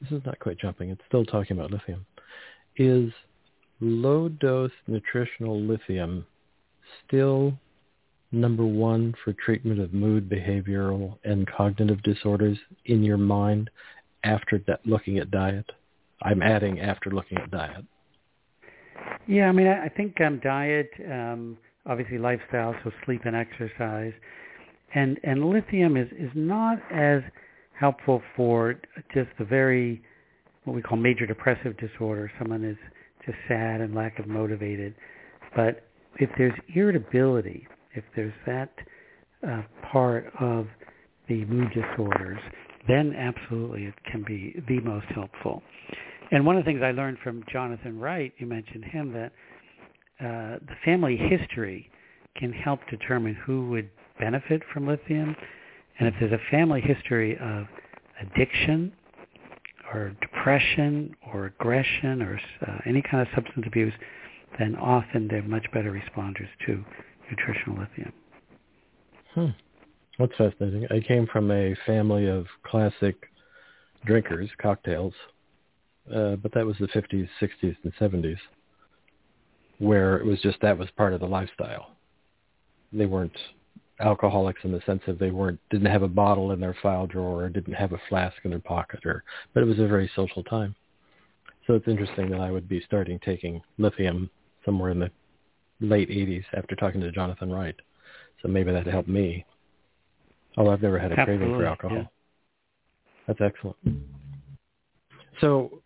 this 0.00 0.10
is 0.10 0.24
not 0.24 0.38
quite 0.38 0.58
jumping. 0.58 0.90
It's 0.90 1.02
still 1.06 1.24
talking 1.24 1.56
about 1.56 1.70
lithium. 1.70 2.06
Is 2.76 3.12
low 3.80 4.28
dose 4.28 4.70
nutritional 4.86 5.60
lithium 5.60 6.26
still 7.06 7.52
number 8.32 8.64
one 8.64 9.14
for 9.22 9.34
treatment 9.34 9.80
of 9.80 9.92
mood, 9.92 10.28
behavioral, 10.28 11.18
and 11.24 11.46
cognitive 11.46 12.02
disorders 12.02 12.58
in 12.86 13.02
your 13.02 13.18
mind 13.18 13.70
after 14.24 14.62
looking 14.84 15.18
at 15.18 15.30
diet? 15.30 15.70
I'm 16.22 16.42
adding 16.42 16.80
after 16.80 17.10
looking 17.10 17.38
at 17.38 17.50
diet. 17.50 17.84
Yeah, 19.26 19.48
I 19.48 19.52
mean, 19.52 19.66
I 19.66 19.88
think 19.88 20.20
um, 20.20 20.40
diet, 20.42 20.90
um, 21.10 21.58
obviously 21.86 22.18
lifestyle, 22.18 22.74
so 22.82 22.90
sleep 23.04 23.22
and 23.24 23.36
exercise, 23.36 24.12
and 24.94 25.18
and 25.24 25.44
lithium 25.44 25.96
is 25.96 26.08
is 26.12 26.30
not 26.34 26.78
as 26.92 27.22
helpful 27.78 28.22
for 28.36 28.74
just 29.14 29.28
the 29.38 29.44
very 29.44 30.02
what 30.64 30.74
we 30.74 30.82
call 30.82 30.96
major 30.96 31.26
depressive 31.26 31.76
disorder. 31.78 32.30
Someone 32.38 32.64
is 32.64 32.76
just 33.26 33.38
sad 33.48 33.80
and 33.80 33.94
lack 33.94 34.18
of 34.18 34.26
motivated, 34.26 34.94
but 35.56 35.84
if 36.16 36.30
there's 36.36 36.54
irritability, 36.74 37.66
if 37.94 38.04
there's 38.14 38.34
that 38.46 38.72
uh, 39.48 39.62
part 39.90 40.32
of 40.40 40.66
the 41.28 41.44
mood 41.46 41.68
disorders, 41.72 42.38
then 42.88 43.14
absolutely 43.14 43.84
it 43.84 43.94
can 44.10 44.24
be 44.26 44.54
the 44.68 44.80
most 44.80 45.06
helpful. 45.14 45.62
And 46.30 46.46
one 46.46 46.56
of 46.56 46.64
the 46.64 46.70
things 46.70 46.80
I 46.82 46.92
learned 46.92 47.18
from 47.22 47.44
Jonathan 47.52 47.98
Wright, 47.98 48.32
you 48.38 48.46
mentioned 48.46 48.84
him, 48.84 49.12
that 49.12 49.32
uh, 50.20 50.58
the 50.66 50.74
family 50.84 51.16
history 51.16 51.90
can 52.36 52.52
help 52.52 52.80
determine 52.90 53.34
who 53.46 53.68
would 53.70 53.90
benefit 54.18 54.62
from 54.72 54.86
lithium. 54.86 55.36
And 55.98 56.08
if 56.08 56.14
there's 56.20 56.32
a 56.32 56.50
family 56.50 56.80
history 56.80 57.38
of 57.38 57.66
addiction 58.20 58.92
or 59.92 60.14
depression 60.20 61.14
or 61.32 61.46
aggression 61.46 62.22
or 62.22 62.40
uh, 62.66 62.78
any 62.86 63.02
kind 63.02 63.26
of 63.26 63.28
substance 63.34 63.66
abuse, 63.66 63.92
then 64.58 64.76
often 64.76 65.28
they're 65.28 65.42
much 65.42 65.66
better 65.72 65.92
responders 65.92 66.48
to 66.66 66.84
nutritional 67.30 67.78
lithium. 67.78 68.12
Hmm. 69.34 69.46
That's 70.18 70.32
fascinating. 70.36 70.86
I 70.90 71.00
came 71.00 71.26
from 71.26 71.50
a 71.50 71.74
family 71.86 72.28
of 72.28 72.46
classic 72.64 73.16
drinkers, 74.04 74.50
cocktails, 74.60 75.14
uh, 76.14 76.36
but 76.36 76.52
that 76.54 76.66
was 76.66 76.76
the 76.78 76.88
50s, 76.88 77.28
60s, 77.40 77.76
and 77.82 77.94
70s, 77.98 78.36
where 79.78 80.16
it 80.18 80.26
was 80.26 80.40
just 80.40 80.60
that 80.60 80.76
was 80.76 80.88
part 80.96 81.12
of 81.14 81.20
the 81.20 81.26
lifestyle. 81.26 81.92
They 82.92 83.06
weren't 83.06 83.36
alcoholics 84.02 84.60
in 84.64 84.72
the 84.72 84.80
sense 84.84 85.02
of 85.06 85.18
they 85.18 85.30
weren't 85.30 85.60
didn't 85.70 85.90
have 85.90 86.02
a 86.02 86.08
bottle 86.08 86.52
in 86.52 86.60
their 86.60 86.76
file 86.82 87.06
drawer 87.06 87.44
or 87.44 87.48
didn't 87.48 87.74
have 87.74 87.92
a 87.92 88.00
flask 88.08 88.36
in 88.44 88.50
their 88.50 88.60
pocket, 88.60 89.04
or 89.06 89.24
but 89.54 89.62
it 89.62 89.66
was 89.66 89.78
a 89.78 89.86
very 89.86 90.10
social 90.14 90.42
time. 90.44 90.74
So 91.66 91.74
it's 91.74 91.88
interesting 91.88 92.28
that 92.30 92.40
I 92.40 92.50
would 92.50 92.68
be 92.68 92.82
starting 92.84 93.18
taking 93.20 93.62
lithium 93.78 94.28
somewhere 94.64 94.90
in 94.90 94.98
the 94.98 95.10
late 95.80 96.08
80s 96.08 96.44
after 96.54 96.74
talking 96.74 97.00
to 97.00 97.12
Jonathan 97.12 97.50
Wright. 97.50 97.76
So 98.40 98.48
maybe 98.48 98.72
that 98.72 98.86
helped 98.86 99.08
me. 99.08 99.44
Although 100.56 100.72
I've 100.72 100.82
never 100.82 100.98
had 100.98 101.12
a 101.12 101.20
Absolutely, 101.20 101.46
craving 101.46 101.60
for 101.60 101.66
alcohol. 101.66 101.96
Yeah. 101.98 102.04
That's 103.26 103.40
excellent. 103.40 103.76
So 105.40 105.81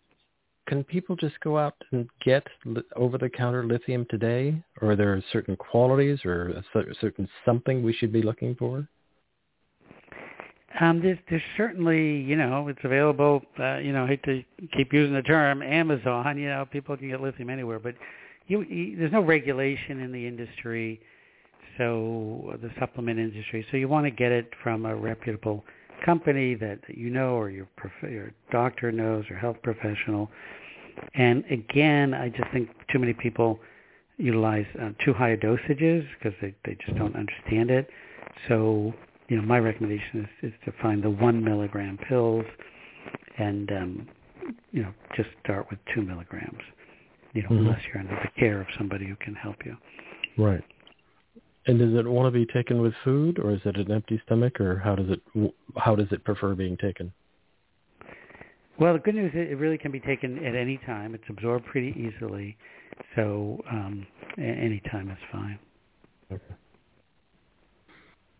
can 0.67 0.83
people 0.83 1.15
just 1.15 1.39
go 1.39 1.57
out 1.57 1.75
and 1.91 2.07
get 2.23 2.45
li- 2.65 2.83
over-the-counter 2.95 3.65
lithium 3.65 4.05
today, 4.09 4.61
or 4.81 4.91
are 4.91 4.95
there 4.95 5.23
certain 5.31 5.55
qualities 5.55 6.19
or 6.25 6.49
a 6.49 6.63
certain 7.01 7.27
something 7.45 7.81
we 7.81 7.93
should 7.93 8.11
be 8.11 8.21
looking 8.21 8.53
for? 8.55 8.87
Um, 10.79 11.01
there's, 11.01 11.17
there's 11.29 11.41
certainly, 11.55 12.17
you 12.17 12.35
know, 12.35 12.67
it's 12.67 12.79
available. 12.83 13.41
Uh, 13.59 13.77
you 13.77 13.93
know, 13.93 14.03
I 14.03 14.07
hate 14.07 14.23
to 14.23 14.43
keep 14.75 14.93
using 14.93 15.15
the 15.15 15.23
term 15.23 15.63
Amazon. 15.63 16.37
You 16.37 16.49
know, 16.49 16.67
people 16.69 16.95
can 16.97 17.09
get 17.09 17.21
lithium 17.21 17.49
anywhere, 17.49 17.79
but 17.79 17.95
you, 18.47 18.61
you, 18.63 18.97
there's 18.97 19.11
no 19.11 19.21
regulation 19.21 20.01
in 20.01 20.11
the 20.11 20.27
industry, 20.27 21.01
so 21.77 22.57
the 22.61 22.69
supplement 22.79 23.17
industry. 23.19 23.65
So 23.71 23.77
you 23.77 23.87
want 23.87 24.05
to 24.05 24.11
get 24.11 24.31
it 24.31 24.51
from 24.61 24.85
a 24.85 24.95
reputable 24.95 25.63
company 26.05 26.55
that, 26.55 26.79
that 26.87 26.97
you 26.97 27.09
know, 27.09 27.35
or 27.35 27.49
your 27.49 27.67
prof- 27.75 28.11
your 28.11 28.31
doctor 28.51 28.91
knows, 28.91 29.25
or 29.29 29.35
health 29.37 29.57
professional. 29.63 30.29
And 31.13 31.43
again, 31.51 32.13
I 32.13 32.29
just 32.29 32.49
think 32.51 32.69
too 32.91 32.99
many 32.99 33.13
people 33.13 33.59
utilize 34.17 34.65
uh, 34.81 34.89
too 35.03 35.13
high 35.13 35.35
dosages 35.35 36.05
because 36.17 36.37
they, 36.41 36.55
they 36.65 36.75
just 36.85 36.97
don't 36.97 37.15
understand 37.15 37.69
it. 37.69 37.87
So, 38.47 38.93
you 39.27 39.37
know, 39.37 39.43
my 39.43 39.59
recommendation 39.59 40.27
is, 40.41 40.51
is 40.51 40.53
to 40.65 40.73
find 40.81 41.03
the 41.03 41.09
one 41.09 41.43
milligram 41.43 41.97
pills 42.09 42.45
and, 43.37 43.71
um, 43.71 44.07
you 44.71 44.81
know, 44.81 44.93
just 45.15 45.29
start 45.43 45.67
with 45.69 45.79
two 45.93 46.01
milligrams, 46.01 46.61
you 47.33 47.43
know, 47.43 47.49
Mhm. 47.49 47.57
unless 47.59 47.81
you're 47.85 47.99
under 47.99 48.15
the 48.15 48.39
care 48.39 48.59
of 48.61 48.67
somebody 48.77 49.05
who 49.05 49.15
can 49.17 49.35
help 49.35 49.65
you. 49.65 49.77
Right. 50.37 50.63
And 51.67 51.77
does 51.77 51.93
it 51.93 52.07
want 52.07 52.33
to 52.33 52.39
be 52.39 52.45
taken 52.51 52.81
with 52.81 52.93
food, 53.03 53.39
or 53.39 53.51
is 53.51 53.59
it 53.65 53.75
an 53.75 53.91
empty 53.91 54.21
stomach, 54.25 54.59
or 54.61 54.79
how 54.79 54.95
does 54.95 55.09
it 55.09 55.53
how 55.75 55.95
does 55.95 56.07
it 56.11 56.23
prefer 56.23 56.55
being 56.55 56.77
taken? 56.77 57.11
Well, 58.79 58.93
the 58.93 58.99
good 58.99 59.15
news 59.15 59.31
is 59.33 59.51
it 59.51 59.57
really 59.57 59.77
can 59.77 59.91
be 59.91 59.99
taken 59.99 60.43
at 60.45 60.55
any 60.55 60.79
time. 60.85 61.13
It's 61.13 61.23
absorbed 61.29 61.65
pretty 61.65 61.93
easily, 61.97 62.55
so 63.15 63.61
um, 63.69 64.07
any 64.37 64.81
time 64.91 65.09
is 65.09 65.17
fine. 65.31 65.59
Okay. 66.31 66.53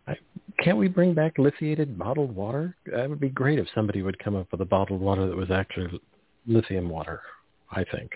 I, 0.08 0.16
can't 0.64 0.78
we 0.78 0.88
bring 0.88 1.14
back 1.14 1.38
lithiated 1.38 1.98
bottled 1.98 2.34
water? 2.34 2.78
That 2.86 3.10
would 3.10 3.20
be 3.20 3.30
great 3.30 3.60
if 3.60 3.68
somebody 3.76 4.04
would 4.04 4.18
come 4.20 4.36
up 4.36 4.48
with 4.52 4.62
a 4.62 4.66
bottled 4.66 5.02
water 5.02 5.28
that 5.28 5.36
was 5.36 5.52
actually 5.52 6.00
lithium 6.46 6.88
water. 6.88 7.22
I 7.72 7.84
think, 7.84 8.12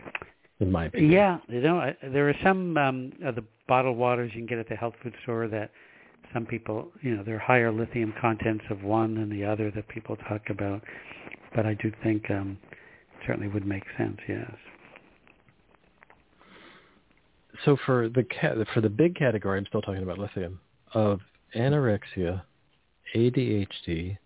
in 0.62 0.72
my 0.72 0.86
opinion. 0.86 1.12
Yeah, 1.12 1.40
you 1.50 1.60
know, 1.60 1.80
I- 1.80 1.98
there 2.02 2.30
are 2.30 2.36
some 2.44 2.78
um, 2.78 3.12
of 3.24 3.36
the 3.36 3.44
bottled 3.68 3.98
waters 3.98 4.32
you 4.34 4.40
can 4.40 4.46
get 4.46 4.60
at 4.60 4.70
the 4.70 4.76
health 4.76 4.94
food 5.04 5.14
store 5.24 5.48
that 5.48 5.72
some 6.34 6.46
people, 6.46 6.92
you 7.02 7.16
know, 7.16 7.24
there 7.24 7.36
are 7.36 7.40
higher 7.40 7.72
lithium 7.72 8.14
contents 8.22 8.64
of 8.70 8.84
one 8.84 9.16
than 9.16 9.30
the 9.30 9.44
other 9.44 9.70
that 9.72 9.88
people 9.90 10.16
talk 10.16 10.50
about. 10.50 10.82
But 11.54 11.66
I 11.66 11.74
do 11.74 11.92
think 12.04 12.30
um, 12.32 12.58
certainly 13.26 13.50
would 13.50 13.66
make 13.66 13.84
sense. 13.98 14.18
Yes. 14.30 14.52
So 17.66 17.76
for 17.86 18.08
the 18.08 18.24
cat 18.24 18.56
for 18.74 18.82
the 18.82 18.90
big 18.90 19.16
category, 19.16 19.58
I'm 19.60 19.66
still 19.66 19.82
talking 19.82 20.04
about 20.04 20.18
lithium 20.18 20.60
of 20.94 21.20
anorexia, 21.56 22.42
ADHD, 23.14 24.18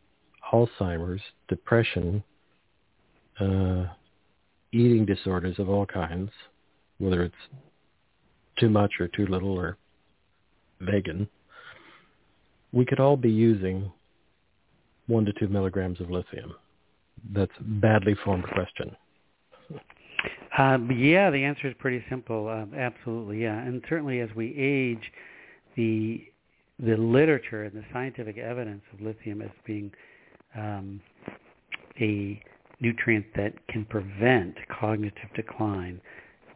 Alzheimer's, 0.53 1.21
depression, 1.47 2.23
uh, 3.39 3.85
eating 4.75 5.05
disorders 5.05 5.57
of 5.57 5.69
all 5.69 5.85
kinds, 5.85 6.31
whether 6.97 7.23
it's 7.23 7.35
too 8.59 8.69
much 8.69 8.91
or 8.99 9.07
too 9.07 9.25
little 9.27 9.57
or 9.57 9.77
vegan. 10.81 11.27
We 12.73 12.85
could 12.85 12.99
all 12.99 13.15
be 13.15 13.31
using 13.31 13.91
one 15.07 15.25
to 15.25 15.33
two 15.33 15.47
milligrams 15.47 16.01
of 16.01 16.09
lithium. 16.09 16.53
That's 17.33 17.51
a 17.59 17.63
badly 17.63 18.15
formed 18.23 18.45
question. 18.45 18.95
Um, 20.57 20.91
yeah, 20.91 21.29
the 21.29 21.43
answer 21.43 21.67
is 21.67 21.75
pretty 21.79 22.03
simple. 22.09 22.47
Um, 22.49 22.73
absolutely, 22.75 23.43
yeah, 23.43 23.59
and 23.59 23.83
certainly 23.89 24.19
as 24.19 24.29
we 24.35 24.55
age, 24.57 25.11
the 25.75 26.25
the 26.77 26.97
literature 26.97 27.63
and 27.63 27.73
the 27.73 27.85
scientific 27.93 28.37
evidence 28.37 28.81
of 28.93 28.99
lithium 28.99 29.41
as 29.41 29.49
being 29.65 29.91
um, 30.57 30.99
a 32.01 32.41
nutrient 32.79 33.25
that 33.35 33.53
can 33.67 33.85
prevent 33.85 34.55
cognitive 34.67 35.29
decline 35.35 36.01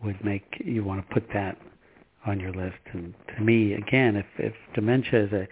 would 0.04 0.24
make 0.24 0.44
you 0.64 0.84
want 0.84 1.06
to 1.06 1.14
put 1.14 1.28
that 1.34 1.58
on 2.26 2.40
your 2.40 2.52
list. 2.52 2.78
And 2.94 3.14
to 3.36 3.44
me, 3.44 3.74
again, 3.74 4.16
if, 4.16 4.26
if 4.38 4.54
dementia 4.74 5.26
is 5.26 5.34
a 5.34 5.48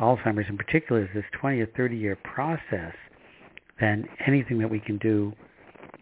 Alzheimer's 0.00 0.48
in 0.48 0.56
particular 0.56 1.02
is 1.02 1.08
this 1.14 1.24
20 1.40 1.60
or 1.60 1.66
30 1.76 1.96
year 1.96 2.16
process, 2.16 2.94
then 3.80 4.08
anything 4.26 4.58
that 4.58 4.70
we 4.70 4.80
can 4.80 4.96
do, 4.98 5.32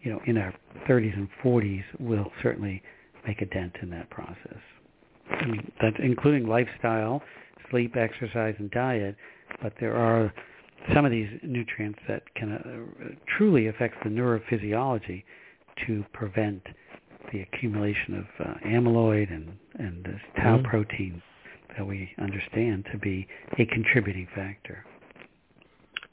you 0.01 0.11
know, 0.11 0.21
in 0.25 0.37
our 0.37 0.53
30s 0.87 1.15
and 1.15 1.27
40s 1.43 1.83
will 1.99 2.31
certainly 2.41 2.81
make 3.27 3.41
a 3.41 3.45
dent 3.45 3.75
in 3.81 3.89
that 3.89 4.09
process. 4.09 4.59
I 5.31 5.45
mean, 5.45 5.71
that's 5.81 5.97
including 5.99 6.47
lifestyle, 6.47 7.21
sleep, 7.69 7.95
exercise, 7.95 8.55
and 8.57 8.71
diet, 8.71 9.15
but 9.61 9.73
there 9.79 9.95
are 9.95 10.33
some 10.93 11.05
of 11.05 11.11
these 11.11 11.29
nutrients 11.43 11.99
that 12.07 12.23
can 12.35 12.53
uh, 12.53 13.15
truly 13.37 13.67
affect 13.67 14.03
the 14.03 14.09
neurophysiology 14.09 15.23
to 15.87 16.03
prevent 16.13 16.61
the 17.31 17.41
accumulation 17.41 18.15
of 18.15 18.25
uh, 18.47 18.53
amyloid 18.65 19.31
and, 19.31 19.57
and 19.77 20.03
this 20.03 20.21
tau 20.37 20.57
Mhm. 20.57 20.63
protein 20.63 21.21
that 21.77 21.85
we 21.85 22.13
understand 22.17 22.85
to 22.91 22.97
be 22.97 23.27
a 23.57 23.65
contributing 23.65 24.27
factor. 24.33 24.85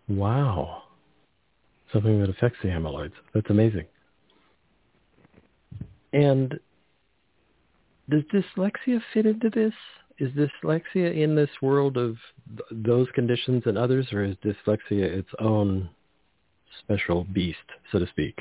Wow. 0.08 0.82
Something 1.92 2.20
that 2.20 2.28
affects 2.28 2.58
the 2.62 2.68
amyloids. 2.68 3.12
That's 3.32 3.48
amazing. 3.50 3.86
And 6.12 6.58
does 8.08 8.22
dyslexia 8.24 9.00
fit 9.12 9.26
into 9.26 9.50
this? 9.50 9.74
Is 10.18 10.30
dyslexia 10.32 11.14
in 11.14 11.34
this 11.34 11.50
world 11.60 11.96
of 11.96 12.16
th- 12.48 12.62
those 12.70 13.06
conditions 13.14 13.64
and 13.66 13.76
others, 13.76 14.12
or 14.12 14.24
is 14.24 14.36
dyslexia 14.36 15.04
its 15.04 15.28
own 15.38 15.90
special 16.80 17.24
beast, 17.24 17.58
so 17.92 17.98
to 17.98 18.06
speak? 18.06 18.38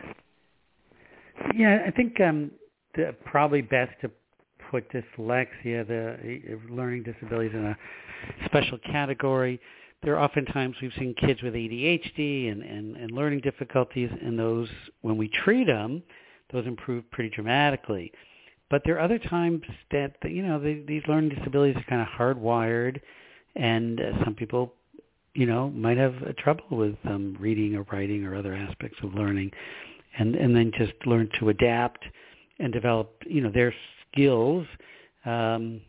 Yeah, 1.53 1.83
I 1.85 1.91
think 1.91 2.19
um, 2.21 2.51
the, 2.95 3.13
probably 3.25 3.61
best 3.61 3.91
to 4.01 4.11
put 4.71 4.89
dyslexia, 4.91 5.87
the 5.87 6.59
learning 6.69 7.03
disabilities, 7.03 7.53
in 7.53 7.65
a 7.65 7.77
special 8.45 8.77
category. 8.79 9.59
There 10.03 10.15
are 10.15 10.23
oftentimes 10.23 10.75
we've 10.81 10.93
seen 10.97 11.13
kids 11.15 11.41
with 11.41 11.53
ADHD 11.53 12.51
and, 12.51 12.61
and, 12.61 12.95
and 12.95 13.11
learning 13.11 13.41
difficulties, 13.41 14.09
and 14.21 14.37
those, 14.37 14.69
when 15.01 15.17
we 15.17 15.29
treat 15.29 15.67
them, 15.67 16.03
those 16.51 16.65
improve 16.67 17.09
pretty 17.11 17.29
dramatically. 17.29 18.11
But 18.69 18.81
there 18.85 18.95
are 18.95 19.01
other 19.01 19.19
times 19.19 19.61
that, 19.91 20.15
you 20.23 20.41
know, 20.41 20.59
the, 20.59 20.83
these 20.87 21.03
learning 21.07 21.29
disabilities 21.35 21.75
are 21.77 21.83
kind 21.87 22.01
of 22.01 22.07
hardwired, 22.07 22.99
and 23.55 24.01
uh, 24.01 24.23
some 24.23 24.33
people, 24.33 24.73
you 25.33 25.45
know, 25.45 25.69
might 25.69 25.97
have 25.97 26.15
uh, 26.23 26.33
trouble 26.37 26.65
with 26.71 26.95
um, 27.05 27.37
reading 27.39 27.75
or 27.75 27.85
writing 27.91 28.25
or 28.25 28.35
other 28.35 28.55
aspects 28.55 28.97
of 29.03 29.13
learning, 29.13 29.51
and 30.17 30.35
and 30.35 30.55
then 30.55 30.71
just 30.77 30.93
learn 31.05 31.29
to 31.39 31.49
adapt 31.49 32.03
and 32.59 32.73
develop, 32.73 33.11
you 33.27 33.41
know, 33.41 33.51
their 33.53 33.73
skills, 34.11 34.65
um, 35.25 35.81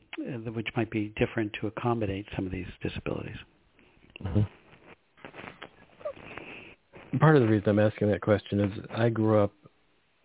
which 0.52 0.68
might 0.76 0.90
be 0.90 1.14
different 1.16 1.52
to 1.60 1.68
accommodate 1.68 2.26
some 2.34 2.44
of 2.44 2.52
these 2.52 2.66
disabilities. 2.82 3.36
Mm-hmm. 4.22 4.42
Part 7.18 7.36
of 7.36 7.42
the 7.42 7.48
reason 7.48 7.68
I'm 7.70 7.78
asking 7.78 8.10
that 8.10 8.20
question 8.20 8.60
is 8.60 8.72
I 8.90 9.08
grew 9.08 9.38
up 9.42 9.52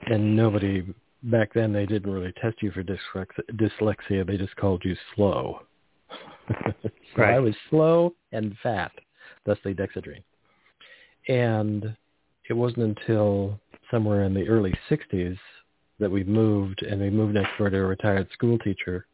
and 0.07 0.35
nobody 0.35 0.83
back 1.23 1.53
then 1.53 1.71
they 1.71 1.85
didn't 1.85 2.11
really 2.11 2.33
test 2.41 2.61
you 2.61 2.71
for 2.71 2.83
dyslexia. 2.83 4.25
They 4.25 4.37
just 4.37 4.55
called 4.55 4.81
you 4.83 4.95
slow. 5.15 5.61
so 6.49 6.89
right. 7.17 7.35
I 7.35 7.39
was 7.39 7.55
slow 7.69 8.13
and 8.31 8.55
fat, 8.61 8.91
thusly 9.45 9.73
dexedrine. 9.73 10.23
And 11.27 11.95
it 12.49 12.53
wasn't 12.53 12.97
until 12.97 13.59
somewhere 13.89 14.23
in 14.23 14.33
the 14.33 14.47
early 14.47 14.73
60s 14.89 15.37
that 15.99 16.09
we 16.09 16.23
moved, 16.23 16.81
and 16.81 16.99
we 16.99 17.09
moved 17.09 17.35
next 17.35 17.57
door 17.57 17.69
to 17.69 17.77
a 17.77 17.81
retired 17.81 18.27
school 18.33 18.57
teacher 18.57 19.05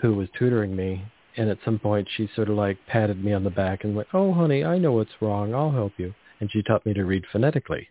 who 0.00 0.14
was 0.14 0.28
tutoring 0.38 0.76
me. 0.76 1.04
And 1.36 1.48
at 1.48 1.58
some 1.64 1.78
point, 1.78 2.06
she 2.16 2.28
sort 2.34 2.50
of 2.50 2.56
like 2.56 2.76
patted 2.86 3.24
me 3.24 3.32
on 3.32 3.44
the 3.44 3.50
back 3.50 3.84
and 3.84 3.96
went, 3.96 4.08
"Oh, 4.12 4.32
honey, 4.32 4.64
I 4.64 4.78
know 4.78 4.92
what's 4.92 5.22
wrong. 5.22 5.54
I'll 5.54 5.70
help 5.70 5.92
you." 5.96 6.12
And 6.40 6.50
she 6.50 6.62
taught 6.62 6.84
me 6.84 6.92
to 6.94 7.04
read 7.04 7.24
phonetically. 7.32 7.88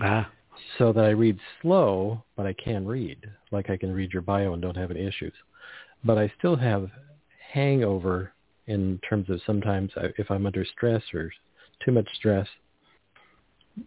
Ah. 0.00 0.30
So 0.78 0.92
that 0.92 1.04
I 1.04 1.10
read 1.10 1.38
slow, 1.60 2.22
but 2.36 2.46
I 2.46 2.52
can 2.54 2.86
read. 2.86 3.18
Like 3.50 3.70
I 3.70 3.76
can 3.76 3.92
read 3.92 4.12
your 4.12 4.22
bio 4.22 4.52
and 4.52 4.62
don't 4.62 4.76
have 4.76 4.90
any 4.90 5.06
issues. 5.06 5.32
But 6.04 6.18
I 6.18 6.32
still 6.38 6.56
have 6.56 6.90
hangover 7.52 8.32
in 8.66 8.98
terms 9.08 9.28
of 9.30 9.40
sometimes 9.46 9.90
I, 9.96 10.06
if 10.18 10.30
I'm 10.30 10.46
under 10.46 10.64
stress 10.64 11.02
or 11.14 11.30
too 11.84 11.92
much 11.92 12.08
stress, 12.14 12.46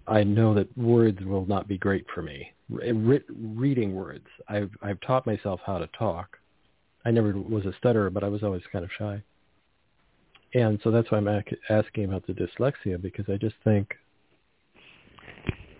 I 0.07 0.23
know 0.23 0.53
that 0.55 0.75
words 0.77 1.23
will 1.23 1.45
not 1.45 1.67
be 1.67 1.77
great 1.77 2.05
for 2.13 2.21
me. 2.21 2.51
Re- 2.69 3.21
reading 3.29 3.93
words. 3.93 4.25
I've 4.47 4.71
I've 4.81 4.99
taught 5.01 5.27
myself 5.27 5.59
how 5.65 5.77
to 5.77 5.87
talk. 5.97 6.37
I 7.05 7.11
never 7.11 7.33
was 7.33 7.65
a 7.65 7.73
stutterer, 7.77 8.09
but 8.09 8.23
I 8.23 8.27
was 8.27 8.41
always 8.41 8.63
kind 8.71 8.83
of 8.83 8.91
shy. 8.97 9.21
And 10.55 10.79
so 10.83 10.89
that's 10.89 11.11
why 11.11 11.17
I'm 11.17 11.43
asking 11.69 12.05
about 12.05 12.25
the 12.25 12.33
dyslexia 12.33 12.99
because 12.99 13.25
I 13.29 13.37
just 13.37 13.55
think 13.63 13.93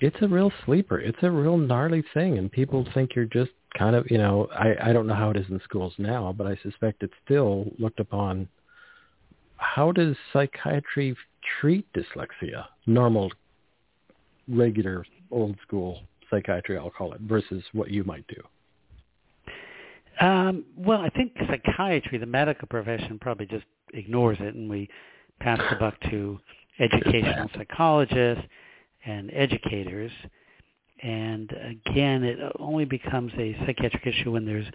it's 0.06 0.22
a 0.22 0.28
real 0.28 0.51
sleeper. 0.66 0.99
It's 0.99 1.18
a 1.24 1.32
real 1.32 1.58
gnarly 1.58 2.03
thing, 2.14 2.38
and 2.38 2.51
people 2.51 2.86
think 2.93 3.16
you're 3.16 3.26
just 3.26 3.51
kind 3.78 3.95
of, 3.95 4.06
you 4.12 4.20
know, 4.20 4.47
I 4.53 4.89
I 4.89 4.93
don't 4.93 5.08
know 5.08 5.16
how 5.16 5.32
it 5.32 5.38
is 5.38 5.47
in 5.49 5.60
schools 5.64 5.93
now, 5.97 6.34
but 6.38 6.45
I 6.45 6.56
suspect 6.62 7.01
it's 7.01 7.14
still 7.26 7.66
looked 7.80 7.99
upon. 7.99 8.47
How 9.58 9.91
does 9.91 10.16
psychiatry 10.32 11.16
treat 11.60 11.88
dyslexia? 11.93 12.66
Normal 12.86 13.32
regular 14.47 15.06
old 15.32 15.56
school 15.66 16.01
psychiatry, 16.30 16.78
I'll 16.78 16.91
call 16.91 17.14
it, 17.14 17.22
versus 17.22 17.64
what 17.74 17.89
you 17.89 18.03
might 18.03 18.26
do? 18.28 20.26
Um, 20.26 20.66
well, 20.78 21.01
I 21.01 21.10
think 21.10 21.34
psychiatry, 21.47 22.20
the 22.20 22.26
medical 22.26 22.68
profession, 22.68 23.18
probably 23.20 23.47
just 23.47 23.66
ignores 23.93 24.38
it, 24.39 24.53
and 24.53 24.70
we 24.70 24.88
pass 25.39 25.60
the 25.70 25.78
buck 25.78 25.99
to 26.12 26.39
educational 26.80 27.49
psychologists 27.58 28.45
and 29.06 29.32
educators. 29.34 30.12
And 31.03 31.51
again, 31.51 32.24
it 32.24 32.39
only 32.60 32.86
becomes 32.86 33.32
a 33.38 33.56
psychiatric 33.66 34.06
issue 34.06 34.32
when 34.32 34.45
there's 34.45 34.66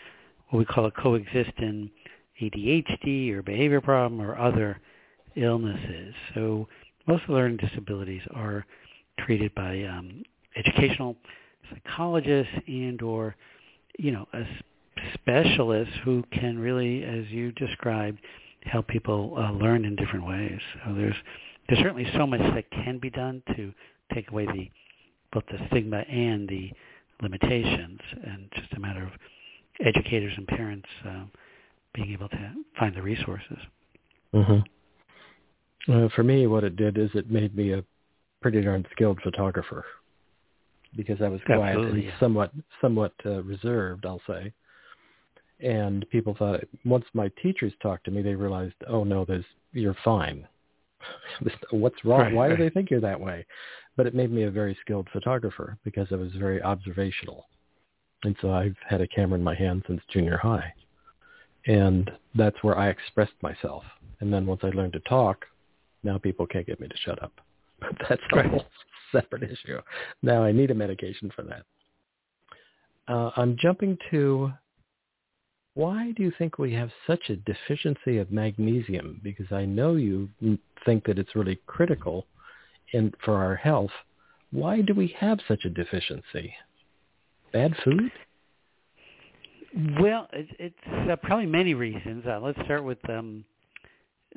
what 0.50 0.58
we 0.58 0.64
call 0.64 0.86
a 0.86 0.90
coexisting 0.90 1.90
ADHD 2.40 3.32
or 3.32 3.42
behavior 3.42 3.80
problem 3.80 4.20
or 4.20 4.38
other 4.38 4.80
illnesses. 5.36 6.14
So 6.34 6.68
most 7.06 7.28
learning 7.28 7.58
disabilities 7.58 8.22
are 8.34 8.66
treated 9.18 9.54
by 9.54 9.82
um, 9.84 10.22
educational 10.56 11.16
psychologists 11.70 12.52
and 12.66 13.00
or 13.02 13.36
you 13.98 14.10
know 14.10 14.26
a 14.32 14.44
specialist 15.14 15.90
who 16.04 16.24
can 16.32 16.58
really, 16.58 17.04
as 17.04 17.26
you 17.28 17.52
described, 17.52 18.18
help 18.64 18.86
people 18.88 19.34
uh, 19.38 19.52
learn 19.52 19.84
in 19.84 19.96
different 19.96 20.26
ways. 20.26 20.58
So 20.84 20.94
there's 20.94 21.14
there's 21.68 21.80
certainly 21.80 22.06
so 22.14 22.26
much 22.26 22.40
that 22.40 22.70
can 22.70 22.98
be 22.98 23.10
done 23.10 23.42
to 23.56 23.72
take 24.14 24.30
away 24.30 24.46
the 24.46 24.68
both 25.32 25.44
the 25.46 25.58
stigma 25.68 25.98
and 25.98 26.48
the 26.48 26.70
limitations, 27.22 28.00
and 28.24 28.48
just 28.54 28.72
a 28.76 28.80
matter 28.80 29.04
of 29.04 29.10
educators 29.84 30.32
and 30.36 30.46
parents 30.48 30.88
uh, 31.06 31.24
being 31.94 32.12
able 32.12 32.28
to 32.28 32.52
find 32.78 32.94
the 32.96 33.02
resources. 33.02 33.58
Mm-hmm. 34.34 35.92
Uh, 35.92 36.08
for 36.14 36.22
me, 36.22 36.46
what 36.46 36.64
it 36.64 36.76
did 36.76 36.98
is 36.98 37.10
it 37.14 37.30
made 37.30 37.56
me 37.56 37.72
a 37.72 37.84
pretty 38.40 38.60
darn 38.60 38.86
skilled 38.92 39.20
photographer 39.22 39.84
because 40.96 41.20
I 41.22 41.28
was 41.28 41.40
quiet 41.46 41.76
Absolutely, 41.76 42.06
and 42.06 42.14
somewhat 42.18 42.52
somewhat 42.80 43.12
uh, 43.24 43.42
reserved, 43.42 44.06
I'll 44.06 44.22
say. 44.26 44.52
And 45.60 46.08
people 46.10 46.34
thought 46.38 46.64
once 46.84 47.04
my 47.12 47.30
teachers 47.42 47.72
talked 47.82 48.04
to 48.04 48.10
me, 48.10 48.22
they 48.22 48.34
realized, 48.34 48.74
oh 48.88 49.04
no, 49.04 49.24
there's 49.24 49.44
you're 49.72 49.96
fine. 50.04 50.46
What's 51.70 52.04
wrong? 52.04 52.20
Right, 52.20 52.34
Why 52.34 52.48
right. 52.48 52.56
do 52.56 52.62
they 52.62 52.70
think 52.70 52.90
you're 52.90 53.00
that 53.00 53.20
way? 53.20 53.46
But 53.96 54.06
it 54.06 54.14
made 54.14 54.30
me 54.30 54.44
a 54.44 54.50
very 54.50 54.76
skilled 54.80 55.08
photographer 55.12 55.76
because 55.84 56.08
I 56.10 56.16
was 56.16 56.32
very 56.32 56.62
observational, 56.62 57.46
and 58.24 58.36
so 58.40 58.52
I've 58.52 58.76
had 58.88 59.00
a 59.00 59.08
camera 59.08 59.38
in 59.38 59.44
my 59.44 59.54
hand 59.54 59.84
since 59.86 60.00
junior 60.12 60.36
high, 60.36 60.72
and 61.66 62.10
that's 62.34 62.56
where 62.62 62.78
I 62.78 62.88
expressed 62.88 63.34
myself. 63.42 63.82
And 64.20 64.32
then 64.32 64.46
once 64.46 64.60
I 64.62 64.68
learned 64.68 64.92
to 64.94 65.00
talk, 65.00 65.44
now 66.02 66.18
people 66.18 66.46
can't 66.46 66.66
get 66.66 66.80
me 66.80 66.88
to 66.88 66.96
shut 67.04 67.22
up. 67.22 67.32
But 67.80 67.96
that's 68.10 68.22
a 68.34 68.46
whole 68.46 68.66
separate 69.10 69.42
issue. 69.42 69.80
Now 70.22 70.44
I 70.44 70.52
need 70.52 70.70
a 70.70 70.74
medication 70.74 71.32
for 71.34 71.42
that. 71.44 71.62
Uh, 73.08 73.30
I'm 73.36 73.56
jumping 73.58 73.96
to 74.10 74.52
why 75.74 76.12
do 76.16 76.22
you 76.22 76.32
think 76.36 76.58
we 76.58 76.72
have 76.74 76.90
such 77.06 77.30
a 77.30 77.36
deficiency 77.36 78.18
of 78.18 78.30
magnesium? 78.30 79.20
Because 79.22 79.50
I 79.52 79.64
know 79.64 79.94
you 79.94 80.28
think 80.84 81.04
that 81.06 81.18
it's 81.18 81.36
really 81.36 81.58
critical 81.66 82.26
in, 82.92 83.12
for 83.24 83.34
our 83.34 83.56
health. 83.56 83.90
Why 84.50 84.80
do 84.80 84.94
we 84.94 85.14
have 85.18 85.38
such 85.46 85.64
a 85.64 85.70
deficiency? 85.70 86.52
Bad 87.52 87.74
food? 87.84 88.10
Well, 90.00 90.28
it, 90.32 90.48
it's 90.58 91.08
uh, 91.10 91.16
probably 91.22 91.46
many 91.46 91.74
reasons. 91.74 92.24
Uh, 92.26 92.40
let's 92.40 92.60
start 92.64 92.84
with 92.84 92.98
um, 93.08 93.44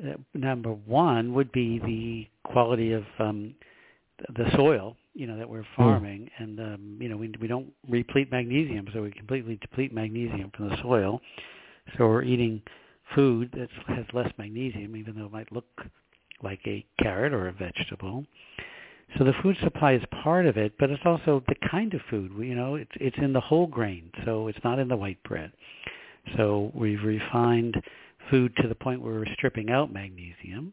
uh, 0.02 0.12
number 0.34 0.70
one 0.70 1.34
would 1.34 1.50
be 1.52 1.80
the 1.80 2.50
quality 2.50 2.92
of 2.92 3.04
um, 3.18 3.54
the 4.36 4.44
soil, 4.56 4.96
you 5.14 5.26
know, 5.26 5.36
that 5.36 5.48
we're 5.48 5.64
farming, 5.76 6.28
and 6.38 6.58
um, 6.60 6.98
you 7.00 7.08
know, 7.08 7.16
we 7.16 7.32
we 7.40 7.46
don't 7.46 7.72
replete 7.88 8.30
magnesium, 8.30 8.86
so 8.92 9.02
we 9.02 9.10
completely 9.12 9.56
deplete 9.56 9.92
magnesium 9.92 10.50
from 10.56 10.68
the 10.70 10.76
soil. 10.82 11.20
So 11.96 12.06
we're 12.08 12.22
eating 12.24 12.62
food 13.14 13.50
that 13.52 13.68
has 13.94 14.06
less 14.12 14.32
magnesium, 14.38 14.96
even 14.96 15.14
though 15.16 15.26
it 15.26 15.32
might 15.32 15.52
look 15.52 15.66
like 16.42 16.60
a 16.66 16.84
carrot 17.00 17.32
or 17.32 17.48
a 17.48 17.52
vegetable. 17.52 18.24
So 19.18 19.24
the 19.24 19.34
food 19.42 19.56
supply 19.62 19.92
is 19.92 20.02
part 20.22 20.46
of 20.46 20.56
it, 20.56 20.72
but 20.78 20.90
it's 20.90 21.02
also 21.04 21.42
the 21.46 21.54
kind 21.70 21.94
of 21.94 22.00
food. 22.10 22.36
We- 22.36 22.48
You 22.48 22.54
know, 22.56 22.74
it's 22.76 22.90
it's 22.96 23.18
in 23.18 23.32
the 23.32 23.40
whole 23.40 23.66
grain, 23.66 24.10
so 24.24 24.48
it's 24.48 24.62
not 24.64 24.78
in 24.78 24.88
the 24.88 24.96
white 24.96 25.22
bread. 25.22 25.52
So 26.36 26.72
we've 26.74 27.02
refined 27.04 27.80
food 28.30 28.56
to 28.56 28.68
the 28.68 28.74
point 28.74 29.00
where 29.02 29.14
we're 29.14 29.34
stripping 29.34 29.70
out 29.70 29.92
magnesium. 29.92 30.72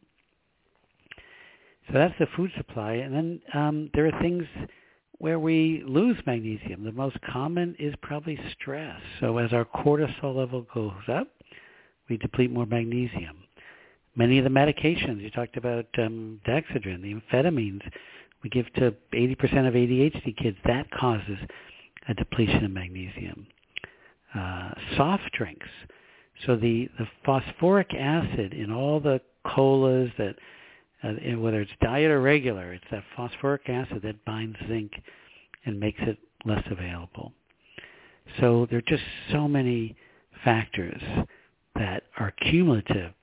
So 1.92 1.98
that's 1.98 2.18
the 2.20 2.28
food 2.38 2.52
supply, 2.56 2.94
and 2.94 3.14
then 3.14 3.42
um, 3.54 3.90
there 3.94 4.06
are 4.08 4.22
things 4.22 4.46
where 5.18 5.40
we 5.40 5.84
lose 5.86 6.18
magnesium. 6.26 6.84
The 6.84 6.92
most 6.92 7.18
common 7.22 7.76
is 7.78 7.94
probably 8.02 8.40
stress. 8.54 9.00
So 9.20 9.38
as 9.38 9.52
our 9.52 9.66
cortisol 9.66 10.36
level 10.36 10.66
goes 10.74 10.94
up, 11.08 11.28
we 12.10 12.18
deplete 12.18 12.52
more 12.52 12.66
magnesium. 12.66 13.44
Many 14.16 14.38
of 14.38 14.44
the 14.44 14.50
medications 14.50 15.22
you 15.22 15.30
talked 15.32 15.58
about, 15.58 15.86
um, 15.98 16.40
Dexedrine, 16.48 17.02
the 17.02 17.14
amphetamines, 17.14 17.82
we 18.44 18.50
give 18.50 18.72
to 18.74 18.94
80% 19.14 19.68
of 19.68 19.74
ADHD 19.74 20.36
kids. 20.36 20.58
That 20.66 20.90
causes 20.92 21.38
a 22.08 22.14
depletion 22.14 22.66
of 22.66 22.72
magnesium. 22.72 23.48
Uh, 24.34 24.72
soft 24.98 25.32
drinks. 25.34 25.68
So 26.46 26.56
the, 26.56 26.90
the 26.98 27.08
phosphoric 27.24 27.94
acid 27.94 28.54
in 28.54 28.72
all 28.72 29.00
the 29.00 29.22
colas 29.46 30.10
that, 30.18 30.36
uh, 31.04 31.14
whether 31.38 31.62
it's 31.62 31.72
diet 31.82 32.12
or 32.12 32.22
regular, 32.22 32.74
it's 32.74 32.86
that 32.92 33.04
phosphoric 33.16 33.68
acid 33.70 34.02
that 34.04 34.24
binds 34.26 34.58
zinc 34.68 34.92
and 35.66 35.80
makes 35.80 36.00
it 36.02 36.18
less 36.46 36.64
available. 36.70 37.34
So 38.40 38.68
there 38.70 38.80
are 38.80 38.84
just 38.88 39.04
so 39.32 39.48
many 39.48 39.96
factors 40.44 41.02
that 41.76 42.04
are 42.18 42.32
cumulative 42.50 43.14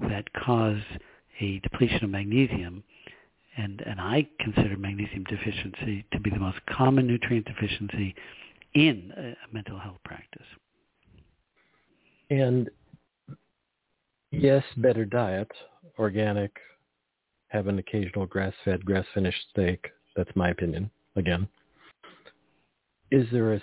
that 0.00 0.24
cause 0.32 0.80
a 1.40 1.60
depletion 1.60 2.04
of 2.04 2.10
magnesium. 2.10 2.82
And, 3.56 3.82
and 3.86 4.00
I 4.00 4.26
consider 4.40 4.76
magnesium 4.76 5.24
deficiency 5.24 6.04
to 6.12 6.20
be 6.20 6.30
the 6.30 6.38
most 6.38 6.58
common 6.66 7.06
nutrient 7.06 7.46
deficiency 7.46 8.14
in 8.74 9.12
a 9.16 9.54
mental 9.54 9.78
health 9.78 9.98
practice. 10.04 10.46
And 12.30 12.70
yes, 14.30 14.64
better 14.78 15.04
diet, 15.04 15.50
organic, 15.98 16.52
have 17.52 17.66
an 17.66 17.78
occasional 17.78 18.26
grass-fed, 18.26 18.84
grass-finished 18.84 19.46
steak. 19.50 19.90
That's 20.16 20.34
my 20.34 20.50
opinion. 20.50 20.90
Again, 21.16 21.46
is 23.10 23.26
there 23.30 23.52
a 23.52 23.56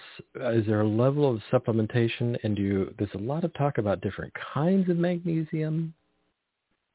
is 0.56 0.66
there 0.68 0.82
a 0.82 0.88
level 0.88 1.30
of 1.30 1.42
supplementation? 1.52 2.38
And 2.44 2.56
do 2.56 2.62
you, 2.62 2.94
there's 3.00 3.10
a 3.16 3.20
lot 3.20 3.44
of 3.44 3.54
talk 3.56 3.80
about 3.80 4.02
different 4.02 4.32
kinds 4.54 4.90
of 4.90 4.98
magnesium. 4.98 5.94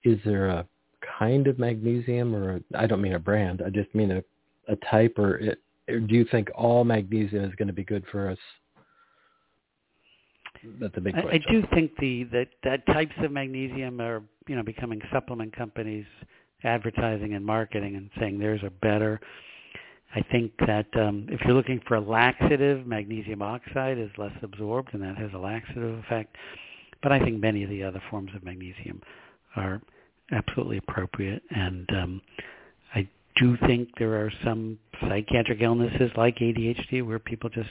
Is 0.04 0.18
there 0.24 0.48
a 0.48 0.66
kind 1.18 1.48
of 1.48 1.58
magnesium, 1.58 2.34
or 2.34 2.60
I 2.74 2.86
don't 2.86 3.02
mean 3.02 3.14
a 3.14 3.18
brand. 3.18 3.62
I 3.64 3.70
just 3.70 3.92
mean 3.94 4.12
a 4.12 4.22
a 4.68 4.76
type, 4.90 5.18
or, 5.18 5.36
it, 5.36 5.58
or 5.88 6.00
do 6.00 6.14
you 6.14 6.24
think 6.30 6.48
all 6.54 6.84
magnesium 6.84 7.44
is 7.44 7.54
going 7.56 7.68
to 7.68 7.74
be 7.74 7.84
good 7.84 8.04
for 8.10 8.30
us? 8.30 8.38
That's 10.80 10.96
a 10.96 11.00
big 11.00 11.12
question. 11.12 11.30
I, 11.30 11.34
I 11.34 11.52
do 11.52 11.66
think 11.74 11.92
the 11.98 12.24
that, 12.32 12.48
that 12.62 12.86
types 12.86 13.12
of 13.18 13.30
magnesium 13.32 14.00
are 14.00 14.22
you 14.48 14.56
know 14.56 14.62
becoming 14.62 15.00
supplement 15.12 15.54
companies 15.54 16.06
advertising 16.64 17.34
and 17.34 17.44
marketing 17.44 17.96
and 17.96 18.10
saying 18.18 18.38
theirs 18.38 18.62
are 18.62 18.70
better. 18.70 19.20
I 20.14 20.22
think 20.30 20.52
that 20.66 20.86
um, 20.96 21.26
if 21.28 21.40
you're 21.44 21.54
looking 21.54 21.80
for 21.88 21.96
a 21.96 22.00
laxative, 22.00 22.86
magnesium 22.86 23.42
oxide 23.42 23.98
is 23.98 24.10
less 24.16 24.32
absorbed, 24.42 24.90
and 24.92 25.02
that 25.02 25.16
has 25.18 25.30
a 25.34 25.38
laxative 25.38 25.98
effect. 25.98 26.36
But 27.02 27.12
I 27.12 27.18
think 27.18 27.40
many 27.40 27.64
of 27.64 27.70
the 27.70 27.82
other 27.82 28.00
forms 28.10 28.30
of 28.34 28.44
magnesium 28.44 29.02
are 29.56 29.82
absolutely 30.30 30.78
appropriate. 30.78 31.42
And 31.50 31.88
um, 31.90 32.22
I 32.94 33.08
do 33.36 33.56
think 33.66 33.88
there 33.98 34.14
are 34.14 34.32
some 34.44 34.78
psychiatric 35.00 35.60
illnesses 35.60 36.10
like 36.16 36.38
ADHD 36.38 37.04
where 37.04 37.18
people 37.18 37.50
just 37.50 37.70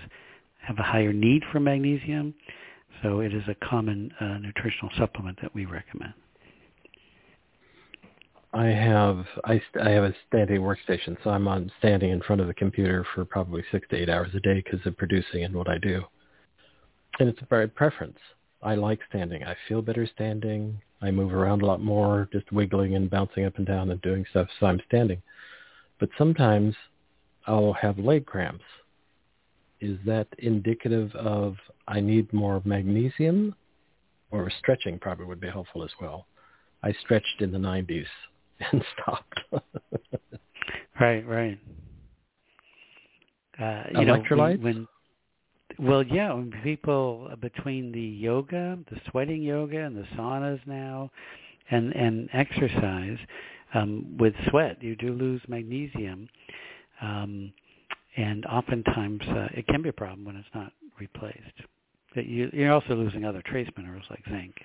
have 0.60 0.78
a 0.80 0.84
higher 0.84 1.14
need 1.14 1.44
for 1.52 1.60
magnesium. 1.60 2.34
So 3.02 3.22
it 3.22 3.34
is 3.34 3.44
a 3.48 3.56
common 3.66 4.12
uh, 4.20 4.38
nutritional 4.38 4.92
supplement 4.98 5.40
that 5.42 5.54
we 5.56 5.66
recommend. 5.66 6.14
I 8.54 8.68
have 8.68 9.26
I, 9.46 9.60
I 9.82 9.90
have 9.90 10.04
a 10.04 10.16
standing 10.28 10.62
workstation, 10.62 11.18
so 11.24 11.32
I'm 11.32 11.48
on 11.48 11.72
standing 11.80 12.12
in 12.12 12.22
front 12.22 12.40
of 12.40 12.46
the 12.46 12.54
computer 12.54 13.04
for 13.16 13.26
probably 13.26 13.64
six 13.72 13.88
to 13.90 13.96
eight 13.96 14.10
hours 14.10 14.30
a 14.36 14.40
day 14.40 14.64
because 14.64 14.86
of 14.86 14.96
producing 14.96 15.44
and 15.44 15.56
what 15.56 15.68
I 15.68 15.80
do. 15.80 16.04
And 17.20 17.28
it's 17.28 17.42
a 17.42 17.48
very 17.50 17.68
preference. 17.68 18.20
I 18.62 18.76
like 18.76 19.00
standing. 19.10 19.44
I 19.44 19.56
feel 19.68 19.82
better 19.82 20.08
standing. 20.14 20.80
I 21.02 21.10
move 21.10 21.34
around 21.34 21.64
a 21.64 21.66
lot 21.66 21.82
more, 21.82 22.30
just 22.32 22.52
wiggling 22.52 22.96
and 22.96 23.10
bouncing 23.10 23.46
up 23.46 23.58
and 23.58 23.66
down 23.66 23.90
and 23.90 24.00
doing 24.04 24.24
stuff, 24.30 24.48
so 24.60 24.68
I'm 24.68 24.82
standing. 24.88 25.22
But 26.00 26.10
sometimes 26.18 26.76
I'll 27.48 27.74
have 27.74 27.98
leg 27.98 28.28
cramps. 28.28 28.64
Is 29.82 29.98
that 30.06 30.28
indicative 30.38 31.14
of 31.16 31.56
I 31.88 32.02
need 32.02 32.32
more 32.32 32.62
magnesium? 32.66 33.56
Or 34.30 34.52
stretching 34.60 35.00
probably 35.00 35.26
would 35.26 35.42
be 35.42 35.50
helpful 35.50 35.84
as 35.84 35.92
well. 36.00 36.28
I 36.84 36.94
stretched 37.04 37.42
in 37.42 37.52
the 37.52 37.58
90s 37.58 38.06
and 38.72 38.84
stopped. 38.94 39.40
right, 41.00 41.28
right. 41.28 41.60
Uh, 43.60 43.84
you 43.92 44.06
Electrolytes? 44.06 44.60
Know, 44.60 44.64
when, 44.64 44.64
when, 44.64 44.88
well, 45.80 46.04
yeah, 46.04 46.34
when 46.34 46.54
people 46.64 47.30
uh, 47.32 47.36
between 47.36 47.92
the 47.92 48.02
yoga, 48.02 48.78
the 48.92 49.00
sweating 49.10 49.42
yoga, 49.42 49.80
and 49.80 49.96
the 49.96 50.06
saunas 50.16 50.60
now, 50.66 51.10
and 51.72 51.96
and 51.96 52.30
exercise, 52.34 53.18
um, 53.74 54.16
with 54.20 54.34
sweat, 54.50 54.82
you 54.82 54.96
do 54.96 55.14
lose 55.14 55.42
magnesium, 55.48 56.28
um, 57.02 57.52
and 58.18 58.46
oftentimes 58.46 59.22
uh, 59.30 59.48
it 59.54 59.66
can 59.68 59.82
be 59.82 59.90
a 59.90 59.94
problem 59.94 60.26
when 60.26 60.36
it's 60.36 60.48
not 60.54 60.72
replaced. 61.00 61.38
That 62.16 62.28
you, 62.28 62.50
you're 62.54 62.72
also 62.72 62.94
losing 62.96 63.26
other 63.26 63.42
trace 63.46 63.70
minerals 63.76 64.06
like 64.10 64.24
zinc, 64.30 64.56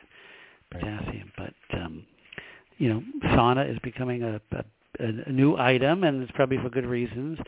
potassium, 0.71 1.33
but 1.37 1.55
um, 1.79 2.05
you 2.79 2.89
know, 2.89 3.03
sauna 3.25 3.71
is 3.71 3.79
becoming 3.83 4.23
a, 4.23 4.41
a, 4.53 4.65
a 5.27 5.33
new 5.33 5.57
item, 5.57 6.05
and 6.05 6.23
it's 6.23 6.33
probably 6.33 6.59
for 6.59 6.71
good 6.71 6.87
reasons, 6.87 7.39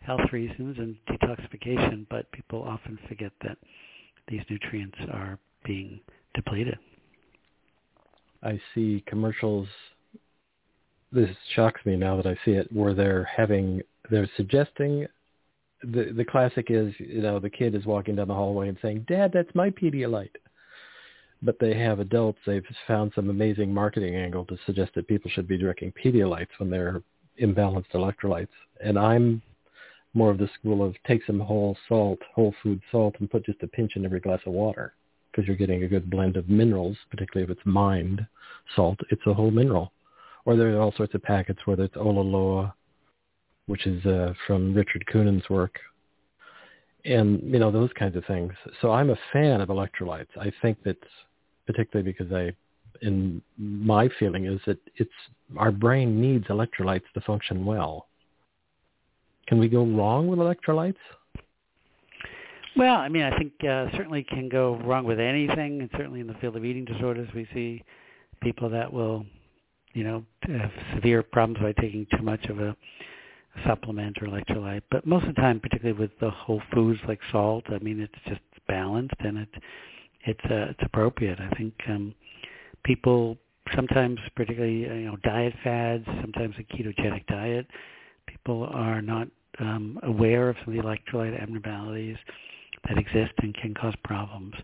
health 0.00 0.32
reasons 0.32 0.76
and 0.78 0.96
detoxification. 1.08 2.06
But 2.08 2.30
people 2.32 2.62
often 2.62 2.98
forget 3.08 3.32
that 3.42 3.58
these 4.28 4.42
nutrients 4.48 4.96
are 5.12 5.38
being 5.64 6.00
depleted. 6.34 6.78
I 8.42 8.60
see 8.74 9.02
commercials. 9.06 9.66
This 11.12 11.30
shocks 11.54 11.80
me 11.84 11.96
now 11.96 12.16
that 12.16 12.26
I 12.26 12.36
see 12.44 12.52
it, 12.52 12.70
where 12.72 12.94
they're 12.94 13.24
having 13.24 13.82
they're 14.10 14.28
suggesting 14.36 15.06
the 15.82 16.12
the 16.16 16.24
classic 16.24 16.66
is 16.70 16.92
you 16.98 17.22
know 17.22 17.38
the 17.38 17.50
kid 17.50 17.74
is 17.74 17.84
walking 17.86 18.16
down 18.16 18.28
the 18.28 18.34
hallway 18.34 18.68
and 18.68 18.78
saying, 18.80 19.06
"Dad, 19.08 19.32
that's 19.32 19.52
my 19.54 19.70
Pedialyte." 19.70 20.36
But 21.42 21.58
they 21.58 21.76
have 21.78 22.00
adults. 22.00 22.38
They've 22.46 22.64
found 22.86 23.12
some 23.14 23.30
amazing 23.30 23.72
marketing 23.72 24.14
angle 24.16 24.44
to 24.46 24.58
suggest 24.66 24.92
that 24.94 25.08
people 25.08 25.30
should 25.30 25.46
be 25.46 25.58
drinking 25.58 25.92
Pedialytes 26.02 26.48
when 26.58 26.70
they're 26.70 27.02
imbalanced 27.40 27.92
electrolytes. 27.92 28.48
And 28.82 28.98
I'm 28.98 29.42
more 30.14 30.30
of 30.30 30.38
the 30.38 30.48
school 30.58 30.84
of 30.84 30.94
take 31.06 31.24
some 31.26 31.38
whole 31.38 31.76
salt, 31.88 32.18
whole 32.34 32.54
food 32.62 32.80
salt, 32.90 33.16
and 33.20 33.30
put 33.30 33.44
just 33.44 33.62
a 33.62 33.68
pinch 33.68 33.96
in 33.96 34.04
every 34.04 34.20
glass 34.20 34.40
of 34.46 34.52
water 34.52 34.94
because 35.30 35.46
you're 35.46 35.56
getting 35.56 35.82
a 35.82 35.88
good 35.88 36.08
blend 36.08 36.38
of 36.38 36.48
minerals, 36.48 36.96
particularly 37.10 37.44
if 37.44 37.56
it's 37.56 37.66
mined 37.66 38.26
salt. 38.74 38.98
It's 39.10 39.26
a 39.26 39.34
whole 39.34 39.50
mineral. 39.50 39.92
Or 40.46 40.56
there 40.56 40.74
are 40.74 40.80
all 40.80 40.94
sorts 40.96 41.14
of 41.14 41.22
packets, 41.22 41.60
whether 41.66 41.84
it's 41.84 41.96
Ola 41.96 42.20
Loa, 42.20 42.74
which 43.66 43.86
is 43.86 44.04
uh, 44.06 44.32
from 44.46 44.72
Richard 44.72 45.04
Kunin's 45.12 45.48
work, 45.50 45.78
and 47.06 47.40
you 47.52 47.58
know 47.58 47.70
those 47.70 47.90
kinds 47.98 48.16
of 48.16 48.24
things. 48.26 48.52
So 48.80 48.90
I'm 48.90 49.10
a 49.10 49.18
fan 49.32 49.60
of 49.60 49.68
electrolytes. 49.68 50.28
I 50.38 50.52
think 50.62 50.78
that's 50.84 50.98
particularly 51.66 52.10
because 52.10 52.32
I, 52.32 52.52
in 53.02 53.42
my 53.58 54.08
feeling 54.18 54.46
is 54.46 54.60
that 54.66 54.78
it's 54.96 55.10
our 55.56 55.70
brain 55.70 56.20
needs 56.20 56.46
electrolytes 56.46 57.04
to 57.14 57.20
function 57.20 57.64
well. 57.64 58.06
Can 59.46 59.58
we 59.58 59.68
go 59.68 59.84
wrong 59.84 60.26
with 60.26 60.38
electrolytes? 60.38 60.96
Well, 62.76 62.96
I 62.96 63.08
mean, 63.08 63.22
I 63.22 63.36
think 63.38 63.52
uh, 63.64 63.86
certainly 63.96 64.22
can 64.22 64.48
go 64.48 64.76
wrong 64.84 65.04
with 65.04 65.18
anything, 65.18 65.80
and 65.80 65.90
certainly 65.92 66.20
in 66.20 66.26
the 66.26 66.34
field 66.34 66.56
of 66.56 66.64
eating 66.64 66.84
disorders, 66.84 67.28
we 67.34 67.46
see 67.54 67.82
people 68.42 68.68
that 68.68 68.92
will, 68.92 69.24
you 69.94 70.04
know, 70.04 70.24
have 70.42 70.70
severe 70.94 71.22
problems 71.22 71.62
by 71.62 71.80
taking 71.80 72.06
too 72.14 72.22
much 72.22 72.44
of 72.46 72.60
a 72.60 72.76
supplement 73.66 74.16
or 74.20 74.26
electrolyte. 74.26 74.82
But 74.90 75.06
most 75.06 75.26
of 75.26 75.34
the 75.34 75.40
time, 75.40 75.60
particularly 75.60 75.98
with 75.98 76.18
the 76.20 76.30
whole 76.30 76.62
foods 76.72 77.00
like 77.06 77.20
salt, 77.30 77.64
I 77.68 77.78
mean, 77.78 78.00
it's 78.00 78.14
just 78.26 78.40
balanced 78.68 79.14
and 79.20 79.38
it 79.38 79.48
it's 80.24 80.44
uh, 80.44 80.70
it's 80.70 80.82
appropriate. 80.82 81.38
I 81.40 81.48
think 81.56 81.74
um, 81.88 82.14
people 82.84 83.36
sometimes, 83.74 84.18
particularly 84.34 84.88
uh, 84.88 84.94
you 84.94 85.06
know, 85.06 85.16
diet 85.22 85.54
fads, 85.62 86.04
sometimes 86.20 86.54
a 86.58 86.62
ketogenic 86.62 87.26
diet, 87.26 87.66
people 88.26 88.68
are 88.72 89.00
not 89.00 89.28
um, 89.58 89.98
aware 90.02 90.48
of 90.48 90.56
some 90.64 90.76
of 90.76 90.82
the 90.82 90.88
electrolyte 90.88 91.40
abnormalities 91.40 92.16
that 92.88 92.98
exist 92.98 93.32
and 93.38 93.54
can 93.54 93.74
cause 93.74 93.94
problems. 94.04 94.54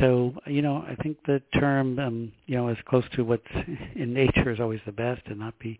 So, 0.00 0.34
you 0.46 0.62
know, 0.62 0.84
I 0.88 0.96
think 1.02 1.16
the 1.26 1.40
term, 1.58 1.98
um, 1.98 2.32
you 2.46 2.56
know, 2.56 2.68
as 2.68 2.76
close 2.86 3.04
to 3.14 3.22
what's 3.22 3.44
in 3.94 4.12
nature 4.12 4.50
is 4.50 4.60
always 4.60 4.80
the 4.84 4.92
best 4.92 5.22
and 5.26 5.38
not 5.38 5.58
be 5.58 5.78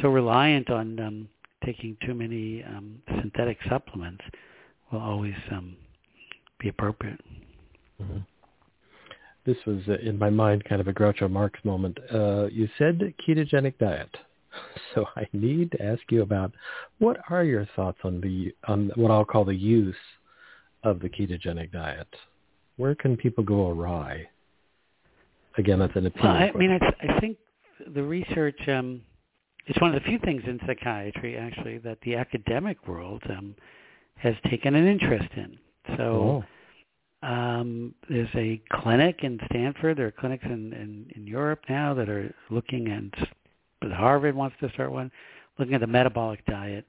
so 0.00 0.08
reliant 0.08 0.70
on 0.70 0.98
um, 1.00 1.28
taking 1.64 1.96
too 2.04 2.14
many 2.14 2.62
um, 2.64 3.00
synthetic 3.20 3.58
supplements 3.68 4.22
will 4.90 5.00
always 5.00 5.34
um, 5.50 5.76
be 6.58 6.68
appropriate. 6.68 7.20
Mm-hmm. 8.00 8.18
This 9.44 9.56
was 9.66 9.80
uh, 9.88 9.94
in 10.06 10.18
my 10.18 10.30
mind 10.30 10.64
kind 10.64 10.80
of 10.80 10.88
a 10.88 10.92
Groucho 10.92 11.30
Marx 11.30 11.58
moment. 11.64 11.98
Uh, 12.12 12.46
you 12.46 12.68
said 12.78 13.14
ketogenic 13.26 13.78
diet, 13.78 14.14
so 14.94 15.06
I 15.16 15.26
need 15.32 15.72
to 15.72 15.82
ask 15.82 16.02
you 16.10 16.22
about 16.22 16.52
what 16.98 17.18
are 17.30 17.44
your 17.44 17.66
thoughts 17.74 17.98
on 18.04 18.20
the 18.20 18.54
on 18.70 18.90
what 18.94 19.10
I'll 19.10 19.24
call 19.24 19.44
the 19.44 19.54
use 19.54 19.96
of 20.84 21.00
the 21.00 21.08
ketogenic 21.08 21.72
diet. 21.72 22.08
Where 22.76 22.94
can 22.94 23.16
people 23.16 23.42
go 23.42 23.70
awry? 23.70 24.28
Again, 25.56 25.80
that's 25.80 25.96
an 25.96 26.06
opinion. 26.06 26.34
Well, 26.34 26.42
I 26.42 26.50
question. 26.50 26.70
mean, 26.70 26.78
I, 26.80 27.12
I 27.16 27.20
think 27.20 27.38
the 27.94 28.02
research. 28.02 28.60
Um, 28.68 29.00
it's 29.68 29.80
one 29.80 29.94
of 29.94 30.02
the 30.02 30.08
few 30.08 30.18
things 30.18 30.42
in 30.46 30.58
psychiatry, 30.66 31.36
actually, 31.36 31.78
that 31.78 31.98
the 32.02 32.16
academic 32.16 32.86
world 32.88 33.22
um, 33.30 33.54
has 34.16 34.34
taken 34.50 34.74
an 34.74 34.86
interest 34.86 35.28
in. 35.36 35.58
So. 35.96 36.02
Oh 36.02 36.44
um, 37.22 37.94
there's 38.08 38.28
a 38.36 38.60
clinic 38.70 39.20
in 39.22 39.40
Stanford. 39.46 39.98
There 39.98 40.06
are 40.06 40.12
clinics 40.12 40.44
in, 40.44 40.72
in, 40.72 41.10
in 41.16 41.26
Europe 41.26 41.60
now 41.68 41.92
that 41.94 42.08
are 42.08 42.32
looking 42.50 42.88
at, 42.88 43.28
but 43.80 43.90
Harvard 43.90 44.36
wants 44.36 44.56
to 44.60 44.70
start 44.70 44.92
one, 44.92 45.10
looking 45.58 45.74
at 45.74 45.80
the 45.80 45.86
metabolic 45.86 46.44
diet 46.46 46.86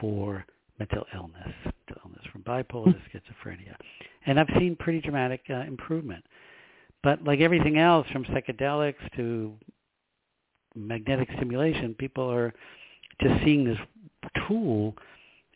for 0.00 0.44
mental 0.78 1.04
illness, 1.14 1.54
mental 1.64 2.02
illness 2.04 2.24
from 2.32 2.42
bipolar 2.42 2.92
to 2.92 3.18
schizophrenia. 3.18 3.76
and 4.26 4.40
I've 4.40 4.48
seen 4.58 4.74
pretty 4.74 5.00
dramatic 5.00 5.42
uh, 5.50 5.58
improvement. 5.60 6.24
But 7.02 7.22
like 7.22 7.40
everything 7.40 7.78
else, 7.78 8.06
from 8.12 8.24
psychedelics 8.24 9.16
to 9.16 9.54
magnetic 10.74 11.28
stimulation, 11.36 11.94
people 11.94 12.30
are 12.30 12.52
just 13.20 13.44
seeing 13.44 13.64
this 13.64 13.78
tool 14.46 14.94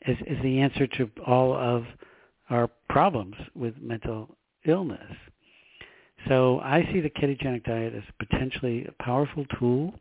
as, 0.07 0.17
as 0.31 0.37
the 0.43 0.61
answer 0.61 0.87
to 0.87 1.11
all 1.27 1.55
of 1.55 1.85
our 2.51 2.69
problems 2.89 3.35
with 3.55 3.75
mental 3.81 4.37
illness. 4.67 5.13
So 6.29 6.61
I 6.61 6.89
see 6.93 7.01
the 7.01 7.11
ketogenic 7.11 7.65
diet 7.65 7.95
as 7.95 8.03
potentially 8.19 8.87
a 8.87 9.03
powerful 9.03 9.45
tool, 9.59 9.95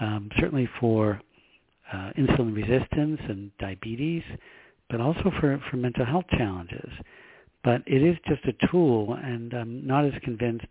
um, 0.00 0.28
certainly 0.38 0.68
for 0.80 1.20
uh, 1.92 2.10
insulin 2.18 2.54
resistance 2.54 3.20
and 3.28 3.50
diabetes, 3.58 4.22
but 4.90 5.00
also 5.00 5.32
for, 5.40 5.62
for 5.70 5.76
mental 5.76 6.04
health 6.04 6.24
challenges. 6.36 6.90
But 7.62 7.82
it 7.86 8.02
is 8.02 8.16
just 8.26 8.44
a 8.44 8.66
tool, 8.70 9.14
and 9.14 9.52
I'm 9.54 9.86
not 9.86 10.04
as 10.04 10.12
convinced. 10.22 10.66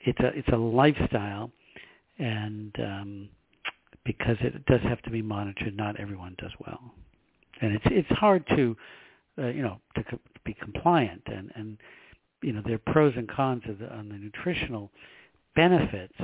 It's 0.00 0.18
a 0.20 0.28
it's 0.28 0.48
a 0.48 0.56
lifestyle, 0.56 1.50
and 2.18 2.74
um, 2.78 3.28
because 4.04 4.36
it 4.40 4.64
does 4.66 4.80
have 4.82 5.02
to 5.02 5.10
be 5.10 5.22
monitored, 5.22 5.76
not 5.76 5.98
everyone 5.98 6.34
does 6.38 6.52
well, 6.64 6.92
and 7.60 7.74
it's 7.74 7.84
it's 7.86 8.18
hard 8.18 8.46
to, 8.48 8.76
uh, 9.38 9.46
you 9.48 9.62
know, 9.62 9.80
to, 9.94 10.04
co- 10.04 10.20
be 10.44 10.54
compliant, 10.54 11.22
and 11.26 11.52
and 11.54 11.78
you 12.42 12.52
know 12.52 12.62
there 12.64 12.74
are 12.74 12.92
pros 12.92 13.14
and 13.16 13.28
cons 13.28 13.62
of 13.68 13.78
the, 13.78 13.92
on 13.92 14.08
the 14.08 14.16
nutritional 14.16 14.90
benefits, 15.54 16.14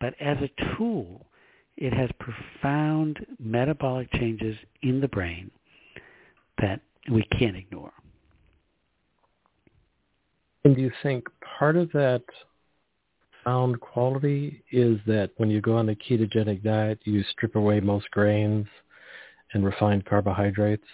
but 0.00 0.14
as 0.20 0.36
a 0.38 0.76
tool, 0.76 1.26
it 1.76 1.92
has 1.92 2.10
profound 2.18 3.24
metabolic 3.38 4.12
changes 4.12 4.56
in 4.82 5.00
the 5.00 5.08
brain 5.08 5.50
that 6.60 6.80
we 7.10 7.22
can't 7.38 7.56
ignore. 7.56 7.92
And 10.64 10.74
do 10.76 10.82
you 10.82 10.90
think 11.02 11.26
part 11.58 11.76
of 11.76 11.90
that 11.92 12.22
sound 13.48 13.80
quality 13.80 14.62
is 14.72 14.98
that 15.06 15.30
when 15.38 15.50
you 15.50 15.60
go 15.60 15.76
on 15.76 15.88
a 15.88 15.94
ketogenic 15.94 16.62
diet, 16.62 16.98
you 17.04 17.22
strip 17.30 17.56
away 17.56 17.80
most 17.80 18.10
grains 18.10 18.66
and 19.54 19.64
refined 19.64 20.04
carbohydrates, 20.04 20.84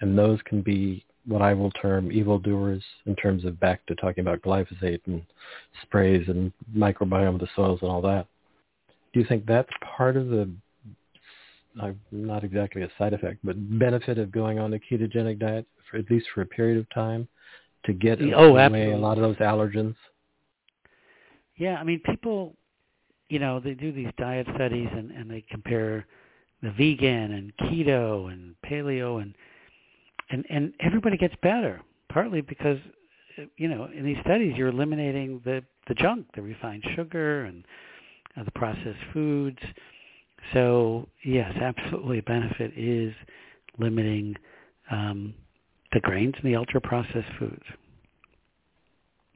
and 0.00 0.18
those 0.18 0.38
can 0.44 0.60
be 0.60 1.04
what 1.26 1.40
I 1.40 1.54
will 1.54 1.70
term 1.70 2.12
evildoers 2.12 2.82
in 3.06 3.16
terms 3.16 3.44
of 3.44 3.58
back 3.60 3.86
to 3.86 3.94
talking 3.94 4.20
about 4.22 4.42
glyphosate 4.42 5.00
and 5.06 5.22
sprays 5.82 6.28
and 6.28 6.52
microbiome 6.76 7.34
of 7.34 7.40
the 7.40 7.48
soils 7.56 7.78
and 7.80 7.90
all 7.90 8.02
that. 8.02 8.26
Do 9.14 9.20
you 9.20 9.26
think 9.26 9.46
that's 9.46 9.70
part 9.96 10.16
of 10.16 10.28
the, 10.28 10.50
not 12.10 12.44
exactly 12.44 12.82
a 12.82 12.88
side 12.98 13.14
effect, 13.14 13.38
but 13.42 13.56
benefit 13.78 14.18
of 14.18 14.30
going 14.32 14.58
on 14.58 14.74
a 14.74 14.78
ketogenic 14.78 15.38
diet, 15.38 15.66
for, 15.90 15.96
at 15.96 16.10
least 16.10 16.26
for 16.34 16.42
a 16.42 16.46
period 16.46 16.76
of 16.76 16.86
time, 16.90 17.26
to 17.84 17.94
get 17.94 18.20
oh, 18.20 18.50
away 18.50 18.62
absolutely. 18.62 18.92
a 18.92 18.98
lot 18.98 19.16
of 19.16 19.22
those 19.22 19.36
allergens? 19.36 19.94
Yeah, 21.56 21.76
I 21.76 21.84
mean, 21.84 22.00
people, 22.00 22.54
you 23.28 23.38
know, 23.38 23.60
they 23.60 23.74
do 23.74 23.92
these 23.92 24.10
diet 24.18 24.46
studies 24.54 24.88
and, 24.92 25.10
and 25.10 25.30
they 25.30 25.44
compare 25.50 26.06
the 26.62 26.70
vegan 26.72 27.32
and 27.32 27.52
keto 27.56 28.32
and 28.32 28.54
paleo 28.64 29.20
and 29.20 29.34
and 30.30 30.46
and 30.48 30.72
everybody 30.80 31.16
gets 31.16 31.34
better. 31.42 31.80
Partly 32.08 32.40
because, 32.40 32.78
you 33.56 33.68
know, 33.68 33.88
in 33.94 34.04
these 34.04 34.18
studies 34.24 34.54
you're 34.56 34.68
eliminating 34.68 35.40
the 35.44 35.62
the 35.88 35.94
junk, 35.94 36.26
the 36.34 36.42
refined 36.42 36.84
sugar 36.94 37.44
and 37.44 37.64
uh, 38.36 38.44
the 38.44 38.50
processed 38.52 38.98
foods. 39.12 39.58
So 40.52 41.08
yes, 41.24 41.52
absolutely, 41.60 42.18
a 42.18 42.22
benefit 42.22 42.72
is 42.76 43.12
limiting 43.78 44.36
um, 44.90 45.34
the 45.92 46.00
grains 46.00 46.34
and 46.36 46.50
the 46.50 46.56
ultra 46.56 46.80
processed 46.80 47.28
foods. 47.38 47.62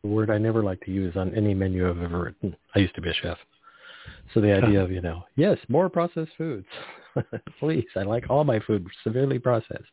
Word 0.03 0.31
I 0.31 0.39
never 0.39 0.63
like 0.63 0.81
to 0.83 0.91
use 0.91 1.17
on 1.17 1.35
any 1.35 1.55
menu 1.55 1.89
I've 1.89 2.01
ever 2.03 2.25
written. 2.25 2.57
I 2.75 2.79
used 2.79 2.95
to 2.95 3.01
be 3.01 3.11
a 3.11 3.15
chef. 3.15 3.39
So 4.35 4.41
the 4.41 4.53
idea 4.53 4.83
of, 4.83 4.91
you 4.91 5.01
know, 5.01 5.25
yes, 5.37 5.59
more 5.69 5.89
processed 5.89 6.33
foods. 6.39 6.67
Please, 7.61 7.87
I 7.97 8.03
like 8.03 8.31
all 8.31 8.45
my 8.45 8.61
food 8.61 8.87
severely 9.03 9.39
processed. 9.39 9.85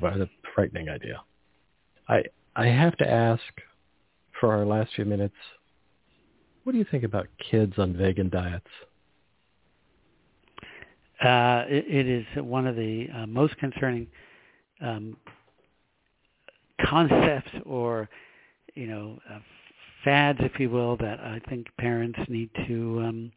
Well, 0.00 0.22
a 0.22 0.26
frightening 0.54 0.88
idea. 0.88 1.20
I 2.08 2.22
I 2.56 2.66
have 2.66 2.96
to 2.98 3.08
ask 3.08 3.42
for 4.40 4.52
our 4.52 4.64
last 4.64 4.92
few 4.94 5.04
minutes, 5.04 5.34
what 6.64 6.72
do 6.72 6.78
you 6.78 6.86
think 6.90 7.04
about 7.04 7.28
kids 7.50 7.74
on 7.78 7.96
vegan 7.96 8.30
diets? 8.30 8.66
Uh, 11.22 11.64
it, 11.68 11.84
it 11.88 12.08
is 12.08 12.24
one 12.36 12.66
of 12.66 12.76
the 12.76 13.06
uh, 13.14 13.26
most 13.26 13.56
concerning 13.58 14.06
um, 14.80 15.16
concepts 16.84 17.50
or, 17.64 18.08
you 18.74 18.86
know, 18.86 19.18
uh, 19.30 19.38
fads, 20.04 20.38
if 20.42 20.58
you 20.58 20.70
will, 20.70 20.96
that 20.98 21.20
I 21.20 21.40
think 21.48 21.66
parents 21.78 22.18
need 22.28 22.50
to 22.66 23.02
um, 23.04 23.32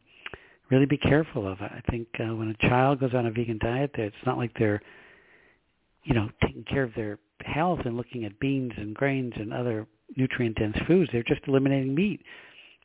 really 0.70 0.86
be 0.86 0.98
careful 0.98 1.46
of. 1.46 1.60
I 1.60 1.82
think 1.90 2.08
uh, 2.20 2.34
when 2.34 2.48
a 2.48 2.68
child 2.68 3.00
goes 3.00 3.14
on 3.14 3.26
a 3.26 3.30
vegan 3.30 3.58
diet, 3.58 3.90
it's 3.94 4.16
not 4.26 4.36
like 4.36 4.52
they're, 4.58 4.80
you 6.04 6.14
know, 6.14 6.28
taking 6.44 6.64
care 6.64 6.82
of 6.82 6.94
their 6.94 7.18
health 7.44 7.80
and 7.84 7.96
looking 7.96 8.24
at 8.24 8.38
beans 8.40 8.72
and 8.76 8.94
grains 8.94 9.32
and 9.36 9.52
other 9.52 9.86
nutrient-dense 10.16 10.76
foods. 10.86 11.10
They're 11.12 11.22
just 11.22 11.42
eliminating 11.46 11.94
meat. 11.94 12.20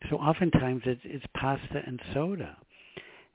So 0.10 0.18
oftentimes 0.18 0.84
it's, 0.86 1.02
it's 1.04 1.26
pasta 1.36 1.82
and 1.86 2.00
soda. 2.14 2.58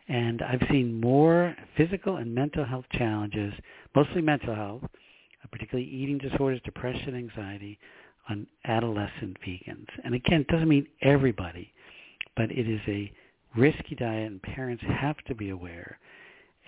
And 0.09 0.41
I've 0.43 0.63
seen 0.71 1.01
more 1.01 1.55
physical 1.77 2.17
and 2.17 2.35
mental 2.35 2.65
health 2.65 2.87
challenges, 2.93 3.53
mostly 3.95 4.23
mental 4.23 4.55
health, 4.55 4.83
particularly 5.51 5.89
eating 5.89 6.19
disorders, 6.19 6.61
depression, 6.65 7.15
anxiety, 7.15 7.79
on 8.29 8.47
adolescent 8.65 9.37
vegans. 9.47 9.87
And 10.05 10.15
again, 10.15 10.43
it 10.43 10.49
doesn't 10.49 10.69
mean 10.69 10.87
everybody, 11.03 11.73
but 12.37 12.51
it 12.51 12.69
is 12.69 12.81
a 12.87 13.13
risky 13.57 13.95
diet 13.95 14.31
and 14.31 14.43
parents 14.43 14.83
have 14.87 15.17
to 15.27 15.35
be 15.35 15.51
aware. 15.51 15.99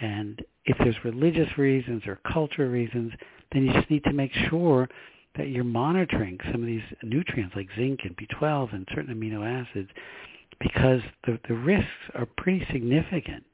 And 0.01 0.43
if 0.65 0.77
there's 0.79 0.97
religious 1.05 1.59
reasons 1.59 2.03
or 2.07 2.19
cultural 2.33 2.71
reasons, 2.71 3.13
then 3.53 3.67
you 3.67 3.73
just 3.73 3.91
need 3.91 4.05
to 4.05 4.13
make 4.13 4.33
sure 4.49 4.89
that 5.37 5.49
you're 5.49 5.65
monitoring 5.65 6.39
some 6.51 6.63
of 6.63 6.67
these 6.67 6.83
nutrients 7.03 7.55
like 7.55 7.69
zinc 7.77 8.01
and 8.05 8.17
B12 8.17 8.75
and 8.75 8.89
certain 8.95 9.15
amino 9.15 9.47
acids 9.47 9.91
because 10.59 11.01
the, 11.27 11.39
the 11.49 11.55
risks 11.55 11.89
are 12.15 12.27
pretty 12.37 12.67
significant. 12.73 13.45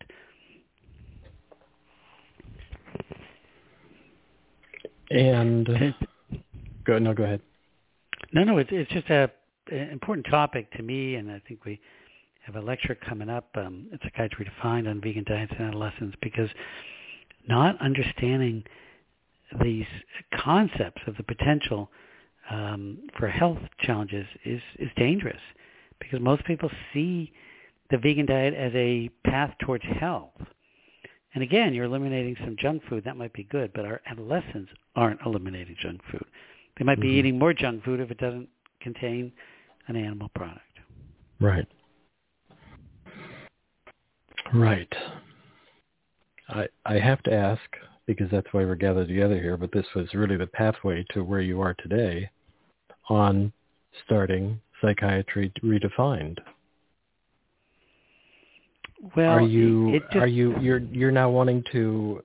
And 5.10 5.94
go 6.84 6.98
no, 6.98 7.14
go 7.14 7.24
ahead. 7.24 7.40
No, 8.32 8.44
no, 8.44 8.58
it's 8.58 8.70
it's 8.72 8.90
just 8.90 9.08
a 9.08 9.30
an 9.70 9.90
important 9.90 10.26
topic 10.30 10.70
to 10.72 10.82
me, 10.82 11.16
and 11.16 11.30
I 11.30 11.40
think 11.46 11.64
we 11.64 11.80
have 12.44 12.56
a 12.56 12.60
lecture 12.60 12.94
coming 12.94 13.28
up. 13.28 13.48
Um, 13.56 13.86
it's 13.92 14.02
Psychiatry 14.04 14.44
Defined 14.44 14.86
on 14.86 15.00
vegan 15.00 15.24
diets 15.24 15.52
in 15.58 15.64
adolescents 15.64 16.16
because 16.22 16.48
not 17.48 17.80
understanding 17.80 18.64
these 19.62 19.86
concepts 20.34 21.02
of 21.06 21.16
the 21.16 21.22
potential 21.22 21.90
um, 22.50 22.98
for 23.18 23.28
health 23.28 23.58
challenges 23.80 24.26
is 24.44 24.60
is 24.78 24.88
dangerous 24.96 25.40
because 26.00 26.20
most 26.20 26.44
people 26.44 26.70
see 26.92 27.32
the 27.90 27.98
vegan 27.98 28.26
diet 28.26 28.54
as 28.54 28.72
a 28.74 29.08
path 29.24 29.54
towards 29.60 29.84
health. 29.84 30.32
And 31.34 31.42
again, 31.42 31.74
you're 31.74 31.84
eliminating 31.84 32.36
some 32.44 32.56
junk 32.58 32.82
food. 32.88 33.04
That 33.04 33.16
might 33.16 33.32
be 33.32 33.44
good, 33.44 33.72
but 33.74 33.84
our 33.84 34.00
adolescents 34.06 34.70
aren't 34.94 35.20
eliminating 35.24 35.76
junk 35.80 36.00
food. 36.10 36.24
They 36.78 36.84
might 36.84 37.00
be 37.00 37.08
mm-hmm. 37.08 37.18
eating 37.18 37.38
more 37.38 37.52
junk 37.52 37.84
food 37.84 38.00
if 38.00 38.10
it 38.10 38.18
doesn't 38.18 38.48
contain 38.80 39.32
an 39.88 39.96
animal 39.96 40.30
product. 40.34 40.60
Right. 41.40 41.66
Right. 44.54 44.92
I 46.48 46.66
I 46.84 46.98
have 46.98 47.22
to 47.24 47.32
ask 47.32 47.62
because 48.06 48.30
that's 48.30 48.46
why 48.52 48.64
we're 48.64 48.76
gathered 48.76 49.08
together 49.08 49.40
here, 49.40 49.56
but 49.56 49.72
this 49.72 49.86
was 49.94 50.06
really 50.14 50.36
the 50.36 50.46
pathway 50.46 51.04
to 51.10 51.24
where 51.24 51.40
you 51.40 51.60
are 51.60 51.74
today 51.74 52.30
on 53.08 53.52
starting 54.04 54.60
psychiatry 54.80 55.52
redefined. 55.62 56.38
Well, 59.16 59.30
are 59.30 59.40
you 59.40 59.94
it, 59.94 60.02
just, 60.12 60.16
are 60.16 60.26
you 60.26 60.58
you're 60.60 60.78
you're 60.78 61.10
now 61.10 61.30
wanting 61.30 61.62
to 61.72 62.22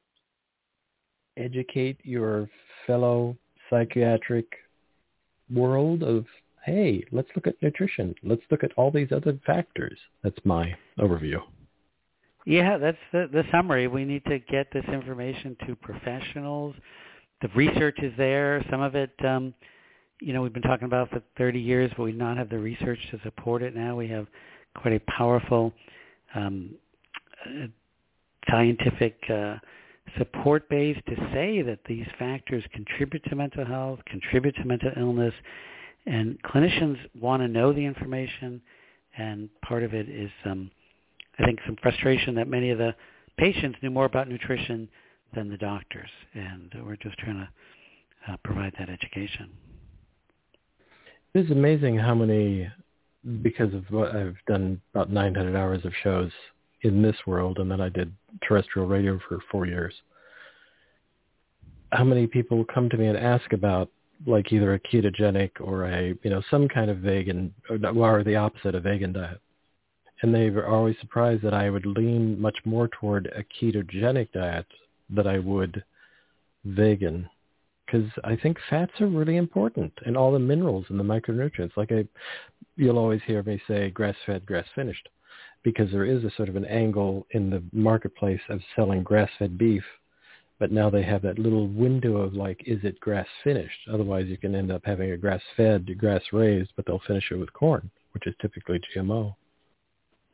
educate 1.38 1.98
your 2.04 2.50
fellow 2.86 3.36
psychiatric 3.72 4.46
world 5.52 6.04
of 6.04 6.26
hey, 6.64 7.04
let's 7.12 7.30
look 7.36 7.48
at 7.48 7.56
nutrition. 7.62 8.14
Let's 8.24 8.44
look 8.52 8.64
at 8.64 8.72
all 8.78 8.92
these 8.92 9.12
other 9.12 9.40
factors. 9.48 9.98
That's 10.24 10.38
my 10.44 10.76
overview. 11.00 11.42
Yeah, 12.46 12.78
that's 12.78 12.98
the, 13.12 13.30
the 13.32 13.44
summary. 13.52 13.88
We 13.88 14.06
need 14.06 14.24
to 14.26 14.40
get 14.40 14.68
this 14.72 14.86
information 14.86 15.56
to 15.68 15.76
professionals. 15.76 16.76
The 17.42 17.50
research 17.56 17.98
is 18.02 18.14
there. 18.18 18.64
Some 18.70 18.82
of 18.82 18.96
it, 18.96 19.12
um, 19.26 19.54
you 20.22 20.34
know, 20.34 20.42
we've 20.42 20.54
been 20.54 20.62
talking 20.62 20.86
about 20.86 21.10
for 21.10 21.22
30 21.38 21.60
years, 21.60 21.92
but 21.98 22.04
we 22.04 22.12
not 22.12 22.38
have 22.38 22.50
the 22.50 22.60
research 22.60 23.00
to 23.12 23.20
support 23.24 23.64
it 23.64 23.76
now. 23.76 23.96
We 23.96 24.08
have 24.10 24.28
quite 24.76 24.94
a 24.94 25.12
powerful 25.12 25.74
um, 26.36 26.76
uh, 27.46 27.68
scientific 28.50 29.18
uh, 29.30 29.56
support 30.18 30.68
base 30.70 30.98
to 31.08 31.16
say 31.34 31.62
that 31.62 31.80
these 31.88 32.06
factors 32.20 32.64
contribute 32.74 33.24
to 33.26 33.36
mental 33.36 33.66
health, 33.66 34.00
contribute 34.06 34.56
to 34.56 34.66
mental 34.66 34.92
illness, 34.98 35.34
and 36.06 36.42
clinicians 36.44 36.98
want 37.20 37.42
to 37.42 37.48
know 37.48 37.72
the 37.72 37.86
information, 37.86 38.62
and 39.18 39.50
part 39.62 39.84
of 39.84 39.94
it 39.94 40.10
is, 40.10 40.32
um, 40.46 40.72
I 41.40 41.46
think, 41.46 41.60
some 41.66 41.78
frustration 41.82 42.36
that 42.36 42.48
many 42.48 42.72
of 42.72 42.78
the 42.78 42.96
patients 43.38 43.78
knew 43.82 43.92
more 43.92 44.06
about 44.06 44.28
nutrition 44.28 44.90
than 45.34 45.50
the 45.50 45.58
doctors, 45.58 46.10
and 46.34 46.74
we're 46.84 46.98
just 46.98 47.18
trying 47.20 47.38
to 47.38 48.32
uh, 48.32 48.38
provide 48.44 48.74
that 48.80 48.90
education. 48.90 49.50
It's 51.34 51.52
amazing 51.52 51.98
how 51.98 52.14
many, 52.14 52.70
because 53.42 53.74
of 53.74 53.86
what 53.90 54.16
I've 54.16 54.36
done 54.48 54.82
about 54.94 55.10
900 55.10 55.56
hours 55.56 55.86
of 55.86 55.94
shows 56.04 56.32
in 56.82 57.02
this 57.02 57.16
world, 57.28 57.60
and 57.60 57.70
then 57.70 57.82
I 57.82 57.90
did 57.90 58.12
terrestrial 58.48 58.88
radio 58.88 59.20
for 59.28 59.40
four 59.52 59.66
years. 59.66 59.94
How 61.92 62.04
many 62.04 62.26
people 62.28 62.66
come 62.74 62.90
to 62.90 62.98
me 62.98 63.08
and 63.08 63.18
ask 63.18 63.54
about 63.54 63.90
like 64.26 64.54
either 64.54 64.74
a 64.74 64.80
ketogenic 64.80 65.52
or 65.60 65.86
a 65.86 66.10
you 66.24 66.30
know 66.30 66.42
some 66.50 66.68
kind 66.68 66.90
of 66.90 67.00
vegan 67.00 67.54
or 67.70 68.24
the 68.24 68.36
opposite 68.36 68.76
of 68.76 68.84
vegan 68.84 69.14
diet, 69.14 69.42
and 70.22 70.34
they 70.34 70.50
were 70.50 70.68
always 70.68 70.96
surprised 71.00 71.44
that 71.44 71.54
I 71.54 71.70
would 71.70 71.86
lean 71.86 72.40
much 72.40 72.58
more 72.66 72.88
toward 72.88 73.28
a 73.28 73.44
ketogenic 73.44 74.32
diet 74.32 74.68
than 75.10 75.28
I 75.28 75.40
would 75.40 75.84
vegan 76.66 77.30
because 77.86 78.10
I 78.24 78.36
think 78.36 78.58
fats 78.70 78.92
are 79.02 79.08
really 79.08 79.38
important 79.38 79.92
and 80.06 80.16
all 80.16 80.32
the 80.32 80.40
minerals 80.40 80.86
and 80.90 81.00
the 81.00 81.04
micronutrients. 81.04 81.76
Like 81.76 81.92
I, 81.92 82.06
you'll 82.78 82.98
always 82.98 83.22
hear 83.26 83.44
me 83.44 83.62
say 83.68 83.90
grass-fed, 83.90 84.46
grass-finished, 84.46 85.10
because 85.64 85.92
there 85.92 86.06
is 86.06 86.24
a 86.24 86.32
sort 86.36 86.50
of 86.50 86.56
an 86.56 86.66
angle 86.66 87.26
in 87.32 87.50
the 87.50 87.64
marketplace 87.72 88.42
of 88.50 88.62
selling 88.76 89.04
grass-fed 89.04 89.58
beef, 89.58 89.84
but 90.60 90.72
now 90.72 90.90
they 90.90 91.04
have 91.04 91.22
that 91.22 91.40
little 91.40 91.68
window 91.68 92.18
of 92.18 92.34
like, 92.34 92.62
is 92.66 92.80
it 92.84 93.00
grass-finished? 93.00 93.80
Otherwise, 93.92 94.28
you 94.28 94.38
can 94.38 94.56
end 94.56 94.72
up 94.72 94.82
having 94.86 95.12
a 95.12 95.18
grass-fed, 95.18 95.98
grass-raised, 95.98 96.72
but 96.76 96.86
they'll 96.86 97.02
finish 97.08 97.32
it 97.32 97.36
with 97.36 97.52
corn, 97.54 97.90
which 98.14 98.28
is 98.28 98.36
typically 98.42 98.80
GMO. 98.96 99.36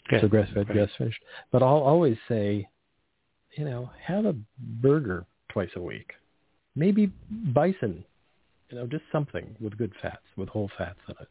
Okay. 0.07 0.21
So 0.21 0.28
grass-fed, 0.28 0.69
right. 0.69 0.78
grass-finished. 0.78 1.21
But 1.51 1.63
I'll 1.63 1.78
always 1.78 2.17
say, 2.28 2.67
you 3.57 3.65
know, 3.65 3.89
have 4.01 4.25
a 4.25 4.36
burger 4.82 5.25
twice 5.49 5.69
a 5.75 5.82
week 5.82 6.13
maybe 6.78 7.11
bison, 7.53 8.05
you 8.69 8.78
know, 8.78 8.86
just 8.86 9.03
something 9.11 9.55
with 9.59 9.78
good 9.78 9.91
fats, 10.01 10.23
with 10.38 10.47
whole 10.47 10.69
fats 10.78 10.99
in 11.09 11.15
it. 11.19 11.28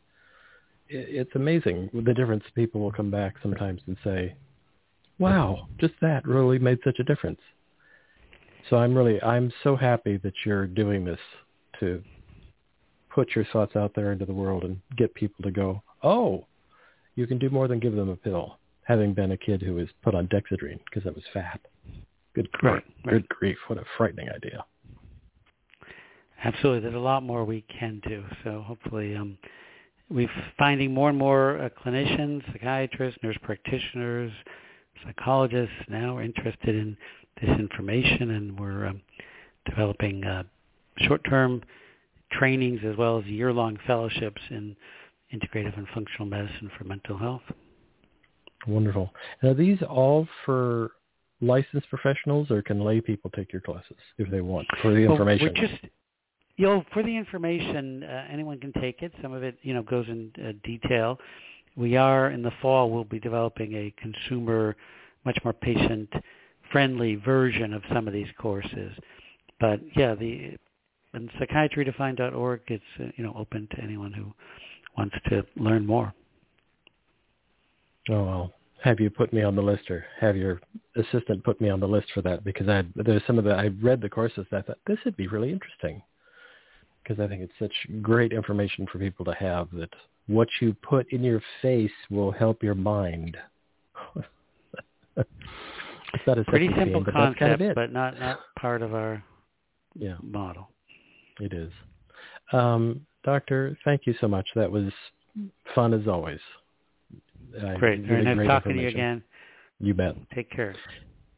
It's 0.89 1.35
amazing 1.35 1.91
the 1.93 2.15
difference. 2.15 2.45
People 2.55 2.81
will 2.81 2.93
come 2.93 3.11
back 3.11 3.35
sometimes 3.43 3.83
and 3.87 3.97
say, 4.05 4.35
"Wow, 5.19 5.69
just 5.79 5.95
that 6.01 6.27
really 6.27 6.59
made 6.59 6.79
such 6.85 6.99
a 7.01 7.05
difference." 7.05 7.41
So 8.69 8.77
I'm 8.77 8.95
really, 8.95 9.23
I'm 9.23 9.53
so 9.63 9.77
happy 9.77 10.17
that 10.19 10.35
you're 10.45 10.67
doing 10.67 11.05
this 11.05 11.21
to 11.81 12.03
put 13.11 13.35
your 13.35 13.45
thoughts 13.47 13.77
out 13.77 13.95
there 13.95 14.13
into 14.13 14.27
the 14.27 14.35
world 14.35 14.65
and 14.65 14.81
get 14.97 15.15
people 15.15 15.43
to 15.45 15.51
go, 15.51 15.83
"Oh, 16.03 16.47
you 17.15 17.27
can 17.27 17.39
do 17.39 17.51
more 17.51 17.69
than 17.69 17.81
give 17.81 17.95
them 17.95 18.09
a 18.09 18.17
pill." 18.17 18.59
Having 18.83 19.15
been 19.15 19.33
a 19.33 19.37
kid 19.37 19.63
who 19.63 19.75
was 19.75 19.89
put 20.03 20.15
on 20.15 20.29
Dexedrine 20.29 20.79
because 20.85 21.07
I 21.09 21.11
was 21.11 21.25
fat. 21.33 21.61
Good 22.35 22.51
grief! 22.53 22.75
Right, 22.75 22.85
right. 23.05 23.13
Good 23.13 23.29
grief! 23.29 23.59
What 23.67 23.79
a 23.79 23.85
frightening 23.97 24.31
idea. 24.31 24.65
Absolutely, 26.45 26.81
there's 26.81 26.95
a 26.95 26.99
lot 26.99 27.25
more 27.25 27.45
we 27.45 27.63
can 27.63 28.01
do. 28.07 28.23
So 28.45 28.63
hopefully, 28.63 29.17
um, 29.17 29.39
we're 30.09 30.31
finding 30.59 30.93
more 30.93 31.09
and 31.09 31.19
more 31.19 31.59
uh, 31.59 31.69
clinicians, 31.83 32.45
psychiatrists, 32.53 33.19
nurse 33.23 33.37
practitioners, 33.43 34.33
psychologists 35.05 35.75
now 35.89 36.17
are 36.17 36.23
interested 36.23 36.75
in 36.75 36.97
this 37.41 37.51
information, 37.59 38.31
and 38.31 38.59
we're 38.59 38.87
um, 38.87 39.01
developing 39.69 40.25
uh, 40.25 40.43
short-term 40.99 41.63
trainings 42.33 42.81
as 42.85 42.97
well 42.97 43.19
as 43.19 43.25
year-long 43.27 43.79
fellowships 43.87 44.41
in 44.51 44.77
integrative 45.35 45.77
and 45.77 45.87
functional 45.93 46.27
medicine 46.27 46.71
for 46.79 46.85
mental 46.85 47.19
health. 47.19 47.43
Wonderful. 48.67 49.13
And 49.43 49.51
are 49.51 49.55
these 49.55 49.79
all 49.83 50.27
for 50.45 50.93
licensed 51.41 51.89
professionals, 51.91 52.51
or 52.51 52.63
can 52.63 52.81
lay 52.81 53.01
people 53.01 53.31
take 53.35 53.53
your 53.53 53.61
classes 53.61 53.97
if 54.19 54.31
they 54.31 54.41
want 54.41 54.67
for 54.83 54.93
the 54.93 55.01
information? 55.01 55.53
Well, 55.53 55.63
we're 55.63 55.69
just 55.69 55.85
you 56.57 56.67
know, 56.67 56.85
for 56.93 57.03
the 57.03 57.15
information, 57.15 58.03
uh, 58.03 58.27
anyone 58.31 58.59
can 58.59 58.73
take 58.81 59.03
it. 59.03 59.13
Some 59.23 59.33
of 59.33 59.43
it, 59.43 59.59
you 59.63 59.75
know, 59.75 59.83
goes 59.83 60.07
in 60.09 60.33
uh, 60.43 60.53
detail. 60.65 61.19
We 61.77 61.97
are 61.97 62.31
in 62.31 62.43
the 62.43 62.53
fall. 62.63 62.91
We'll 62.91 63.05
be 63.05 63.21
developing 63.21 63.75
a 63.75 63.95
consumer, 64.01 64.75
much 65.25 65.39
more 65.45 65.53
patient-friendly 65.53 67.17
version 67.17 67.75
of 67.75 67.83
some 67.93 68.09
of 68.09 68.15
these 68.15 68.29
courses. 68.39 68.93
But 69.61 69.81
yeah, 69.97 70.15
the 70.15 70.57
and 71.13 71.31
psychiatryredefined.org 71.41 72.61
it's 72.67 72.85
uh, 73.01 73.05
you 73.17 73.25
know 73.25 73.35
open 73.37 73.69
to 73.75 73.83
anyone 73.83 74.13
who 74.13 74.33
wants 74.99 75.17
to 75.29 75.45
learn 75.57 75.87
more. 75.87 76.15
Oh 78.09 78.25
well, 78.25 78.53
have 78.83 79.01
you 79.01 79.11
put 79.11 79.33
me 79.33 79.43
on 79.43 79.57
the 79.57 79.63
list, 79.63 79.91
or 79.91 80.05
have 80.21 80.37
your 80.37 80.61
assistant 80.97 81.45
put 81.45 81.61
me 81.61 81.69
on 81.69 81.81
the 81.81 81.89
list 81.89 82.09
for 82.15 82.23
that? 82.23 82.45
Because 82.45 82.69
I 82.69 82.85
there's 82.97 83.23
some 83.27 83.39
of 83.39 83.45
the 83.45 83.53
I 83.53 83.69
read 83.83 84.01
the 84.01 84.09
courses 84.09 84.47
that 84.51 84.59
I 84.59 84.63
thought 84.63 84.79
this 84.87 84.99
would 85.05 85.17
be 85.17 85.27
really 85.27 85.51
interesting 85.51 86.03
because 87.07 87.23
I 87.23 87.29
think 87.29 87.43
it's 87.43 87.53
such 87.59 87.73
great 88.03 88.33
information 88.33 88.87
for 88.91 88.99
people 88.99 89.25
to 89.27 89.35
have 89.35 89.69
that 89.73 89.91
what 90.27 90.49
you 90.61 90.75
put 90.83 91.13
in 91.13 91.23
your 91.23 91.41
face 91.63 91.91
will 92.11 92.33
help 92.33 92.63
your 92.63 92.75
mind. 92.75 93.37
Pretty 96.49 96.69
simple 96.77 97.03
but 97.05 97.15
concept, 97.15 97.39
kind 97.39 97.61
of 97.61 97.75
but 97.75 97.93
not 97.93 98.19
not 98.19 98.41
part 98.59 98.83
of 98.83 98.95
our 98.95 99.23
yeah 99.95 100.17
model. 100.23 100.71
It 101.41 101.53
is. 101.53 101.71
Um, 102.53 103.07
doctor, 103.25 103.77
thank 103.85 104.07
you 104.07 104.15
so 104.21 104.29
much. 104.29 104.49
That 104.55 104.71
was 104.71 104.93
fun 105.75 105.95
as 105.95 106.09
always. 106.09 106.41
Great. 107.79 108.03
Very 108.03 108.25
nice 108.25 108.47
talking 108.47 108.77
to 108.77 108.83
you 108.83 108.89
again. 108.89 109.23
You 109.79 109.95
bet. 109.95 110.17
Take 110.35 110.51
care. 110.51 110.75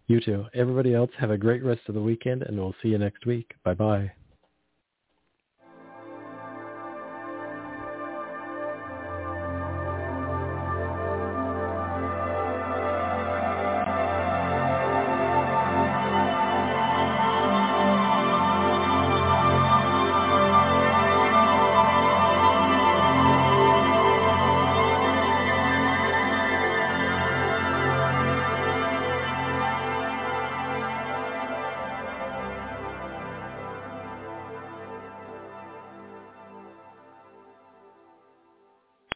You 0.07 0.21
too. 0.21 0.47
Everybody 0.55 0.95
else, 0.95 1.11
have 1.19 1.31
a 1.31 1.39
great 1.39 1.63
rest 1.65 1.83
of 1.89 1.95
the 1.95 2.01
weekend, 2.01 2.43
and 2.43 2.57
we'll 2.57 2.75
see 2.83 2.89
you 2.89 2.99
next 2.99 3.27
week. 3.27 3.53
Bye-bye. 3.65 4.11